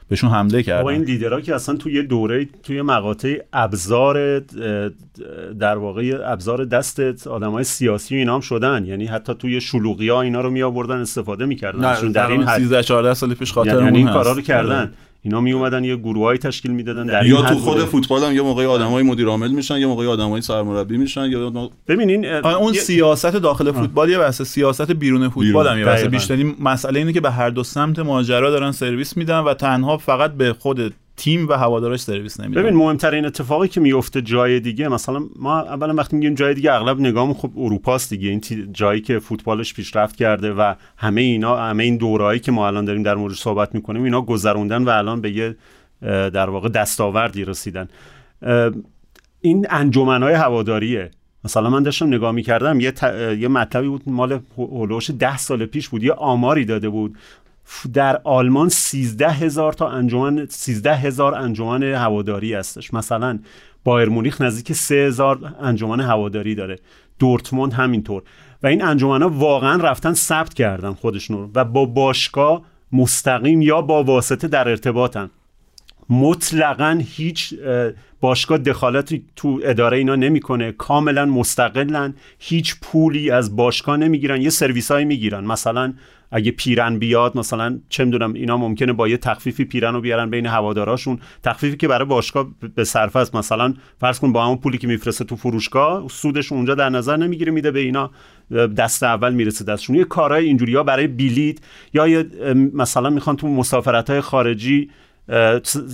[0.10, 4.40] بهشون حمله با این کردن لیدرها که اصلا توی دوره توی مقاطع ابزار
[5.60, 8.86] در واقع ابزار دست آدمای سیاسی و اینا هم شدن.
[8.86, 12.12] یعنی حتی توی شلوغی ها اینا رو می آوردن استفاده می‌کردن.
[12.12, 12.60] در این حد.
[12.60, 14.08] 13 14 سال پیش خاطر یعنی این.
[14.08, 14.18] آره.
[14.18, 14.94] کارا رو کردن.
[15.28, 17.80] اینا می اومدن یه گروهایی تشکیل می‌دادن در یا تو خود.
[17.86, 22.26] فوتبال هم یه موقعی آدمای مدیر عامل میشن یه موقعی آدمای سرمربی میشن یا ببینین
[22.26, 26.04] آره، اون یه- سیاست داخل فوتبال یه بحث سیاست بیرون فوتبال هم یه بحث.
[26.04, 30.34] بیشتری مسئله اینه که به هر دو سمت ماجرا دارن سرویس میدن و تنها فقط
[30.34, 35.22] به خود تیم و هوادارش سرویس نمیدن ببین مهمترین اتفاقی که میفته جای دیگه مثلا
[35.36, 38.30] ما اولا وقتی میگیم جای دیگه اغلب نگاهمون خب اروپاست دیگه.
[38.30, 38.42] این
[38.72, 43.04] جایی که فوتبالش پیشرفت کرده و همه اینا همه این دورایی که ما الان داریم
[43.04, 45.56] در موردش صحبت می‌کنیم اینا گذروندن و الان به یه
[46.02, 47.88] در واقع دستاوردی رسیدن.
[49.42, 51.12] این انجمنهای هواداریه.
[51.44, 53.04] مثلا من داشتم نگاه می‌کردم یه, ت...
[53.40, 57.18] یه مطلبی بود مال هولوش ده سال پیش بود یه آماری داده بود.
[57.94, 62.94] در آلمان 13 هزار تا انجمن 13 هزار انجمن هواداری هستش.
[62.94, 63.40] مثلا
[63.84, 66.80] بایر مونیخ نزدیک 3 هزار انجمن هواداری داره.
[67.20, 68.24] دورتموند همینطور.
[68.64, 72.62] و این انجمن ها واقعا رفتن ثبت کردن خودشون رو و با باشگاه
[72.92, 75.30] مستقیم یا با واسطه در ارتباطن.
[76.10, 77.92] مطلقا هیچ اه،
[78.22, 80.72] باشگاه دخالتی تو اداره اینا نمی‌کنه.
[80.72, 84.42] کاملا مستقلن هیچ پولی از باشگاه نمی‌گیرن.
[84.42, 85.44] یه سرویس هایی می‌گیرن.
[85.44, 85.94] مثلا
[86.32, 90.46] اگه پیرن بیاد مثلا چه می‌دونم اینا ممکنه با یه تخفیفی پیرن رو بیارن بین
[90.46, 91.20] هواداراشون.
[91.44, 95.26] تخفیفی که برای باشگاه به صرفه است مثلا فرض کن با همون پولی که میفرسته
[95.26, 98.12] تو فروشگاه سودش اونجا در نظر نمی‌گیره میده به اینا
[98.78, 99.96] دست اول می‌رسه دستشون.
[99.96, 101.58] یه کارهای اینجوری ها برای بلیت
[101.94, 102.24] یا
[102.74, 104.90] مثلا می‌خوان تو مسافرت های خارجی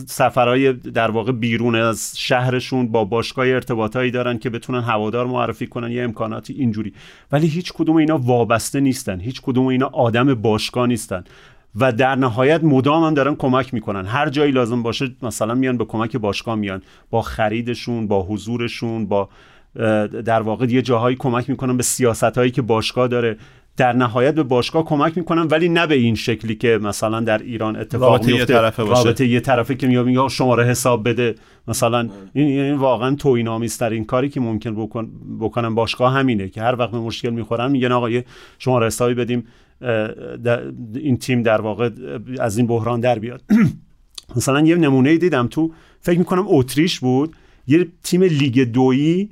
[0.07, 5.91] سفرهای در واقع بیرون از شهرشون با باشگاه ارتباطایی دارن که بتونن هوادار معرفی کنن
[5.91, 6.93] یه امکاناتی اینجوری.
[7.31, 9.19] ولی هیچ کدوم اینا وابسته نیستن.
[9.19, 11.23] هیچ کدوم اینا آدم باشگاه نیستن.
[11.75, 14.05] و در نهایت مدام هم دارن کمک می‌کنن.
[14.05, 16.81] هر جایی لازم باشه مثلا میان به کمک باشگاه میان.
[17.09, 19.29] با خریدشون با حضورشون با
[20.25, 23.37] در واقع یه جاهایی کمک می‌کنن به سیاست هایی که باشگاه داره.
[23.77, 27.75] در نهایت به باشگاه کمک می‌کنن ولی نه به این شکلی که مثلا در ایران
[27.75, 29.03] اتفاق رابطه یه میفته طرفه باشه.
[29.03, 31.35] رابطه یه طرفه که میگه شماره حساب بده.
[31.67, 36.75] مثلا این, این واقعا توهین آمیزترین کاری که ممکن بکن بکنن باشگاه همینه که هر
[36.79, 38.25] وقت به مشکل می‌خورن میگن آقا یه
[38.59, 39.47] شماره حسابی بدیم
[40.43, 41.89] در- این تیم در واقع
[42.39, 43.41] از این بحران در بیاد.
[44.35, 45.71] مثلا یه نمونه دیدم تو
[46.01, 47.35] فکر می‌کنم اتریش بود
[47.67, 49.29] یه تیم لیگ دویی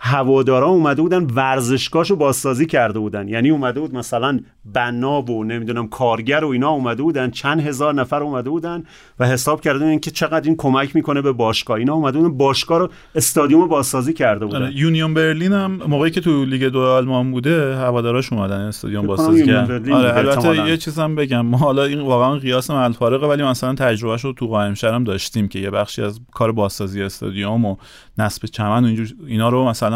[0.00, 3.28] هوادارا اومده بودن ورزشگاهشو بازسازی کرده بودن.
[3.28, 4.40] یعنی اومده بود مثلا
[4.74, 8.84] بنا و نمی‌دونم کارگر و اینا اومده بودن چند هزار نفر اومده بودن
[9.18, 11.76] و حساب کرده بودن که چقدر این کمک می‌کنه به باشگاه.
[11.76, 14.62] اینا اومده بودن باشگاه رو استادیوم رو بازسازی کرده بودن.
[14.62, 19.46] آره، یونیون برلین هم موقعی که تو لیگ دو آلمان بوده هواداراش اومدن استادیوم بازسازی
[19.46, 19.92] کردن.
[19.92, 20.68] آره البته.
[20.68, 21.46] یه چیزم بگم.
[21.46, 25.58] ما حالا این واقعا قیاس مع‌الفارقه ولی مثلا تجربهش رو تو قائم شهرم داشتیم که
[25.58, 27.76] یه بخشی از کار بازسازی استادیوم و
[28.18, 29.87] نصب چمن و اینا رو مثلا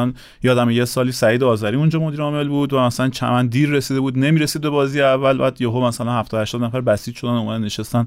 [0.42, 4.18] یادم یه سالی سعید آذری اونجا مدیر عامل بود و مثلا چمن دیر رسیده بود
[4.18, 8.06] نمی‌رسید به بازی اول بعد یهو مثلا 70 80 نفر بسیج شدن اومدن نشستن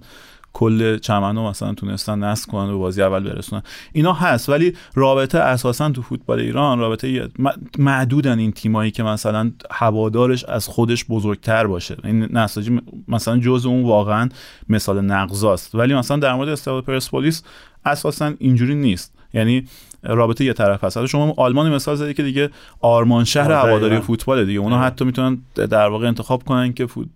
[0.55, 3.63] کل چمن رو مثلا تونستن نصب کنن و بازی اول برسونن.
[3.93, 7.29] اینا هست ولی رابطه اساسا تو فوتبال ایران رابطه
[7.77, 11.97] معدودن این تیمایی که مثلا هوادارش از خودش بزرگتر باشه.
[12.03, 14.29] این نساجی مثلا جز اون واقعا
[14.69, 15.75] مثال نقضاست.
[15.75, 17.43] ولی مثلا در مورد استقلال پرسپولیس
[17.86, 19.13] اساسا اینجوری نیست.
[19.33, 19.67] یعنی
[20.06, 20.97] رابطه یه طرف هست.
[20.97, 22.49] حتی شما آلمان مثال زدی که دیگه
[22.82, 23.99] آرمان شهر آره، هواداری.
[23.99, 24.60] فوتبال دیگه.
[24.60, 27.08] اونا حتی می‌تونن در واقع انتخاب کنن که فوت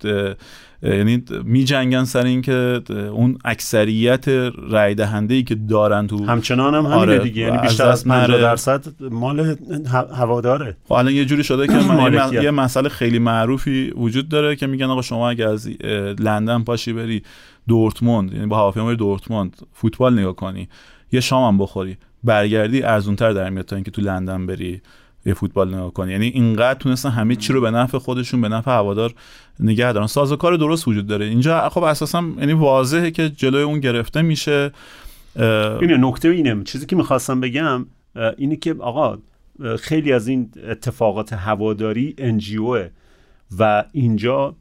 [0.84, 2.82] یعنی می جنگن سر این که
[3.12, 4.28] اون اکثریت
[4.70, 7.42] رای دهنده ای که دارن تو همچنان هم همینه آره، دیگه.
[7.42, 8.42] یعنی بیشتر از دست 50 نره.
[8.42, 9.56] درصد مال
[10.16, 10.78] هواداره.
[10.88, 14.86] خب الان یه جوری شده که من- یه, مسئله خیلی معروفی وجود داره که میگن
[14.86, 15.70] آقا شما اگه از
[16.20, 17.24] لندن پاشی بری
[17.68, 20.70] دورتموند یعنی با هواپیما بری دورتموند فوتبال نگاه کنی
[21.12, 21.98] یه شام هم بخوری.
[22.24, 24.82] برگردی ارزونتر در میاد تا اینکه تو لندن بری
[25.26, 26.12] یه فوتبال نگاه کنی.
[26.12, 29.14] یعنی اینقدر تونستن همه چی رو به نفع خودشون به نفع هوادار
[29.60, 30.08] نگه دارن.
[30.08, 31.26] سازوکار درست وجود داره.
[31.26, 34.72] اینجا خب اساسا یعنی واضحه که جلوی اون گرفته میشه.
[35.36, 36.64] اینه نکته اینه.
[36.64, 37.86] چیزی که می‌خواستم بگم
[38.38, 39.18] اینه که آقا
[39.80, 42.90] خیلی از این اتفاقات هواداری انجیوه
[43.60, 44.56] و اینجا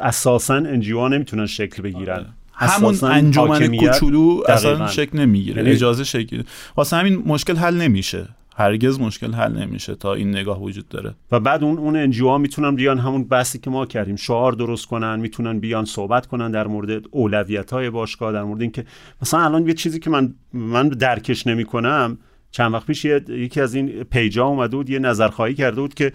[0.00, 2.26] اساسا NGO ها نمی‌تونن شکل بگیرن.
[2.60, 4.86] همون انجمن کوچولو اصلا.
[4.86, 6.42] شکل نمی‌گیره یعنی- اجازه شکل
[6.76, 8.28] واسه همین مشکل حل نمیشه.
[8.56, 11.14] هرگز مشکل حل نمیشه تا این نگاه وجود داره.
[11.32, 14.16] و بعد اون اون NGO ها می‌تونن بیان همون بحثی که ما کردیم.
[14.16, 18.84] شعار درست کنن می‌تونن بیان صحبت کنن در مورد اولویت های باشگاه در مورد اینکه
[19.22, 22.18] مثلا الان یه چیزی که من من درکش نمی‌کنم.
[22.50, 26.12] چند وقت پیش یکی از این page ا اومده بود یه نظرخواهی کرده بود که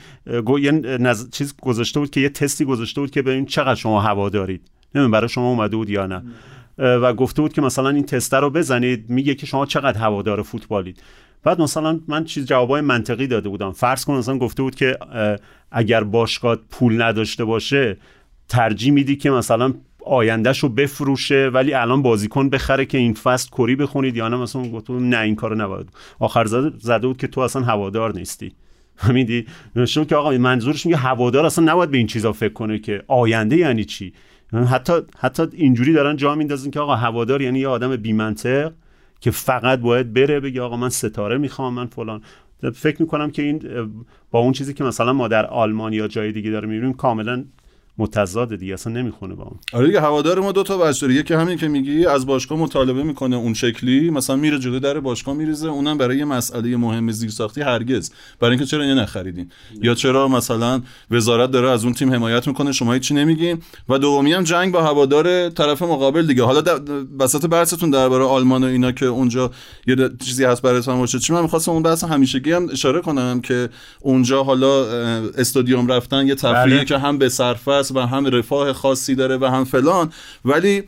[0.61, 1.29] یه نظ...
[1.29, 4.61] چیز گذاشته بود که یه تستی گذاشته بود که ببین چقدر شما هوا دارید.
[4.95, 6.23] نمی‌دونم برای شما اومده بود یا نه.
[6.77, 11.03] و گفته بود که مثلا این تست رو بزنید میگه که شما چقدر هوادار فوتبالید.
[11.43, 13.71] بعد مثلا من چیز جوابای منطقی داده بودم.
[13.71, 14.97] فرض کن مثلا گفته بود که
[15.71, 17.97] اگر باشگاه پول نداشته باشه
[18.49, 19.73] ترجیح میدی که مثلا
[20.05, 24.37] آیندهش رو بفروشه ولی الان بازیکن بخره که این فصل کری بخونید یا نه.
[24.37, 25.89] مثلا بود نه این کارو نباید.
[26.19, 28.53] آخر زده, زده بود که تو اصلا هوادار نیستی.
[29.75, 33.03] نوشته بود که آقا منظورش میگه هوادار اصلا نباید به این چیزا فکر کنه که
[33.07, 34.13] آینده یعنی چی؟
[34.63, 38.71] حتی حتی اینجوری دارن جا میندازن که آقا هوادار یعنی یه آدم بی منطق
[39.19, 42.21] که فقط باید بره بگه آقا من ستاره می‌خوام من فلان.
[42.73, 43.61] فکر می‌کنم که این
[44.31, 47.45] با اون چیزی که مثلا ما در آلمان یا جای دیگه داره می‌بینیم کاملا
[47.97, 49.59] متضاد دیگه اصلا نمی‌خونه با اون.
[49.73, 53.35] آره دیگه هوادار ما دو تا داره یکی همین که میگی از باشگاه مطالبه می‌کنه
[53.35, 58.11] اون شکلی مثلا میره جلو در باشگاه میریزه اونم برای یه مسئله مهم زیرساختی هرگز.
[58.39, 60.81] برای اینکه چرا اینو نخریدین؟ یا چرا مثلا
[61.11, 63.61] وزارت داره از اون تیم حمایت می‌کنه؟ شما هیچی نمیگین.
[63.89, 66.43] و دومی هم جنگ با هوادار طرف مقابل دیگه.
[66.43, 66.61] حالا
[67.19, 69.51] وسط بحثتون درباره آلمان و اینا که اونجا
[69.87, 71.19] یه چیزی هست براتون باشه.
[71.19, 73.69] چی؟ من می‌خواستم اون بحث همیشگی هم اشاره کنم که
[73.99, 74.85] اونجا حالا
[75.37, 76.85] استادیوم رفتن یه تفریحی بله.
[76.85, 80.13] که هم به صرفه است و هم رفاه خاصی داره و هم فلان.
[80.45, 80.83] ولی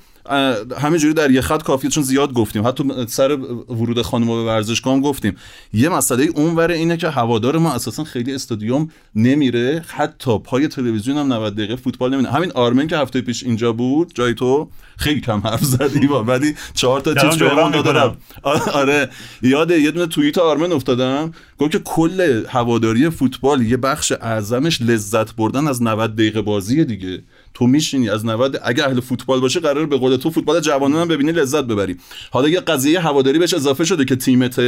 [0.78, 2.68] همینجوری در یه خط کافیه چون زیاد گفتیم.
[2.68, 3.32] حتی سر
[3.70, 5.36] ورود خانم به ورزشگاه هم گفتیم.
[5.74, 9.86] یه مسئله اونور اینه که هوادار ما اساسا خیلی استادیوم نمیره.
[9.88, 14.12] حتی پای تلویزیون هم 90 دقیقه فوتبال نمیره همین آرمن که هفته پیش اینجا بود
[14.14, 16.24] جای تو خیلی کم حرف زدی با.
[16.24, 18.18] ولی چهار تا چیز جواب دادم.
[18.74, 19.10] آره.
[19.42, 21.32] یاد یه دونه توییت آرمن افتادم.
[21.58, 27.24] گفت که کل هواداری فوتبال یه بخش اعظمش لذت بردن از 90 دقیقه بازی دیگه.
[27.54, 31.08] تو میشینی از 90 اگه اهل فوتبال باشه قرار به قول تو فوتبال جوانان هم
[31.08, 31.98] ببینی لذت ببری.
[32.32, 34.60] حالا یه قضیه هواداری بهش اضافه شده که تیمت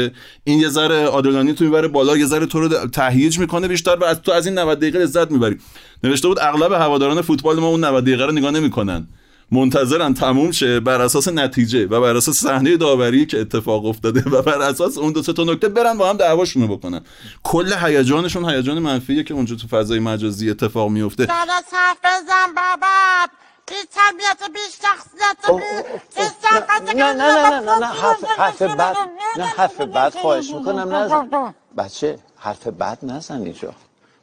[0.44, 4.04] این یه ذره آدرنالین تو می‌بره بالا یه ذره تو رو تهییج می‌کنه بیشتر و
[4.04, 5.58] از تو از این 90 دقیقه لذت می‌بری.
[6.04, 9.08] نوشته بود اغلب هواداران فوتبال ما اون 90 دقیقه رو نگاه نمی‌کنن.
[9.52, 14.42] منتظرن تموم شه بر اساس نتیجه و بر اساس صحنه داوری که اتفاق افتاده و
[14.42, 17.02] بر اساس اون دو سه تا نکته برن با هم دعواشونو بکنن.
[17.44, 21.26] کل هیجانشون هیجان منفیه که اونجا تو فضای مجازی اتفاق میفته.
[21.26, 22.88] حرف بزن بابا
[23.92, 24.38] تربیت
[24.82, 25.38] شخصیت
[26.96, 28.96] نه نه نه نه نه حرف حرف بد
[29.38, 31.30] نه حرف بد خواهش می‌کنم نزن
[31.78, 33.74] بچه حرف بد نزن اینجا.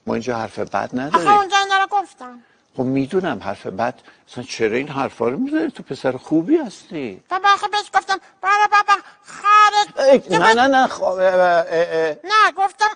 [0.07, 1.29] ما اینجا حرف بد آخه نداریم.
[1.29, 2.39] اونجا اینا رو گفتم.
[2.77, 3.95] خب می‌دونم حرف بد
[4.29, 7.23] اصلا چرا این حرفا رو می‌ذاری تو پسر خوبی هستی.
[7.31, 10.33] بابا آخه بهش گفتم برو بابا خارج.
[10.33, 12.17] نه نه نه خب اه، اه، اه.
[12.25, 12.91] نه گفتم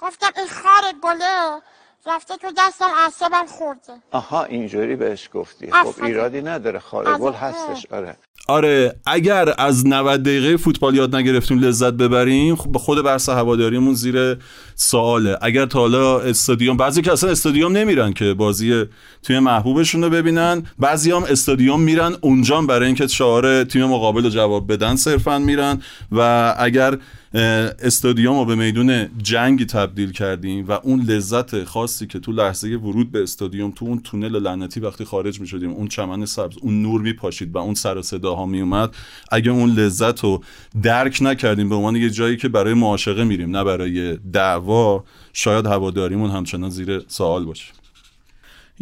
[0.00, 1.62] گفتم این خار گله
[2.06, 4.02] رفته تو دستم اعصابم خورده.
[4.10, 5.72] آها اینجوری بهش گفتی.
[5.72, 6.04] خب.
[6.04, 6.78] ایرادی نداره.
[6.78, 7.34] خارگل آفرین.
[7.34, 7.86] هستش.
[7.90, 8.16] آره.
[8.48, 13.94] آره اگر از 90 دقیقه فوتبال یاد نگرفتیم لذت ببریم خب به خود بحث هواداریمون
[13.94, 14.38] زیر
[14.74, 15.38] سواله.
[15.42, 18.84] اگر تا حالا استادیوم بعضی که اصلا استادیوم نمیرن که بازی
[19.22, 24.30] تیم محبوبشون رو ببینن بعضی هم استادیوم میرن اونجا برای اینکه شعار تیم مقابل رو
[24.30, 25.82] جواب بدن صرفا میرن.
[26.12, 26.98] و اگر
[27.34, 33.12] استادیوم رو به میدون جنگی تبدیل کردیم و اون لذت خاصی که تو لحظه ورود
[33.12, 37.00] به استادیوم تو اون تونل لعنتی وقتی خارج می شدیم اون چمن سبز اون نور
[37.00, 38.94] می پاشید و اون سر و صداها می اومد
[39.30, 40.44] اگه اون لذت رو
[40.82, 46.30] درک نکردیم به عنوان یه جایی که برای معاشقه میریم نه برای دعوا شاید هواداریمون
[46.30, 47.81] همچنان زیر سوال باشه.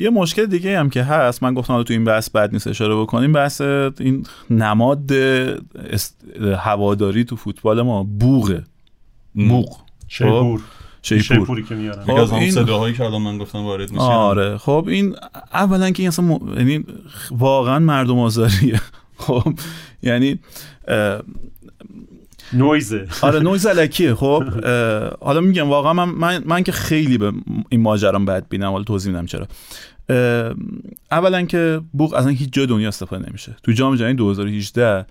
[0.00, 2.96] یه مشکل دیگه هم که هست من گفتم حالا تو این بحث بد نیست اشاره
[2.96, 6.24] بکنیم بحث این نماد است-
[6.58, 8.64] هواداری تو فوتبال ما بوغه
[9.34, 9.76] بوغ.
[10.08, 10.60] شیپور.
[11.02, 11.22] شیپور.
[11.22, 11.98] شیپوری که میارن.
[12.00, 14.56] از خب، همون این- صداهایی که الان من گفتم وارد میشه آره.
[14.58, 15.16] خب این
[15.54, 16.84] اولا که این اصلا م- یعنی
[17.30, 18.80] واقعا مردم آزاریه.
[19.18, 19.52] خب
[20.02, 20.38] یعنی
[20.88, 21.20] اه،
[22.52, 23.06] نویزه.
[23.22, 24.14] آره نویز علکیه.
[24.14, 24.42] خب
[25.20, 27.32] حالا میگم واقعا من, من, من که خیلی به
[27.68, 29.46] این ماجرام بد بینم حالا توضیح میدم چرا.
[31.10, 33.56] اولا که بوق اصلا هیچ جای دنیا استفاده نمیشه.
[33.62, 35.06] تو جام جهانی 2018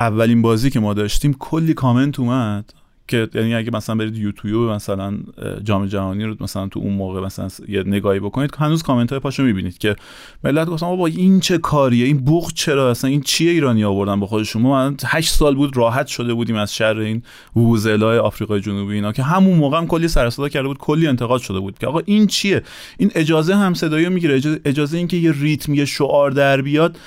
[0.00, 2.74] اولین بازی که ما داشتیم کلی کامنت اومد.
[3.08, 5.18] که یعنی اگه مثلا برید یوتیوب مثلا
[5.64, 9.42] جام جهانی رو مثلا تو اون موقع مثلا یه نگاهی بکنید هنوز کامنت های پاشو
[9.42, 9.96] می‌بینید که
[10.44, 14.26] ملت گفتن بابا این چه کاریه؟ این بوق چرا؟ اصلا این چیه ایرانی آوردن با
[14.26, 17.22] خودشون؟ من 8 سال بود راحت شده بودیم از شر این
[17.56, 21.60] ووزلای آفریقای جنوبی اینا که همون موقع هم کلی سر کرده بود کلی انتقاد شده
[21.60, 22.62] بود که آقا این چیه؟
[22.98, 26.98] این اجازه هم صدایی می‌گیره اجازه, اجازه اینکه یه ریتم یه شعار در بیاد.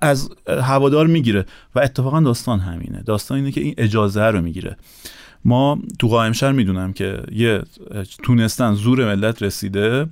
[0.00, 3.02] از, هوادار می‌گیره و اتفاقا داستان همینه.
[3.06, 4.76] داستان اینه که این اجازه رو می‌گیره.
[5.44, 7.62] ما تو قائم شهر می‌دونم که یه
[8.22, 10.06] تونستن زور ملت رسیده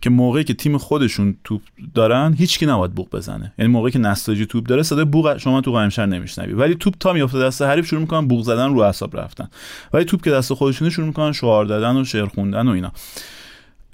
[0.00, 1.60] که موقعی که تیم خودشون توپ
[1.94, 3.52] دارن هیچکی نباید بوق بزنه.
[3.58, 6.52] یعنی موقعی که نساجی توپ داره صدای بوق شما تو قائم شهر نمیشنوی.
[6.52, 9.48] ولی توپ تا میافته دست حریف شروع می‌کنن بوق زدن رو اعصاب رفتن.
[9.92, 12.92] ولی توپ که دست خودشونه شروع می‌کنن شعار دادن و شعر خوندن و اینا.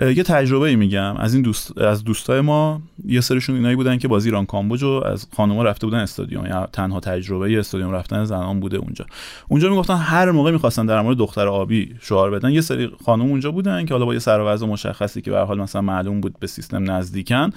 [0.01, 1.17] یه تجربه ای میگم.
[1.17, 5.03] از این دوست از دوستای ما یه سرشون اینایی بودن که بازی ایران کامبوج رو
[5.07, 6.47] از خانوما رفته بودن استادیوم.
[6.47, 9.07] یا تنها تجربه ی استادیوم رفتن زنان بوده اونجا.
[9.49, 13.51] اونجا می‌گفتن هر موقع می‌خواستن در مورد دختر آبی شعار بدن یه سری خانم اونجا
[13.51, 16.47] بودن که حالا با یه سر و مشخصی که به حال مثلا معلوم بود به
[16.47, 17.51] سیستم نزدیکن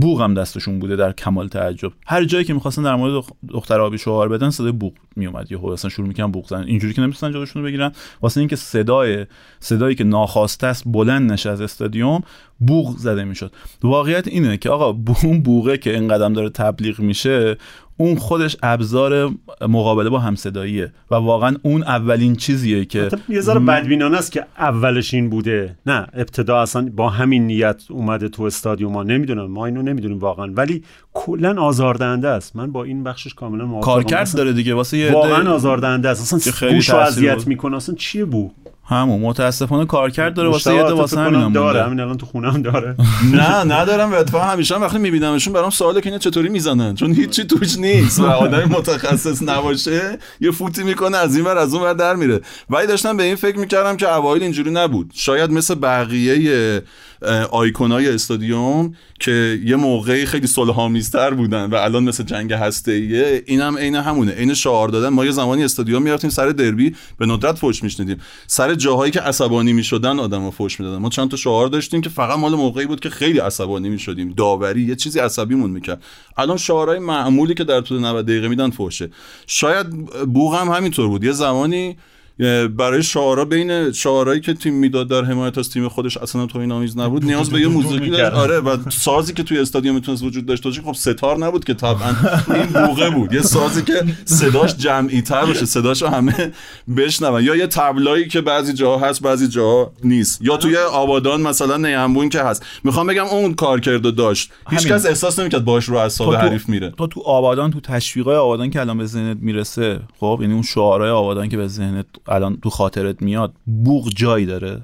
[0.00, 1.92] بوق هم دستشون بوده در کمال تعجب.
[2.06, 5.66] هر جایی که می‌خواستن در مورد دخ- دختر آبی شعار بدن صدای بوق میومد یهو
[5.66, 6.64] اصلا شروع می‌کنن بوق زدن.
[6.64, 7.92] اینجوری که نمی‌تونن جلوشون بگیرن.
[8.22, 9.26] واسه اینکه صدای
[9.60, 12.22] صدایی که ناخواسته است بلند نشه استادیوم
[12.58, 13.52] بوق زده می‌شد.
[13.82, 17.56] واقعیت اینه که آقا اون بوقه که این قدم داره تبلیغ میشه
[17.98, 19.30] اون خودش ابزار
[19.68, 25.14] مقابله با همصداییه و واقعا اون اولین چیزیه که یه ذره بدبینانه است که اولش
[25.14, 25.76] این بوده.
[25.86, 30.52] نه ابتدا اصلا با همین نیت اومده تو استادیوم ما نمی‌دونم ما اینو نمی‌دونیم واقعا.
[30.54, 30.82] ولی
[31.12, 32.56] کلا آزاردهنده است.
[32.56, 34.74] من با این بخشش کاملا موافقم کارکرد داره دیگه.
[34.74, 36.34] واسه یه واقعا آزاردهنده است.
[36.34, 37.46] اصلا خیلی اذیت.
[37.46, 37.76] می‌کنه.
[37.76, 38.50] اصلا چیه بو؟
[38.88, 42.62] همون متاسفانه کارکرد داره واسه یه واسه همین داره داره همین الان تو خونه هم
[42.62, 42.96] داره.
[43.34, 47.12] نه ندارم و اتفاقا همیشه هم وقتی میبینمشون برام سواله که اینا چطوری می‌زنن؟ چون
[47.12, 51.82] هیچی توش نیست و آدم متخصص نباشه یه فوتی می‌کنه از این ور از اون
[51.82, 52.40] ور در میره.
[52.70, 55.10] ولی داشتم به این فکر می‌کردم که اوایل اینجوری نبود.
[55.14, 56.82] شاید مثل بقیه
[57.50, 63.94] آیکونای استادیوم که یه موقعی خیلی صلحآمیزتر بودن و الان مثل جنگ هسته‌ایه اینم عین
[63.94, 64.32] همونه.
[64.32, 65.08] عین شعار دادن.
[65.08, 68.16] ما یه زمانی استادیوم می‌رفتیم سر دربی به ندرت فوش میشنیدیم.
[68.46, 70.98] سر جاهایی که عصبانی می‌شدن آدمو فوش می‌دادن.
[70.98, 74.34] ما چند تا شعار داشتیم که فقط مال موقعی بود که خیلی عصبانی می‌شدیم.
[74.36, 76.02] داوری یه چیزی عصبیمون می‌کرد.
[76.36, 79.10] الان شعارهای معمولی که در طول 90 دقیقه میدن فوشه.
[79.46, 79.86] شاید
[80.32, 81.24] بوغ هم همینطور بود.
[81.24, 81.96] یه زمانی
[82.76, 86.98] برای شعارا بین شعارهایی که تیم می‌داد در حمایت از تیم خودش اصلا توهین آمیز
[86.98, 87.24] نبود.
[87.24, 88.34] نیاز به یه موسیقی داشت.
[88.34, 92.14] آره و سازی که توی استادیوم می‌تونست وجود داشته باشه خب ستار نبود که طبعا.
[92.54, 93.32] این بوقه بود.
[93.32, 96.52] یه سازی که صداش جمعی تر باشه صداش همه
[96.96, 97.44] بشنون.
[97.44, 100.42] یا یه تبلایی که بعضی جاها هست بعضی جاها نیست.
[100.42, 102.66] یا توی آبادان مثلا نیمبون که هست.
[102.84, 104.50] می‌خوام بگم اون کارکردو داشت.
[104.70, 106.90] هیچ کس احساس نمی‌کرد باش رو اعصاب تو- حریف میره.
[106.98, 111.10] تو تو آبادان تو تشویقای آبادان که الان به ذهنت می‌رسه خب یعنی اون شعارهای
[111.10, 114.82] آبادان که به ذهنت الان تو خاطرت میاد بوق جایی داره.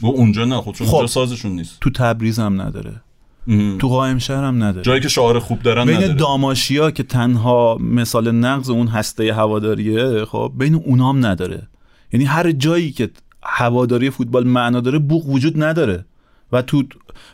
[0.00, 0.94] و اونجا نه خودشون خب.
[0.94, 1.80] اونجا سازشون نیست.
[1.80, 3.00] تو تبریز هم نداره
[3.78, 4.82] تو قائم شهر هم نداره.
[4.82, 6.14] جایی که شعار خوب دارن بین نداره.
[6.14, 11.68] داماشیا که تنها مثال نقض اون هسته هواداریه خب بین اونام نداره.
[12.12, 13.10] یعنی هر جایی که
[13.42, 16.04] هواداری فوتبال معنا داره بوق وجود نداره.
[16.52, 16.82] و تو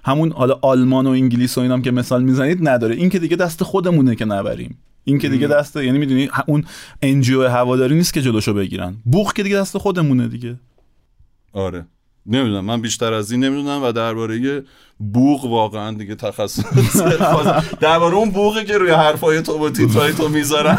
[0.05, 2.95] همون حالا آلمان و انگلیس و اینام که مثال می‌زنید نداره.
[2.95, 4.79] این که دیگه دست خودمونه که نبریم.
[5.05, 6.65] این که دیگه دست یعنی می‌دونی اون
[7.03, 8.97] انجیو هواداری نیست که جلوشو بگیرن.
[9.05, 10.57] بوق که دیگه دست خودمونه دیگه.
[11.53, 11.87] آره.
[12.27, 14.63] نمی‌دونم من بیشتر از این نمی‌دونم و درباره
[14.99, 16.63] بوق واقعا دیگه تخصص
[17.81, 20.79] درباره اون بوقی که روی حرفای تو و تیترای تو می‌ذارن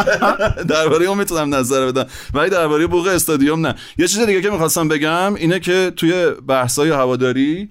[0.68, 2.06] درباره اون می‌تونم نظر بدم.
[2.34, 3.74] ولی درباره بوق استادیوم نه.
[3.98, 7.70] یه چیز دیگه که می‌خواستم بگم اینه که توی بحثای هواداری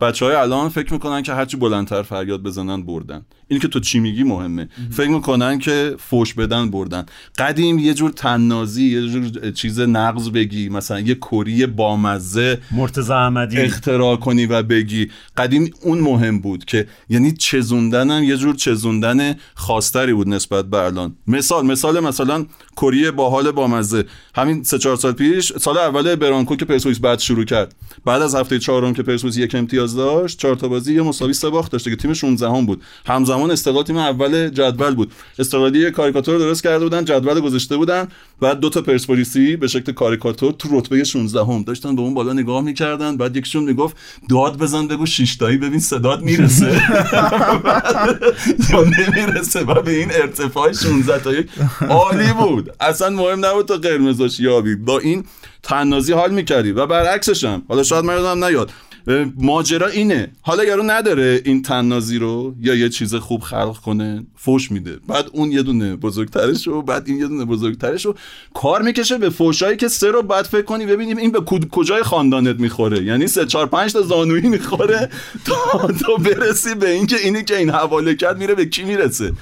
[0.00, 3.26] بچه های الان فکر می‌کنن که هرچی بلندتر فریاد بزنن بردن.
[3.54, 4.68] این که تو چی میگی مهمه.
[4.90, 7.06] فکر می‌کنن که فوش بدن بردن.
[7.38, 13.58] قدیم یه جور تنازی یه جور چیز نقض بگی مثلا یه کری بامزه مرتضی احمدی.
[13.58, 15.10] اختراع کنی و بگی.
[15.36, 20.78] قدیم اون مهم بود که یعنی چزوندن هم یه جور چزوندن خاصتری بود نسبت به
[20.78, 21.16] الان.
[21.26, 24.04] مثال مثال مثلا کری باحال بامزه.
[24.34, 27.74] همین سه چهار سال پیش سال اول برانکو که پرسپولیس بعد شروع کرد.
[28.04, 31.50] بعد از هفته چهارم که پرسپولیس یک امتیاز داشت چهار تا بازی یه مساوی سه
[31.50, 32.82] باخت داشت که تیم 16 هم بود.
[33.06, 35.12] همزمان استقلال تیم اول جدول بود.
[35.38, 38.08] استقلالی یه کاریکاتور درست کرده بودن جدول گذاشته بودن
[38.40, 42.32] بعد دو تا پرسپولیسی به شکل کاریکاتور تو رتبه 16 هم داشتن به اون بالا
[42.32, 43.96] نگاه می‌کردن بعد یکیشون می‌گفت
[44.30, 46.66] داد بزن بگو شش تایی ببین صدات می‌رسه.
[48.70, 49.60] یا نمی‌رسه.
[49.60, 51.48] و به این ارتفاع 16 تا یک
[51.88, 52.70] عالی بود.
[52.80, 54.74] اصلا مهم نبود تا قرمزاش یابی.
[54.74, 55.24] با این
[55.62, 56.72] تنازی حال می‌کردی.
[56.72, 57.62] و برعکسش هم.
[57.68, 58.70] حالا شاید من یادم نیاد.
[59.36, 60.32] ماجرا اینه.
[60.42, 64.98] حالا یارو نداره این تنازی رو یا یه چیز خوب خلق کنه فوش میده.
[65.08, 68.14] بعد اون یه دونه بزرگترش و بعد این یه دونه بزرگترش رو
[68.54, 70.86] کار می‌کشه به فوشایی که سه رو بعد فکر کنی.
[70.86, 71.40] ببینیم این به
[71.70, 73.04] کجای خاندانت می‌خوره.
[73.04, 75.10] یعنی سه چهار پنج تا زانویی می‌خوره
[75.44, 79.32] تا تو برسی به اینکه اینی که این حواله کرد میره به کی می‌رسه.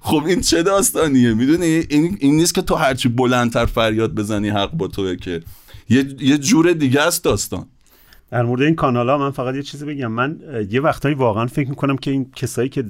[0.00, 4.72] خب این چه داستانیه؟ می‌دونی؟ این این نیست که تو هرچی بلندتر فریاد بزنی حق
[4.72, 5.42] با توه که.
[5.90, 7.66] یه, یه جور دیگه است داستان.
[8.30, 10.12] در مورد این کانال ها من فقط یه چیزی بگم.
[10.12, 10.38] من
[10.70, 12.84] یه وقتایی واقعا فکر می‌کنم که این کسایی که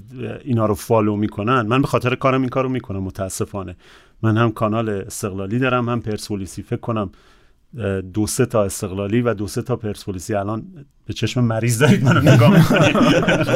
[0.44, 3.77] اینا رو فالو می‌کنن من به خاطر کارم این کارو می‌کنم متاسفانه.
[4.23, 6.62] من هم کانال استقلالی دارم هم پرسپولیسی.
[6.62, 7.10] فکر کنم
[8.15, 10.35] دو سه تا استقلالی و دو سه تا پرسپولیسی.
[10.35, 10.62] الان
[11.06, 12.97] به چشم مریض دارید منو نگاه می‌کنید.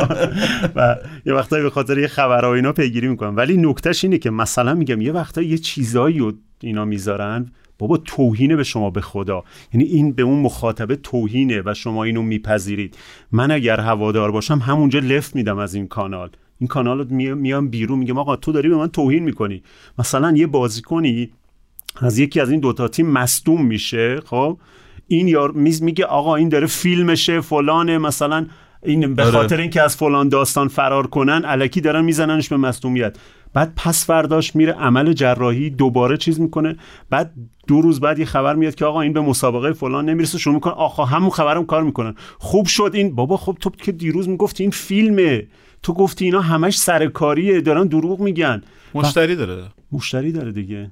[0.77, 0.97] و
[1.27, 3.37] یه وقتایی به خاطر یه خبرها اینا پیگیری می‌کنم.
[3.37, 7.47] ولی نکتهش اینه که مثلا میگم یه وقتایی یه چیزایی رو اینا می‌ذارن
[7.83, 9.45] بابا توهینه به شما به خدا.
[9.73, 12.97] یعنی این به اون مخاطبه توهینه و شما اینو میپذیرید.
[13.33, 16.31] من اگر هوادار باشم همونجا لفت میدم از این کانال.
[16.59, 19.63] این کانال رو می- میام بیرون میگم آقا تو داری به من توهین می‌کنی.
[19.99, 21.31] مثلا یه بازیکنی
[22.01, 24.59] از یکی از این دوتا تیم مصدوم میشه خب؟
[25.07, 28.47] این یار میز میگه آقا این داره فیلمشه فلانه مثلا
[28.83, 29.33] این به آره.
[29.33, 33.17] خاطر اینکه از فلان داستان فرار کنن الکی دارن میزننش به مصدومیت.
[33.55, 36.77] بعد پس فرداش میره عمل جراحی دوباره چیز می‌کنه.
[37.11, 37.33] بعد
[37.67, 40.39] دو روز بعد یه خبر میاد که آقا این به مسابقه فلان نمی‌رسه.
[40.39, 40.73] شروع می‌کنه.
[40.73, 42.15] آقا همون خبرم کار می‌کنن.
[42.39, 43.15] خوب شد این.
[43.15, 45.47] بابا خب تو که دیروز می‌گفتی این فیلمه.
[45.83, 48.63] تو گفتی اینا همش سرکاریه دارن دروغ میگن.
[48.95, 49.63] مشتری داره.
[49.93, 50.91] مشتری داره دیگه.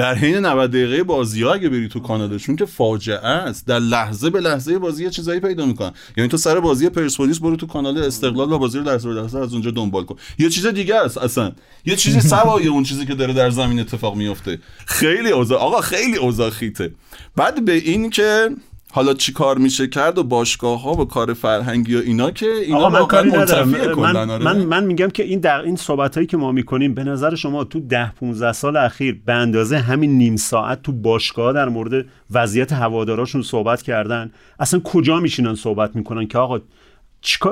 [0.00, 4.30] در حین 90 دقیقه بازی ها اگه بری تو کانالشون که فاجعه است در لحظه
[4.30, 5.92] به لحظه بازی یه چیزایی پیدا می‌کنن.
[6.16, 9.38] یعنی تو سر بازی پرسپولیس برو تو کانال استقلال و بازی رو لحظه به لحظه
[9.38, 10.16] از اونجا دنبال کن.
[10.38, 11.52] یه چیز دیگه است اصلا.
[11.84, 16.16] یه چیزی سوای اون چیزی که داره در زمین اتفاق میفته خیلی اوضاع آقا خیلی
[16.16, 16.92] اوضاع خیته.
[17.36, 18.50] بعد به این که
[18.92, 22.78] حالا چی کار میشه کرد و باشگاه ها و کار فرهنگی و اینا که اینا
[22.78, 23.68] آقا من کاری ندارم.
[23.68, 24.44] من, آره.
[24.44, 27.64] من, من میگم که این در این صحبت هایی که ما می‌کنیم به نظر شما
[27.64, 32.72] تو ده 15 سال اخیر به اندازه همین نیم ساعت تو باشگاه در مورد وضعیت
[32.72, 36.60] هواداراشون صحبت کردن اصلا کجا میشینن صحبت می‌کنن که آقا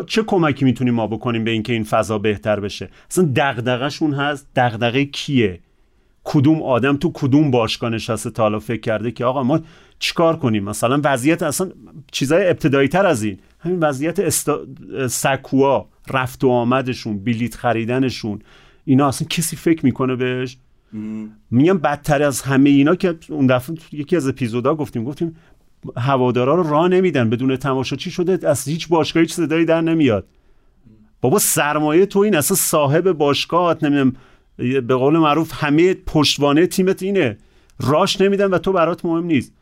[0.06, 5.04] چه کمکی می‌تونیم ما بکنیم به اینکه این فضا بهتر بشه؟ اصلا دغدغه‌شون هست؟ دغدغه
[5.04, 5.60] کیه؟
[6.30, 9.60] کدوم آدم تو کدوم باشگاه نشسته تا حالا فکر کرده که آقا ما
[9.98, 11.70] چیکار کنیم؟ مثلا وضعیت اصلا
[12.12, 13.38] چیزای ابتدایی تر از این.
[13.60, 14.60] همین وضعیت استا...
[15.08, 18.38] سکوها رفت و آمدشون بلیت خریدنشون.
[18.84, 20.56] اینا اصلا کسی فکر می‌کنه بهش؟
[21.50, 25.36] میگم بدتر از همه اینا که اون دفعه یکی از اپیزودا گفتیم گفتیم
[25.96, 27.30] هوادارا رو راه نمیدن.
[27.30, 30.26] بدون تماشاچی شده؟ از هیچ باشگاهی هیچ صدایی در نمیاد.
[31.20, 34.12] بابا سرمایه تو این اصلا صاحب باشگاهات نمی‌دونم
[34.58, 37.38] به قول معروف همه پشتوانه تیمت اینه.
[37.80, 39.52] راش نمیدن و تو برات مهم نیست.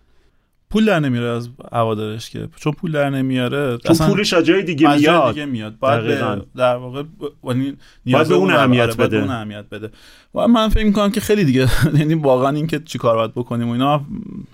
[0.71, 2.49] پول در نمیاره از عوادارش که.
[2.57, 5.35] چون پول در نمیاره چون پولش از جای دیگه میاد.
[5.35, 5.79] دیگه میاد.
[5.79, 6.05] باید.
[6.05, 7.07] به در واقع ب-
[7.45, 9.19] یعنی باید نیاز به اون اهمیت بده.
[9.19, 9.91] اون اهمیت بده.
[10.35, 11.69] و من فکر می‌کنم که خیلی دیگه
[11.99, 14.01] یعنی واقعا این که چی کار باید بکنیم و اینا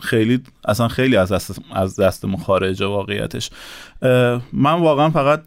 [0.01, 3.51] خیلی اصلا خیلی از دست از دستمون خارجه واقعیتش.
[4.53, 5.43] من واقعا فقط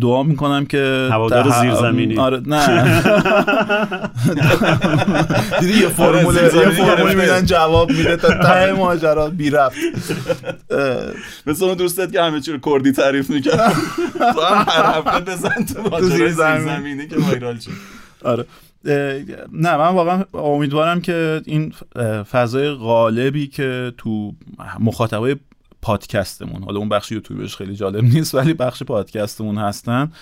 [0.00, 2.18] دعا می‌کنم که هوادار در- زیرزمینی.
[2.18, 2.66] آره نه.
[5.60, 7.14] دیدی یه فرمول آره، یه فرمول.
[7.14, 9.76] میدن جواب میده تا ته ماجرا بی رفت
[11.46, 13.72] مثل اون دوستت که همه چی رو کردی تعریف می‌کرد.
[14.18, 16.76] تو هم هر هفته بزن تو زیر زمین.
[16.76, 17.70] زمینی که وایرال شد.
[18.24, 18.44] آره.
[19.52, 21.72] نه من واقعا امیدوارم که این
[22.32, 24.32] فضای غالبی که تو
[24.80, 25.36] مخاطبای
[25.82, 26.62] پادکستمون.
[26.62, 30.12] حالا اون بخش یوتیوبش خیلی جالب نیست ولی بخش پادکستمون هستن.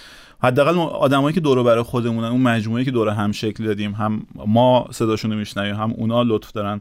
[0.43, 4.89] حداقل آدمایی که دور برای خودمونن اون مجموعه که دور هم شکل دادیم هم ما
[4.91, 6.81] صداشون رو میشنویم هم اونا لطف دارن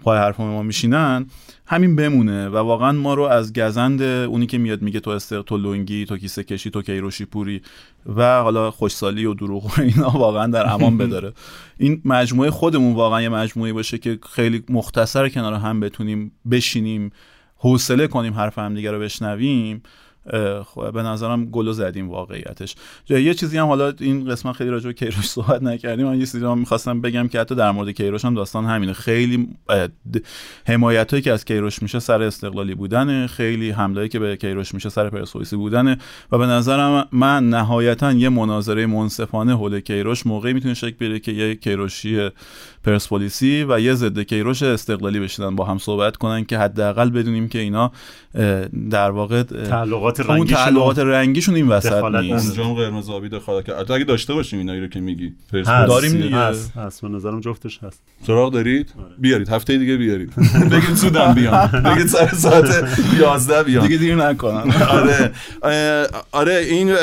[0.00, 1.26] پای حرف ما میشینن
[1.66, 2.48] همین بمونه.
[2.48, 6.16] و واقعا ما رو از گزند اونی که میاد میگه تو استر تو لنگی تو
[6.16, 7.62] کیسه کشی تو کیروشی پوری
[8.16, 11.32] و حالا خوشسالی و دروغ و اینا واقعا در امان بداره.
[11.78, 17.12] این مجموعه خودمون واقعا یه مجموعه باشه که خیلی مختصر کنار هم بتونیم بشینیم.
[17.62, 19.82] حوصله کنیم حرف هم دیگه رو بشنویم
[20.64, 22.74] خب به نظرم گلو زدیم واقعیتش.
[23.08, 26.06] یه چیزی هم حالا این قسمت خیلی راجع به کیروش صحبت نکردیم.
[26.06, 28.92] من یه چیزی رو می‌خواستم بگم که حتی در مورد کیروش هم داستان همینه.
[28.92, 29.48] خیلی
[30.66, 33.26] حمایت هایی که از کیروش میشه سر استقلالی بودنه.
[33.26, 35.98] خیلی حمله که به کیروش میشه سر پرسپولیسی بودنه.
[36.32, 41.32] و به نظرم من نهایتا یه مناظره منصفانه حول کیروش موقعی می‌تونه شکل بگیره که
[41.32, 42.28] یه کیروشی
[42.84, 47.58] پرسپولیسی و یه ضد کیروش استقلالی بشینن با هم صحبت کنن که حداقل بدونیم که
[47.58, 47.92] اینا
[48.90, 52.58] در واقع تعلقات اون رنگیشون تعلقات رنگیشون این وسط دخالت نیست.
[52.58, 53.92] اونجا قرمز آبی دخالت کرد.
[53.92, 55.32] اگه داشته باشیم اینایی رو که میگی.
[55.66, 56.36] داریم دیگه.
[56.36, 57.02] هست هست.
[57.02, 58.02] به نظرم جفتش هست.
[58.26, 59.48] سراغ دارید؟ بیارید.
[59.48, 60.32] هفته دیگه بیارید.
[60.72, 61.66] بگید زودم بیام.
[61.66, 62.88] بگید سر ساعت
[63.20, 63.86] 11 بیام.
[63.86, 64.72] دیگه دیر نکنن.
[64.98, 65.32] آره.
[66.32, 66.94] آره این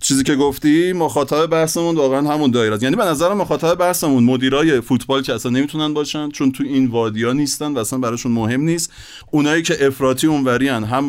[0.00, 2.82] چیزی که گفتی مخاطب بحثمون واقعا همون دایره است.
[2.82, 7.32] یعنی به نظر مخاطب بحثمون مدیرای فوتبال که اصلا نمی‌تونن باشن چون تو این وادیا
[7.32, 8.92] نیستن و اصلا براشون مهم نیست.
[9.30, 11.08] اونایی که افراطی اونوری هن هم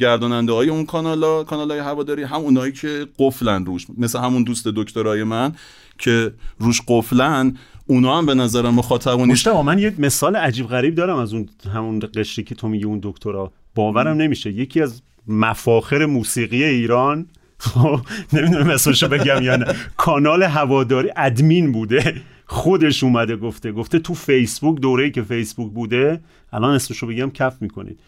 [0.00, 3.86] گرداننده های اون کانالا کانال های هواداری هم اونایی که قفلن روش.
[3.98, 5.52] مثل همون دوست دکترای من
[5.98, 9.30] که روش قفلن اونا هم به نظرم مخاطبون نیست.
[9.30, 13.00] مشتاق من یه مثال عجیب غریب دارم از اون همون قشری که تو میگی اون
[13.02, 13.52] دکترا.
[13.74, 14.50] باورم نمیشه.
[14.50, 17.26] یکی از مفاخر موسیقی ایران
[17.62, 18.00] خب
[18.32, 19.74] نمی‌دونم اسمشو بگم یا نه.
[19.96, 22.14] کانال هواداری ادمین بوده.
[22.46, 23.72] خودش اومده گفته.
[23.72, 26.20] گفته تو فیسبوک دوره‌ای که فیسبوک بوده
[26.52, 28.00] الان اسمشو بگم کف می‌کنید.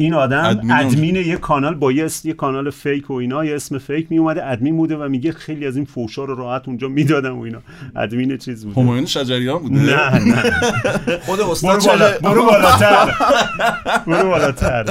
[0.00, 4.06] این آدم ادمین ادمین, یه کانال با یه, کانال فیک و اینا یه اسم فیک
[4.10, 7.42] می اومده ادمین بوده و میگه خیلی از این فوشا رو راحت اونجا می‌دادم و
[7.42, 7.58] اینا.
[7.96, 8.80] ادمین چیز بوده.
[8.80, 10.42] همایون شجریان بوده؟ نه نه.
[11.26, 11.80] خود برو استاد بالا
[12.10, 13.14] چله- برو بالاتر.
[14.06, 14.84] برو بالاتر.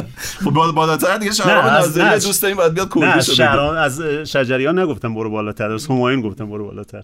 [0.43, 3.35] خب بالا- بالاتر دیگه شهرام ناظری یه دوست این باید بیاد از بگه.
[3.35, 7.03] شهران از شجریان نگفتم برو بالاتر از همایون گفتم برو بالاتر.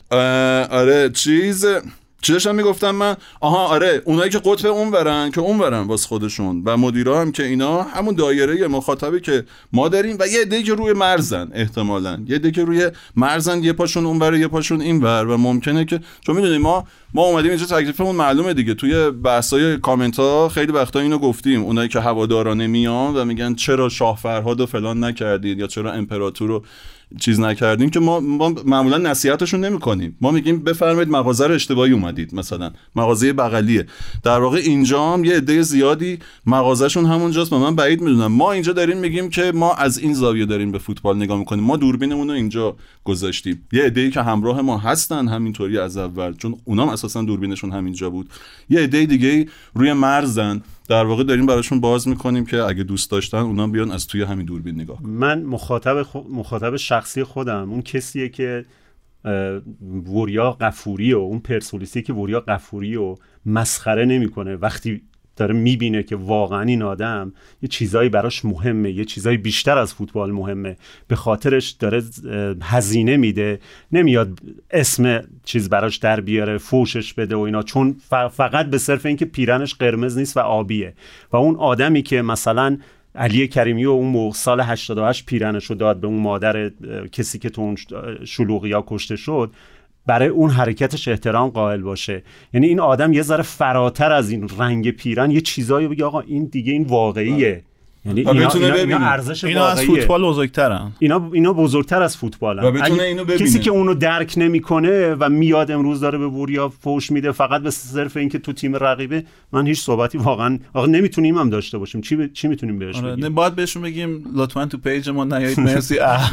[0.71, 1.65] آره چیز
[2.23, 6.07] چی داشتم می‌گفتم من آها آره اونایی که قطب اون برن که اون برن واسه
[6.07, 9.43] خودشون و مدیرا هم که اینا همون دایره مخاطبی که
[9.73, 12.19] ما داریم و یه عده‌ای که روی مرزن احتمالا.
[12.27, 15.85] یه عده که روی مرزن یه پاشون اون بره یه پاشون این بر و ممکنه
[15.85, 18.73] که چون می‌دونیم ما ما اومدیم اینجا تکلیفمون معلومه دیگه.
[18.73, 21.63] توی بحثای کامنت ها خیلی وقتا اینو گفتیم.
[21.63, 26.47] اونایی که هوادارانه میان و میگن چرا شاه فرهاد و فلان نکردید یا چرا امپراتور
[26.47, 26.63] رو
[27.19, 31.91] چیز نکردیم که ما, ما معمولا نصیحتشون نمی کنیم ما میگیم بفرمایید مغازه رو اشتباهی
[31.91, 32.71] اومدید مثلا.
[32.95, 33.85] مغازه بغلیه.
[34.23, 37.53] در واقع اینجا هم یه عده زیادی مغازهشون همونجاست.
[37.53, 38.31] و من بعید می‌دونم.
[38.31, 41.63] ما اینجا داریم میگیم که ما از این زاویه داریم به فوتبال نگاه می‌کنیم.
[41.63, 43.67] ما دوربینمون رو اینجا گذاشتیم.
[43.71, 46.33] یه عده‌ای که همراه ما هستن همینطوری از اول.
[46.33, 48.29] چون اونام اساسا دوربینشون همینجا بود.
[48.69, 50.61] یه عده دیگه روی مرزن.
[50.89, 54.45] در واقع داریم براشون باز می‌کنیم که اگه دوست داشتن اونا بیان از توی همین
[54.45, 54.97] دوربین نگاه.
[55.03, 58.65] من مخاطب خو- مخاطب شخصی خودم اون کسیه که
[60.05, 63.15] وریا قفوری و اون پرسولیسی که وریا قفوری و
[63.45, 65.01] مسخره نمی‌کنه وقتی
[65.35, 70.31] داره می‌بینه که واقعا این آدم یه چیزایی براش مهمه یه چیزایی بیشتر از فوتبال
[70.31, 70.77] مهمه.
[71.07, 72.03] به خاطرش داره
[72.61, 73.59] هزینه میده
[73.91, 74.39] نمیاد
[74.71, 77.63] اسم چیز براش در بیاره فوشش بده و اینا.
[77.63, 77.95] چون
[78.31, 80.93] فقط به صرف اینکه پیرنش قرمز نیست و آبیه.
[81.31, 82.77] و اون آدمی که مثلا
[83.15, 86.71] علی کریمی و اون موقع سال 88 پیرنش رو داد به اون مادر
[87.11, 87.77] کسی که تو اون
[88.25, 89.51] شلوغی ها کشته شد
[90.05, 92.23] برای اون حرکتش احترام قائل باشه.
[92.53, 96.45] یعنی این آدم یه ذره فراتر از این رنگ پیرن یه چیزایی بگه آقا این
[96.45, 97.63] دیگه این واقعیه.
[98.05, 99.11] یعنی اینا, اینا, اینا ببینه.
[99.11, 99.81] ارزش اینا از.
[99.81, 100.91] فوتبال بزرگترن.
[100.99, 102.63] اینا اینا بزرگتر از فوتبالن.
[102.63, 103.49] و بتونه اگه اینو ببینه.
[103.49, 107.69] کسی که اونو درک نمی‌کنه و میاد امروز داره به وریا فوش میده فقط به
[107.69, 112.01] صرف اینکه تو تیم رقیبه من هیچ صحبتی واقعا آقا نمی‌تونیم هم داشته باشیم.
[112.01, 112.33] چی ب...
[112.33, 115.59] چی می‌تونیم بهش آره بگیم؟ نه، باید بهشون بگیم لطفا تو پیج ما نیایید.
[115.59, 115.99] مرسی.
[116.09, 116.31] اه.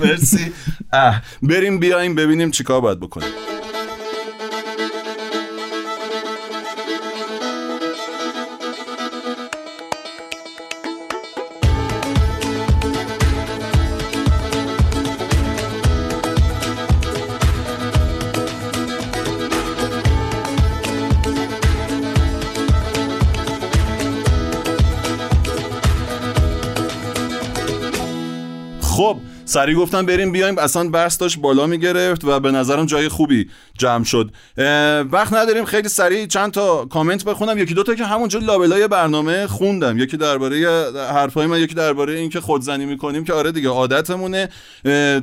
[0.00, 0.52] مرسی.
[0.92, 1.22] اه.
[1.42, 3.28] بریم بیایم ببینیم چیکار باید بکنیم.
[29.52, 30.58] سریع گفتم بریم بیایم.
[30.58, 33.48] اصلا بحث داشت بالا می‌گرفت و به نظرم جای خوبی
[33.78, 34.30] جمع شد.
[35.12, 37.58] وقت نداریم خیلی سریع چند تا کامنت بخونم.
[37.58, 39.98] یکی دوتا که همونجا لابلای برنامه خوندم.
[39.98, 44.48] یکی درباره حرفای من یکی درباره اینکه خودزنی می‌کنیم که آره دیگه عادتمونه.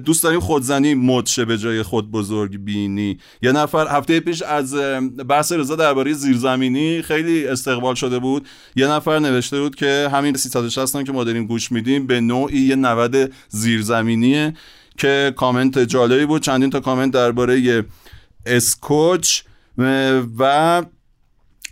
[0.06, 3.18] دوست داریم خودزنی مد به جای خود بزرگ بینی.
[3.42, 4.76] یه نفر هفته پیش از
[5.30, 8.48] بحث رضا درباره زیرزمینی خیلی استقبال شده بود.
[8.76, 12.60] یه نفر نوشته بود که همین 360 هم که ما داریم گوش میدیم به نوعی
[12.60, 13.34] یه 90
[14.20, 14.54] زیرزمینیه
[14.98, 16.42] که کامنت جالبی بود.
[16.42, 17.86] چندین تا کامنت درباره
[18.46, 19.42] اسکوچ
[20.40, 20.84] و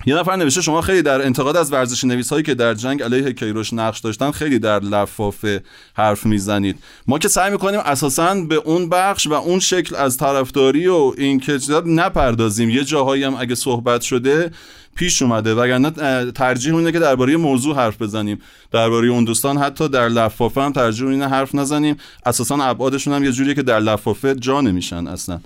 [0.06, 3.34] یه نفر نوشته شما خیلی در انتقاد از ورزش نویس هایی که در جنگ علیه
[3.34, 5.64] کیروش نقش داشتن خیلی در لفافه
[5.94, 6.80] حرف می‌زنید.
[7.08, 11.40] ما که سعی می‌کنیم اساسا به اون بخش و اون شکل از طرفداری و این
[11.40, 12.70] که نپردازیم.
[12.70, 14.52] یه جاهایی هم اگه صحبت شده
[14.98, 15.54] پیش اومده.
[15.54, 15.92] وگرنه
[16.32, 18.40] ترجیح اینه که درباره موضوع حرف بزنیم.
[18.72, 21.98] درباره اون دوستان حتی در لفافه هم ترجیح اینه حرف نزنیم.
[22.26, 25.40] اساسا ابعادشون هم یه جوریه که در لفافه جا نمیشن اصلا.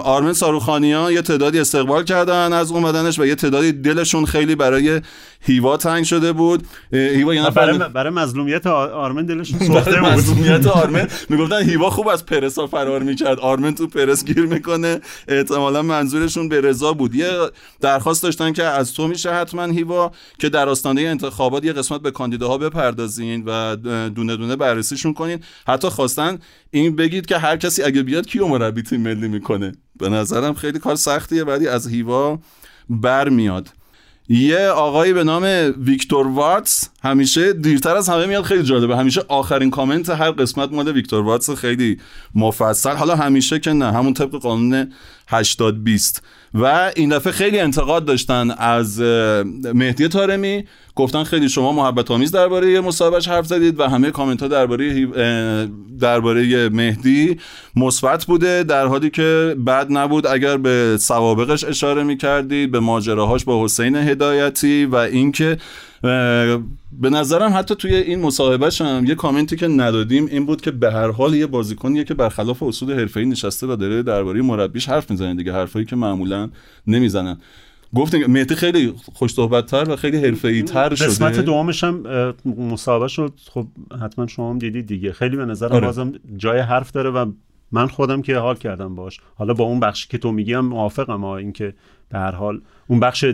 [0.00, 5.00] آرمن ساروخانیان یه تعدادی استقبال کردن از اومدنش و یه تعدادی دلشون خیلی برای
[5.40, 6.66] هیوا تنگ شده بود.
[6.92, 10.08] هیوا یه نفر برای, برای مظلومیت آرمن دلشون برای سوخته بود.
[10.08, 11.08] مظلومیت آرمن.
[11.28, 13.40] می‌گفتن هیوا خوب از پرسا فرار می‌کرد.
[13.40, 15.00] آرمن تو پرس گیر می‌کنه.
[15.28, 17.14] احتمالا منظورشون به رضا بود.
[17.14, 17.30] یه
[17.80, 22.10] درخواست داشتن که از تو میشه حتما هیوا که در آستانه انتخابات یه قسمت به
[22.10, 23.76] کاندیداها بپردازین و
[24.14, 25.38] دونه دونه بررسیشون کنین.
[25.66, 26.38] حتی خواستن
[26.70, 29.72] این بگید که هر کسی اگه بیاد کیو مربی تیم ملی می‌کنه.
[29.98, 32.38] به نظرم خیلی کار سختیه ولی از هیوا
[32.90, 33.68] برمیاد.
[34.32, 35.42] یه آقایی به نام
[35.78, 38.96] ویکتور واتس همیشه دیرتر از همه میاد خیلی جالبه.
[38.96, 41.98] همیشه آخرین کامنت هر قسمت مال ویکتور واتس خیلی
[42.34, 42.96] مفصل.
[42.96, 44.92] حالا همیشه که نه همون طبق قانون
[45.28, 46.22] 80 20
[46.54, 49.00] و این دفعه خیلی انتقاد داشتن از
[49.74, 50.64] مهدی تارمی
[50.94, 55.06] گفتن خیلی شما محبت آمیز درباره مصاحبهش حرف زدید و همه کامنت ها درباره
[56.00, 57.38] درباره مهدی
[57.76, 63.64] مثبت بوده در حالی که بد نبود اگر به سوابقش اشاره می‌کردید به ماجراهاش با
[63.64, 65.58] حسین هدایتی و اینکه
[66.02, 70.92] به نظرم حتی توی این مصاحبهش هم یه کامنتی که ندادیم این بود که به
[70.92, 75.34] هر حال یه بازیکنیه که برخلاف اصول حرفه‌ای نشسته و داره درباره مربیش حرف می‌زنه
[75.34, 76.50] دیگه حرفایی که معمولا
[76.86, 77.38] نمی‌زنن.
[77.94, 81.06] گفتیم مهدی خیلی خوش صحبت‌تر و خیلی حرفه‌ای تر شده.
[81.06, 82.02] قسمت دومش هم
[82.44, 83.66] مصاحبه شد خب
[84.02, 85.12] حتما شما هم دیدید دیگه.
[85.12, 85.86] خیلی به نظرم آره.
[85.86, 87.32] بازم جای حرف داره و
[87.72, 91.24] من خودم که حال کردم باش حالا با اون بخشی که تو میگی هم موافقم
[91.24, 91.74] اینکه
[92.10, 92.60] به هر حال.
[92.86, 93.24] اون بخش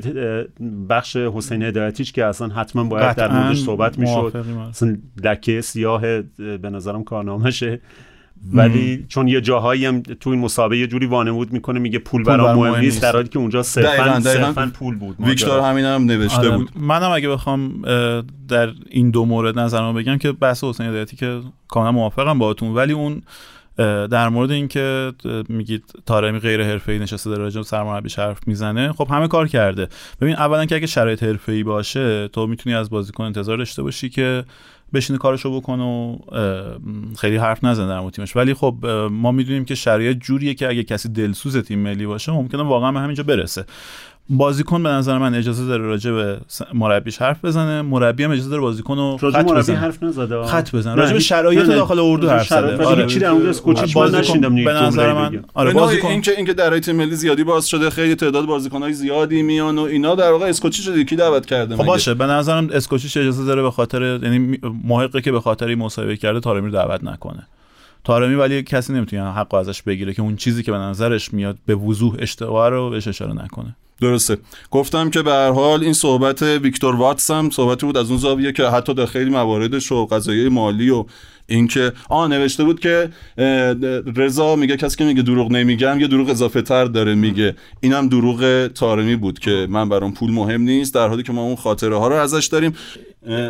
[0.88, 4.44] بخش حسین هدایتیش که اصلا حتما باید در موردش صحبت می‌شد.
[4.70, 6.22] اصلا لکه سیاه اه،
[6.56, 7.80] به نظرم کارنامهشه.
[8.52, 12.36] ولی چون یه جاهایی هم تو این مسابقه یه جوری وانمود می‌کنه میگه پول پول
[12.36, 13.02] برام مهم نیست.
[13.02, 15.16] در حالی که اونجا صرفا پول بود.
[15.20, 15.60] ویکتور.
[15.60, 16.70] همین هم نوشته آره، بود.
[16.76, 17.82] منم اگه بخوام
[18.48, 22.74] در این دو مورد نظرمو بگم که بحث حسین هدایتی که کاملا موافقم باهاتون.
[22.74, 23.22] ولی اون
[24.10, 25.12] در مورد اینکه
[25.48, 29.88] میگید تارمی غیر حرفه‌ای نشسته داره راجع به سرمربیش حرف می‌زنه خب همه کار کرده.
[30.20, 34.44] ببین اولا که اگه شرایط حرفه‌ای باشه تو می‌تونی از بازیکن انتظار داشته باشی که
[34.94, 36.18] بشینه کارشو بکنه و
[37.18, 38.36] خیلی حرف نزنه در تیمش.
[38.36, 42.62] ولی خب ما می‌دونیم که شرایط جوریه که اگه کسی دلسوز تیم ملی باشه ممکنه
[42.62, 43.64] واقعا به همینجا برسه.
[44.30, 46.38] بازیکن به نظر من اجازه داره راجع به
[46.74, 47.82] مربیش حرف بزنه.
[47.82, 49.76] مربی هم اجازه داره بازیکن رو راجع خط مربی بزنه.
[49.76, 50.44] حرف نزده.
[50.44, 51.66] خط بزن نه، راجع به شرایط.
[51.66, 52.76] داخل اردو حرف زده.
[52.76, 55.44] راجع به چی در مورد اسکوچیچ من بازیکن- نشیندم به نظر من.
[55.54, 58.92] آره بازیکن این که این که درای تیم ملی زیادی باز شده خیلی تعداد بازیکنهای
[58.92, 62.14] زیادی میان و اینا در واقع اسکوچی شده کی دعوت کرده خب؟ باشه.
[62.14, 66.66] به نظرم اسکوچیش اجازه داره به خاطر یعنی محقه که به خاطر مصاحبه کرده تارمی
[66.66, 67.46] رو دعوت نکنه.
[68.04, 71.74] تارمی ولی کسی نمی‌تونه حق ازش بگیره که اون چیزی که به نظرش میاد به
[71.74, 73.76] وضوح اشتباه رو بهش اشاره نکنه.
[74.00, 74.36] درسته.
[74.70, 78.52] گفتم که به هر حال این صحبت ویکتور واتس هم صحبتی بود از اون زاویه
[78.52, 81.04] که حتی در خیلی مواردش و قضایای مالی و
[81.46, 83.10] اینکه آ نوشته بود که
[84.16, 87.54] رضا میگه کسی که میگه دروغ نمیگم یه دروغ اضافه تر داره میگه.
[87.80, 91.56] اینم دروغ تارمی بود که من برام پول مهم نیست در حالی که ما اون
[91.56, 92.72] خاطره ها رو ازش داریم.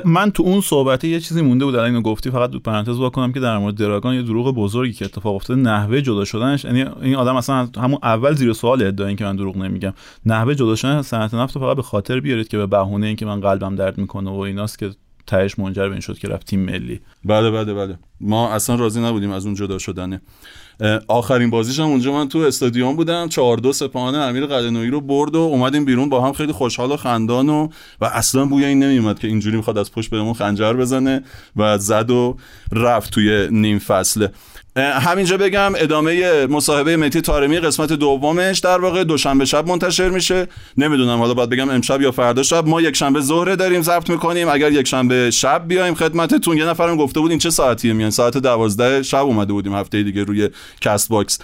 [0.05, 3.33] من تو اون صحبته یه چیزی مونده بود الان اینو گفتی فقط دو پرانتز واکنم
[3.33, 6.65] که در مورد دراگان یه دروغ بزرگی که اتفاق افتاده نحوه جدا شدنش.
[6.65, 9.93] یعنی این آدم اصلا همون اول زیر سوال ادعا که من دروغ نمیگم.
[10.37, 13.41] نحوه جدا شدن صنعت نفت رو فقط به خاطر بیارید که به بهونه اینکه من
[13.41, 14.91] قلبم درد می‌کنه و ایناست که
[15.27, 17.01] تهش منجر به این شد که رفت تیم ملی.
[17.25, 17.99] بله بله بله.
[18.21, 20.21] ما اصلا راضی نبودیم از اون جدا شدنه
[21.09, 23.29] آخرین بازیش هم اونجا من تو استادیوم بودم.
[23.29, 26.97] چهار دو سپاهانه امیر قلعه‌نویی رو برد و اومدیم بیرون با هم خیلی خوشحال و
[26.97, 27.69] خندان و
[28.01, 31.25] و اصلا بوی این نمیومد که اینجوری می‌خواد از پشت بهمون خنجر بزنه
[31.57, 32.37] و زد و
[32.73, 34.33] رفت توی نیم فصله
[34.77, 40.49] همینجا بگم ادامه مصاحبه متی تارمی قسمت دومش در واقع دوشنبه شب منتشر میشه.
[40.77, 42.67] نمی‌دونم حالا باید بگم امشب یا فردا شب.
[42.67, 44.49] ما یک شنبه ظهر داریم ضبط می‌کنیم.
[44.49, 48.39] اگر یک شنبه شب بیایم خدمتتون یه نفرم گفته بود این چه ساعتیه میان؟ ساعت
[48.39, 50.49] دوازده شب اومده بودیم هفته دیگه روی
[50.81, 51.39] Castbox.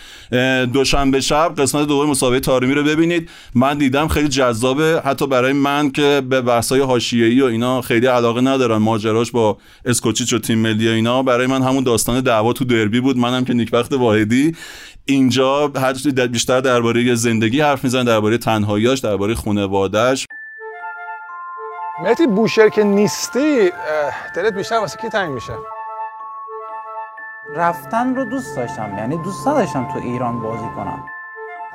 [0.72, 3.30] دوشنبه شب قسمت دوم مسابقه طارمی رو ببینید.
[3.54, 5.02] من دیدم خیلی جذابه.
[5.04, 8.82] حتی برای من که به بحث‌های حاشیه‌ای و اینا خیلی علاقه ندارم.
[8.82, 11.22] ماجراش با اسکوچیچ و تیم ملی اینا.
[11.22, 13.21] برای من همون داستان دعوا تو دربی بود.
[13.22, 14.56] منم که نیکبخت واحدی.
[15.04, 20.26] اینجا هر در- بیشتر درباره زندگی حرف می‌زنه درباره تنهاییاش درباره خانواده‌اش.
[22.02, 23.70] مهدی بوشهر که نیستی
[24.36, 25.52] دلت بیشتر واسه کی تنگ میشه؟
[27.56, 31.04] رفتن رو دوست داشتم یعنی دوست نداشتم تو ایران بازی کنم.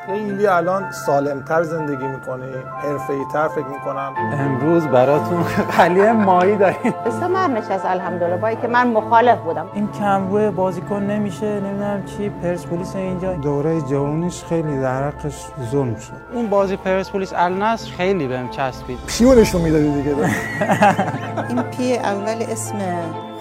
[0.08, 2.52] خیلی الان سالمتر زندگی می‌کنی
[2.84, 4.14] حرفه‌ای تر فکر می‌کنم.
[4.34, 5.44] امروز براتون
[5.78, 6.94] قلیه ماهی داریم.
[7.06, 8.38] استمر نشست الحمدلله.
[8.38, 9.66] با که من مخالف بودم.
[9.74, 13.34] این کمبوی بازیکن نمیشه نمی‌دونم چی پرسپولیس اینجا.
[13.34, 16.14] دوره جوانیش خیلی در حقش ظلم شد.
[16.34, 19.00] اون بازی پرسپولیس النصر خیلی بهم چسبید.
[19.08, 20.16] پیونشون می‌دادی دیگه.
[21.50, 22.76] این پی اول اسم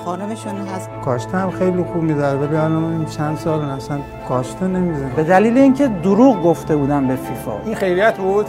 [0.07, 5.15] خانمشون هست کاشته هم خیلی خوب می‌داد ولی الان این چند سال اصلا کاشته نمی‌زنه
[5.15, 8.47] به دلیل اینکه دروغ گفته بودم به فیفا این خیریت بود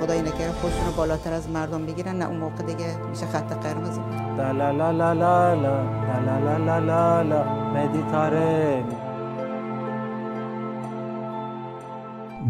[0.00, 3.98] خدای نکره خودشون رو بالاتر از مردم بگیرن نه اون موقع دیگه میشه خط قرمز
[4.36, 5.78] لا لا لا لا لا لا
[6.38, 7.44] لا لا لا لا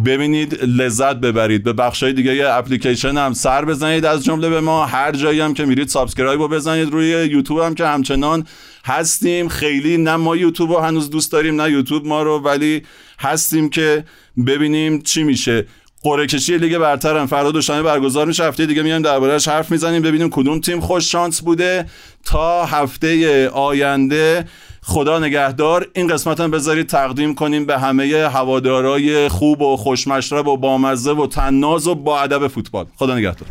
[0.06, 1.62] ببینید لذت ببرید.
[1.62, 4.86] به بخشای دیگه اپلیکیشن هم سر بزنید از جمله به ما.
[4.86, 8.46] هر جایی هم که میرید subscribe رو بزنید روی یوتیوب هم که همچنان
[8.84, 9.48] هستیم.
[9.48, 12.82] خیلی نه ما یوتیوب رو هنوز دوست داریم نه یوتیوب ما رو ولی
[13.18, 14.04] هستیم که
[14.46, 15.66] ببینیم چی میشه.
[16.02, 18.44] قرعه کشی لیگ برتر هم فردا دوشنبه برگزار میشه.
[18.44, 20.02] هفته دیگه میایم دربارهش حرف می‌زنیم.
[20.02, 21.86] ببینیم کدوم تیم خوش شانس بوده
[22.24, 24.44] تا هفته آینده.
[24.86, 30.56] خدا نگهدار این قسمت هم بذارید تقدیم کنیم به همه هوادارای خوب و خوشمشرب و
[30.56, 32.86] بامزه و تناز و با ادب فوتبال.
[32.96, 33.48] خدا نگهدار.